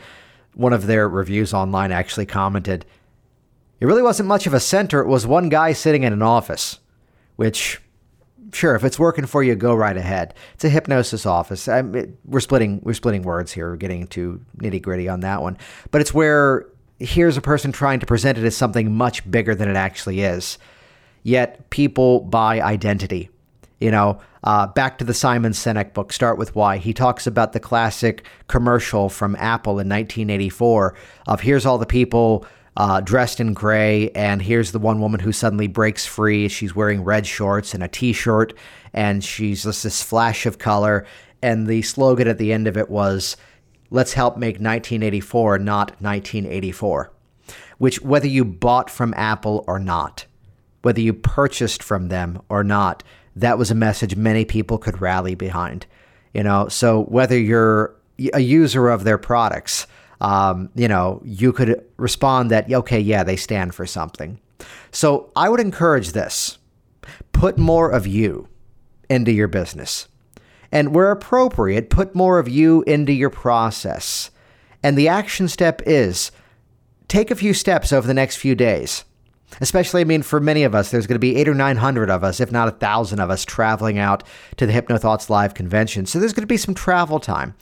one 0.54 0.72
of 0.72 0.86
their 0.86 1.08
reviews 1.08 1.54
online 1.54 1.90
actually 1.90 2.26
commented, 2.26 2.84
it 3.80 3.86
really 3.86 4.02
wasn't 4.02 4.28
much 4.28 4.46
of 4.46 4.54
a 4.54 4.60
center. 4.60 5.00
It 5.00 5.08
was 5.08 5.26
one 5.26 5.48
guy 5.48 5.72
sitting 5.72 6.02
in 6.02 6.12
an 6.12 6.22
office, 6.22 6.80
which 7.36 7.80
sure, 8.52 8.74
if 8.74 8.84
it's 8.84 8.98
working 8.98 9.26
for 9.26 9.42
you, 9.42 9.54
go 9.54 9.74
right 9.74 9.96
ahead. 9.96 10.34
It's 10.54 10.64
a 10.64 10.68
hypnosis 10.68 11.26
office. 11.26 11.68
It, 11.68 12.10
we're 12.24 12.40
splitting 12.40 12.80
we're 12.82 12.94
splitting 12.94 13.22
words 13.22 13.52
here. 13.52 13.70
We're 13.70 13.76
getting 13.76 14.06
too 14.06 14.40
nitty 14.58 14.82
gritty 14.82 15.08
on 15.08 15.20
that 15.20 15.42
one, 15.42 15.58
but 15.90 16.00
it's 16.00 16.14
where 16.14 16.66
here's 16.98 17.36
a 17.36 17.40
person 17.40 17.72
trying 17.72 18.00
to 18.00 18.06
present 18.06 18.38
it 18.38 18.44
as 18.44 18.56
something 18.56 18.94
much 18.94 19.28
bigger 19.30 19.54
than 19.54 19.68
it 19.68 19.76
actually 19.76 20.20
is. 20.20 20.58
Yet 21.22 21.68
people 21.70 22.20
buy 22.20 22.60
identity. 22.60 23.30
You 23.78 23.90
know, 23.90 24.20
uh, 24.44 24.66
back 24.66 24.98
to 24.98 25.04
the 25.04 25.14
Simon 25.14 25.52
Sinek 25.52 25.94
book, 25.94 26.12
Start 26.12 26.36
with 26.36 26.54
Why. 26.54 26.76
He 26.76 26.92
talks 26.92 27.26
about 27.26 27.54
the 27.54 27.60
classic 27.60 28.26
commercial 28.46 29.08
from 29.08 29.34
Apple 29.36 29.72
in 29.72 29.88
1984 29.88 30.94
of 31.26 31.40
here's 31.40 31.64
all 31.64 31.78
the 31.78 31.86
people 31.86 32.44
uh, 32.76 33.00
dressed 33.00 33.40
in 33.40 33.52
gray. 33.52 34.10
And 34.10 34.42
here's 34.42 34.72
the 34.72 34.78
one 34.78 35.00
woman 35.00 35.20
who 35.20 35.32
suddenly 35.32 35.66
breaks 35.66 36.06
free. 36.06 36.48
She's 36.48 36.74
wearing 36.74 37.04
red 37.04 37.26
shorts 37.26 37.74
and 37.74 37.82
a 37.82 37.88
t 37.88 38.12
shirt, 38.12 38.54
and 38.92 39.22
she's 39.22 39.64
just 39.64 39.82
this 39.82 40.02
flash 40.02 40.46
of 40.46 40.58
color. 40.58 41.06
And 41.42 41.66
the 41.66 41.82
slogan 41.82 42.28
at 42.28 42.38
the 42.38 42.52
end 42.52 42.66
of 42.66 42.76
it 42.76 42.90
was, 42.90 43.36
Let's 43.90 44.12
help 44.12 44.36
make 44.36 44.54
1984 44.54 45.58
not 45.58 45.90
1984. 46.00 47.12
Which, 47.78 48.00
whether 48.02 48.28
you 48.28 48.44
bought 48.44 48.88
from 48.88 49.14
Apple 49.16 49.64
or 49.66 49.78
not, 49.78 50.26
whether 50.82 51.00
you 51.00 51.12
purchased 51.12 51.82
from 51.82 52.08
them 52.08 52.40
or 52.48 52.62
not, 52.62 53.02
that 53.34 53.58
was 53.58 53.70
a 53.70 53.74
message 53.74 54.16
many 54.16 54.44
people 54.44 54.78
could 54.78 55.00
rally 55.00 55.34
behind. 55.34 55.86
You 56.32 56.44
know, 56.44 56.68
so 56.68 57.04
whether 57.04 57.36
you're 57.36 57.96
a 58.32 58.40
user 58.40 58.88
of 58.90 59.04
their 59.04 59.18
products, 59.18 59.86
um, 60.20 60.70
you 60.74 60.88
know, 60.88 61.22
you 61.24 61.52
could 61.52 61.84
respond 61.96 62.50
that, 62.50 62.72
okay, 62.72 63.00
yeah, 63.00 63.22
they 63.22 63.36
stand 63.36 63.74
for 63.74 63.86
something. 63.86 64.38
So 64.90 65.32
I 65.34 65.48
would 65.48 65.60
encourage 65.60 66.12
this 66.12 66.58
put 67.32 67.56
more 67.56 67.90
of 67.90 68.06
you 68.06 68.48
into 69.08 69.32
your 69.32 69.48
business. 69.48 70.08
And 70.72 70.94
where 70.94 71.10
appropriate, 71.10 71.90
put 71.90 72.14
more 72.14 72.38
of 72.38 72.48
you 72.48 72.82
into 72.82 73.12
your 73.12 73.30
process. 73.30 74.30
And 74.82 74.96
the 74.96 75.08
action 75.08 75.48
step 75.48 75.82
is 75.86 76.30
take 77.08 77.30
a 77.30 77.34
few 77.34 77.54
steps 77.54 77.92
over 77.92 78.06
the 78.06 78.14
next 78.14 78.36
few 78.36 78.54
days. 78.54 79.04
Especially, 79.60 80.00
I 80.00 80.04
mean, 80.04 80.22
for 80.22 80.38
many 80.38 80.62
of 80.62 80.76
us, 80.76 80.90
there's 80.90 81.08
going 81.08 81.16
to 81.16 81.18
be 81.18 81.34
eight 81.34 81.48
or 81.48 81.54
900 81.54 82.08
of 82.08 82.22
us, 82.22 82.38
if 82.38 82.52
not 82.52 82.68
a 82.68 82.72
thousand 82.72 83.18
of 83.18 83.30
us, 83.30 83.44
traveling 83.44 83.98
out 83.98 84.22
to 84.58 84.64
the 84.64 84.72
HypnoThoughts 84.72 85.28
Live 85.28 85.54
convention. 85.54 86.06
So 86.06 86.20
there's 86.20 86.32
going 86.32 86.42
to 86.42 86.46
be 86.46 86.56
some 86.56 86.74
travel 86.74 87.18
time. 87.18 87.54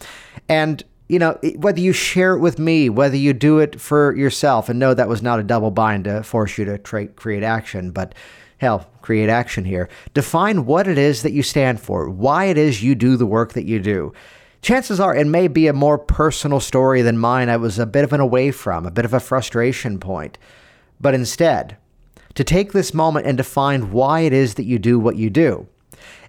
And 0.47 0.83
you 1.09 1.17
know, 1.17 1.37
whether 1.55 1.81
you 1.81 1.91
share 1.91 2.35
it 2.35 2.39
with 2.39 2.59
me, 2.59 2.87
whether 2.87 3.17
you 3.17 3.33
do 3.33 3.57
it 3.57 3.81
for 3.81 4.15
yourself, 4.15 4.69
and 4.69 4.79
no, 4.79 4.93
that 4.93 5.09
was 5.09 5.23
not 5.23 5.39
a 5.39 5.43
double 5.43 5.71
bind 5.71 6.03
to 6.05 6.23
force 6.23 6.57
you 6.57 6.65
to 6.65 6.77
tra- 6.77 7.07
create 7.07 7.41
action, 7.41 7.89
but 7.89 8.13
hell, 8.59 8.87
create 9.01 9.27
action 9.27 9.65
here. 9.65 9.89
Define 10.13 10.65
what 10.65 10.87
it 10.87 10.99
is 10.99 11.23
that 11.23 11.33
you 11.33 11.41
stand 11.41 11.81
for, 11.81 12.09
why 12.09 12.45
it 12.45 12.59
is 12.59 12.83
you 12.83 12.93
do 12.93 13.17
the 13.17 13.25
work 13.25 13.53
that 13.53 13.65
you 13.65 13.79
do. 13.79 14.13
Chances 14.61 14.99
are 14.99 15.15
it 15.15 15.25
may 15.25 15.47
be 15.47 15.67
a 15.67 15.73
more 15.73 15.97
personal 15.97 16.59
story 16.59 17.01
than 17.01 17.17
mine. 17.17 17.49
I 17.49 17.57
was 17.57 17.79
a 17.79 17.87
bit 17.87 18.03
of 18.03 18.13
an 18.13 18.19
away 18.19 18.51
from, 18.51 18.85
a 18.85 18.91
bit 18.91 19.05
of 19.05 19.13
a 19.13 19.19
frustration 19.19 19.99
point. 19.99 20.37
But 21.01 21.15
instead, 21.15 21.77
to 22.35 22.43
take 22.43 22.71
this 22.71 22.93
moment 22.93 23.25
and 23.25 23.35
define 23.35 23.91
why 23.91 24.21
it 24.21 24.33
is 24.33 24.55
that 24.55 24.65
you 24.65 24.77
do 24.77 24.99
what 24.99 25.15
you 25.15 25.31
do. 25.31 25.67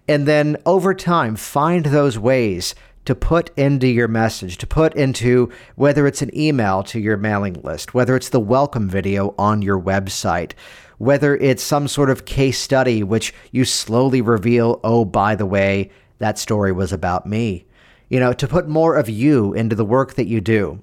And 0.08 0.26
then 0.26 0.56
over 0.64 0.94
time, 0.94 1.36
find 1.36 1.86
those 1.86 2.18
ways 2.18 2.74
to 3.04 3.14
put 3.14 3.50
into 3.56 3.86
your 3.86 4.08
message, 4.08 4.58
to 4.58 4.66
put 4.66 4.94
into 4.94 5.50
whether 5.74 6.06
it's 6.06 6.22
an 6.22 6.36
email 6.36 6.82
to 6.84 7.00
your 7.00 7.16
mailing 7.16 7.54
list, 7.62 7.94
whether 7.94 8.16
it's 8.16 8.28
the 8.28 8.40
welcome 8.40 8.88
video 8.88 9.34
on 9.38 9.62
your 9.62 9.80
website, 9.80 10.52
whether 10.98 11.36
it's 11.36 11.62
some 11.62 11.88
sort 11.88 12.10
of 12.10 12.24
case 12.26 12.58
study 12.58 13.02
which 13.02 13.32
you 13.52 13.64
slowly 13.64 14.20
reveal, 14.20 14.80
oh, 14.84 15.04
by 15.04 15.34
the 15.34 15.46
way, 15.46 15.90
that 16.18 16.38
story 16.38 16.72
was 16.72 16.92
about 16.92 17.26
me. 17.26 17.64
You 18.10 18.20
know, 18.20 18.32
to 18.34 18.46
put 18.46 18.68
more 18.68 18.96
of 18.96 19.08
you 19.08 19.54
into 19.54 19.74
the 19.76 19.84
work 19.84 20.14
that 20.14 20.26
you 20.26 20.40
do. 20.40 20.82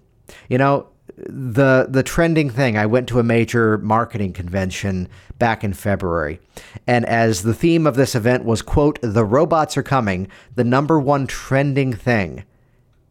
You 0.49 0.57
know, 0.57 0.88
the 1.18 1.88
the 1.89 2.03
trending 2.03 2.49
thing. 2.49 2.78
I 2.78 2.86
went 2.86 3.09
to 3.09 3.20
a 3.20 3.24
major 3.24 3.78
marketing 3.80 4.34
convention 4.34 5.09
back 5.39 5.63
in 5.63 5.74
February, 5.74 6.39
and 6.86 7.05
as 7.05 7.43
the 7.43 7.53
theme 7.53 7.88
of 7.88 7.95
this 7.95 8.15
event 8.15 8.45
was 8.45 8.61
quote 8.61 8.99
the 9.01 9.26
robots 9.26 9.78
are 9.78 9.84
coming, 9.84 10.28
the 10.55 10.63
number 10.63 10.99
one 10.99 11.26
trending 11.28 11.93
thing 11.93 12.43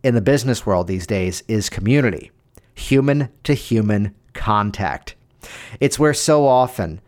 in 0.03 0.15
the 0.15 0.21
business 0.21 0.65
world 0.65 0.87
these 0.87 1.07
days 1.07 1.43
is 1.49 1.69
community, 1.69 2.31
human 2.75 3.29
to 3.43 3.55
human 3.55 4.15
contact. 4.35 5.17
It's 5.81 5.99
where 5.99 6.15
so 6.15 6.47
often, 6.47 7.01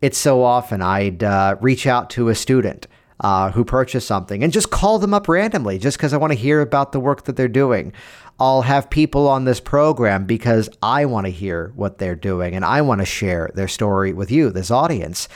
it's 0.00 0.18
so 0.18 0.42
often 0.42 0.80
I'd 0.82 1.24
uh, 1.24 1.56
reach 1.60 1.86
out 1.86 2.10
to 2.10 2.28
a 2.28 2.34
student 2.34 2.86
uh, 3.20 3.50
who 3.50 3.64
purchased 3.64 4.06
something 4.06 4.42
and 4.42 4.52
just 4.52 4.70
call 4.70 4.98
them 4.98 5.14
up 5.14 5.28
randomly 5.28 5.78
just 5.78 5.96
because 5.96 6.12
I 6.12 6.16
want 6.16 6.32
to 6.32 6.38
hear 6.38 6.60
about 6.60 6.92
the 6.92 7.00
work 7.00 7.24
that 7.24 7.36
they're 7.36 7.48
doing. 7.48 7.92
I'll 8.38 8.62
have 8.62 8.90
people 8.90 9.28
on 9.28 9.44
this 9.44 9.60
program 9.60 10.24
because 10.24 10.68
I 10.82 11.04
want 11.06 11.26
to 11.26 11.30
hear 11.30 11.72
what 11.76 11.98
they're 11.98 12.16
doing 12.16 12.54
and 12.54 12.64
I 12.64 12.82
want 12.82 13.00
to 13.00 13.06
share 13.06 13.50
their 13.54 13.68
story 13.68 14.12
with 14.12 14.30
you, 14.30 14.50
this 14.50 14.70
audience. 14.70 15.28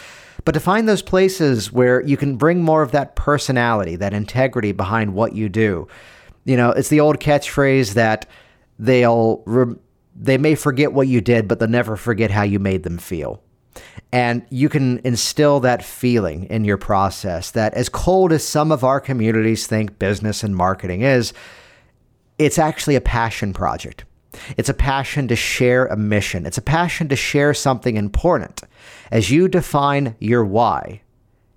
But 0.44 0.52
to 0.52 0.60
find 0.60 0.88
those 0.88 1.02
places 1.02 1.72
where 1.72 2.00
you 2.02 2.16
can 2.16 2.36
bring 2.36 2.62
more 2.62 2.82
of 2.82 2.92
that 2.92 3.16
personality, 3.16 3.96
that 3.96 4.14
integrity 4.14 4.72
behind 4.72 5.14
what 5.14 5.34
you 5.34 5.48
do. 5.48 5.86
You 6.44 6.56
know, 6.56 6.70
it's 6.70 6.88
the 6.88 7.00
old 7.00 7.18
catchphrase 7.20 7.94
that 7.94 8.26
they'll 8.78 9.42
re- 9.46 9.76
they 10.20 10.38
may 10.38 10.54
forget 10.54 10.92
what 10.92 11.06
you 11.06 11.20
did, 11.20 11.46
but 11.46 11.58
they'll 11.58 11.68
never 11.68 11.96
forget 11.96 12.30
how 12.30 12.42
you 12.42 12.58
made 12.58 12.82
them 12.82 12.98
feel. 12.98 13.42
And 14.10 14.44
you 14.50 14.68
can 14.68 14.98
instill 15.04 15.60
that 15.60 15.84
feeling 15.84 16.44
in 16.44 16.64
your 16.64 16.78
process 16.78 17.50
that, 17.52 17.74
as 17.74 17.88
cold 17.88 18.32
as 18.32 18.46
some 18.46 18.72
of 18.72 18.82
our 18.82 19.00
communities 19.00 19.66
think 19.66 19.98
business 19.98 20.42
and 20.42 20.56
marketing 20.56 21.02
is, 21.02 21.32
it's 22.38 22.58
actually 22.58 22.96
a 22.96 23.00
passion 23.00 23.52
project. 23.52 24.04
It's 24.56 24.68
a 24.68 24.74
passion 24.74 25.28
to 25.28 25.36
share 25.36 25.86
a 25.86 25.96
mission. 25.96 26.46
It's 26.46 26.58
a 26.58 26.62
passion 26.62 27.08
to 27.08 27.16
share 27.16 27.54
something 27.54 27.96
important. 27.96 28.62
As 29.10 29.30
you 29.30 29.48
define 29.48 30.14
your 30.20 30.44
why, 30.44 31.02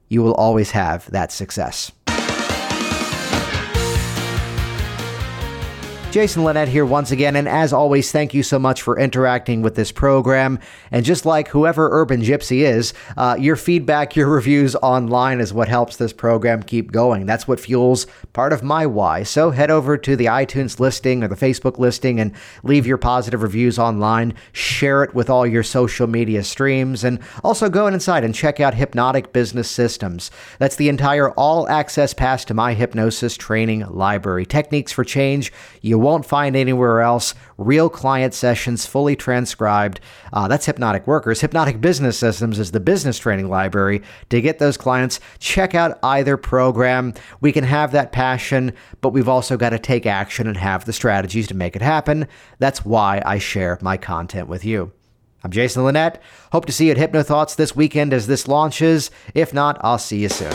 you 0.09 0.23
will 0.23 0.33
always 0.33 0.71
have 0.71 1.09
that 1.11 1.31
success. 1.31 1.91
Jason 6.11 6.43
Linett 6.43 6.67
here 6.67 6.85
once 6.85 7.11
again, 7.11 7.37
and 7.37 7.47
as 7.47 7.71
always, 7.71 8.11
thank 8.11 8.33
you 8.33 8.43
so 8.43 8.59
much 8.59 8.81
for 8.81 8.99
interacting 8.99 9.61
with 9.61 9.75
this 9.75 9.93
program. 9.93 10.59
And 10.91 11.05
just 11.05 11.25
like 11.25 11.47
whoever 11.47 11.87
Urban 11.89 12.21
Gypsy 12.21 12.63
is, 12.63 12.93
uh, 13.15 13.37
your 13.39 13.55
feedback, 13.55 14.17
your 14.17 14.27
reviews 14.27 14.75
online 14.75 15.39
is 15.39 15.53
what 15.53 15.69
helps 15.69 15.95
this 15.95 16.11
program 16.11 16.63
keep 16.63 16.91
going. 16.91 17.25
That's 17.25 17.47
what 17.47 17.61
fuels 17.61 18.07
part 18.33 18.51
of 18.51 18.61
my 18.61 18.85
why. 18.85 19.23
So 19.23 19.51
head 19.51 19.71
over 19.71 19.97
to 19.99 20.17
the 20.17 20.25
iTunes 20.25 20.81
listing 20.81 21.23
or 21.23 21.29
the 21.29 21.35
Facebook 21.37 21.79
listing 21.79 22.19
and 22.19 22.33
leave 22.63 22.85
your 22.85 22.97
positive 22.97 23.41
reviews 23.41 23.79
online. 23.79 24.33
Share 24.51 25.03
it 25.03 25.15
with 25.15 25.29
all 25.29 25.47
your 25.47 25.63
social 25.63 26.07
media 26.07 26.43
streams, 26.43 27.05
and 27.05 27.19
also 27.41 27.69
go 27.69 27.87
inside 27.87 28.25
and 28.25 28.35
check 28.35 28.59
out 28.59 28.73
Hypnotic 28.73 29.31
Business 29.31 29.71
Systems. 29.71 30.29
That's 30.59 30.75
the 30.75 30.89
entire 30.89 31.31
all 31.31 31.69
access 31.69 32.13
pass 32.13 32.43
to 32.45 32.53
my 32.53 32.73
hypnosis 32.73 33.37
training 33.37 33.87
library. 33.87 34.45
Techniques 34.45 34.91
for 34.91 35.05
change. 35.05 35.53
You 35.79 36.00
won't 36.01 36.25
find 36.25 36.55
anywhere 36.55 37.01
else. 37.01 37.33
Real 37.57 37.89
client 37.89 38.33
sessions, 38.33 38.85
fully 38.85 39.15
transcribed. 39.15 39.99
Uh, 40.33 40.47
that's 40.47 40.65
Hypnotic 40.65 41.07
Workers. 41.07 41.41
Hypnotic 41.41 41.79
Business 41.79 42.17
Systems 42.17 42.59
is 42.59 42.71
the 42.71 42.79
business 42.79 43.17
training 43.17 43.49
library. 43.49 44.01
To 44.29 44.41
get 44.41 44.59
those 44.59 44.77
clients, 44.77 45.19
check 45.39 45.75
out 45.75 45.99
either 46.03 46.35
program. 46.37 47.13
We 47.39 47.51
can 47.51 47.63
have 47.63 47.91
that 47.93 48.11
passion, 48.11 48.73
but 49.01 49.09
we've 49.09 49.29
also 49.29 49.57
got 49.57 49.69
to 49.69 49.79
take 49.79 50.05
action 50.05 50.47
and 50.47 50.57
have 50.57 50.85
the 50.85 50.93
strategies 50.93 51.47
to 51.47 51.55
make 51.55 51.75
it 51.75 51.81
happen. 51.81 52.27
That's 52.59 52.83
why 52.83 53.21
I 53.25 53.37
share 53.37 53.77
my 53.81 53.97
content 53.97 54.47
with 54.47 54.65
you. 54.65 54.91
I'm 55.43 55.51
Jason 55.51 55.83
Linett. 55.83 56.21
Hope 56.51 56.65
to 56.65 56.71
see 56.71 56.87
you 56.87 56.91
at 56.91 56.97
HypnoThoughts 56.97 57.55
this 57.55 57.75
weekend 57.75 58.13
as 58.13 58.27
this 58.27 58.47
launches. 58.47 59.09
If 59.33 59.53
not, 59.53 59.77
I'll 59.81 59.97
see 59.97 60.19
you 60.19 60.29
soon. 60.29 60.51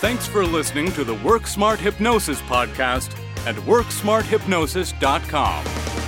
Thanks 0.00 0.26
for 0.26 0.44
listening 0.44 0.90
to 0.92 1.04
the 1.04 1.14
Work 1.14 1.46
Smart 1.46 1.78
Hypnosis 1.78 2.40
podcast 2.42 3.14
at 3.46 3.56
WorkSmartHypnosis.com. 3.56 5.99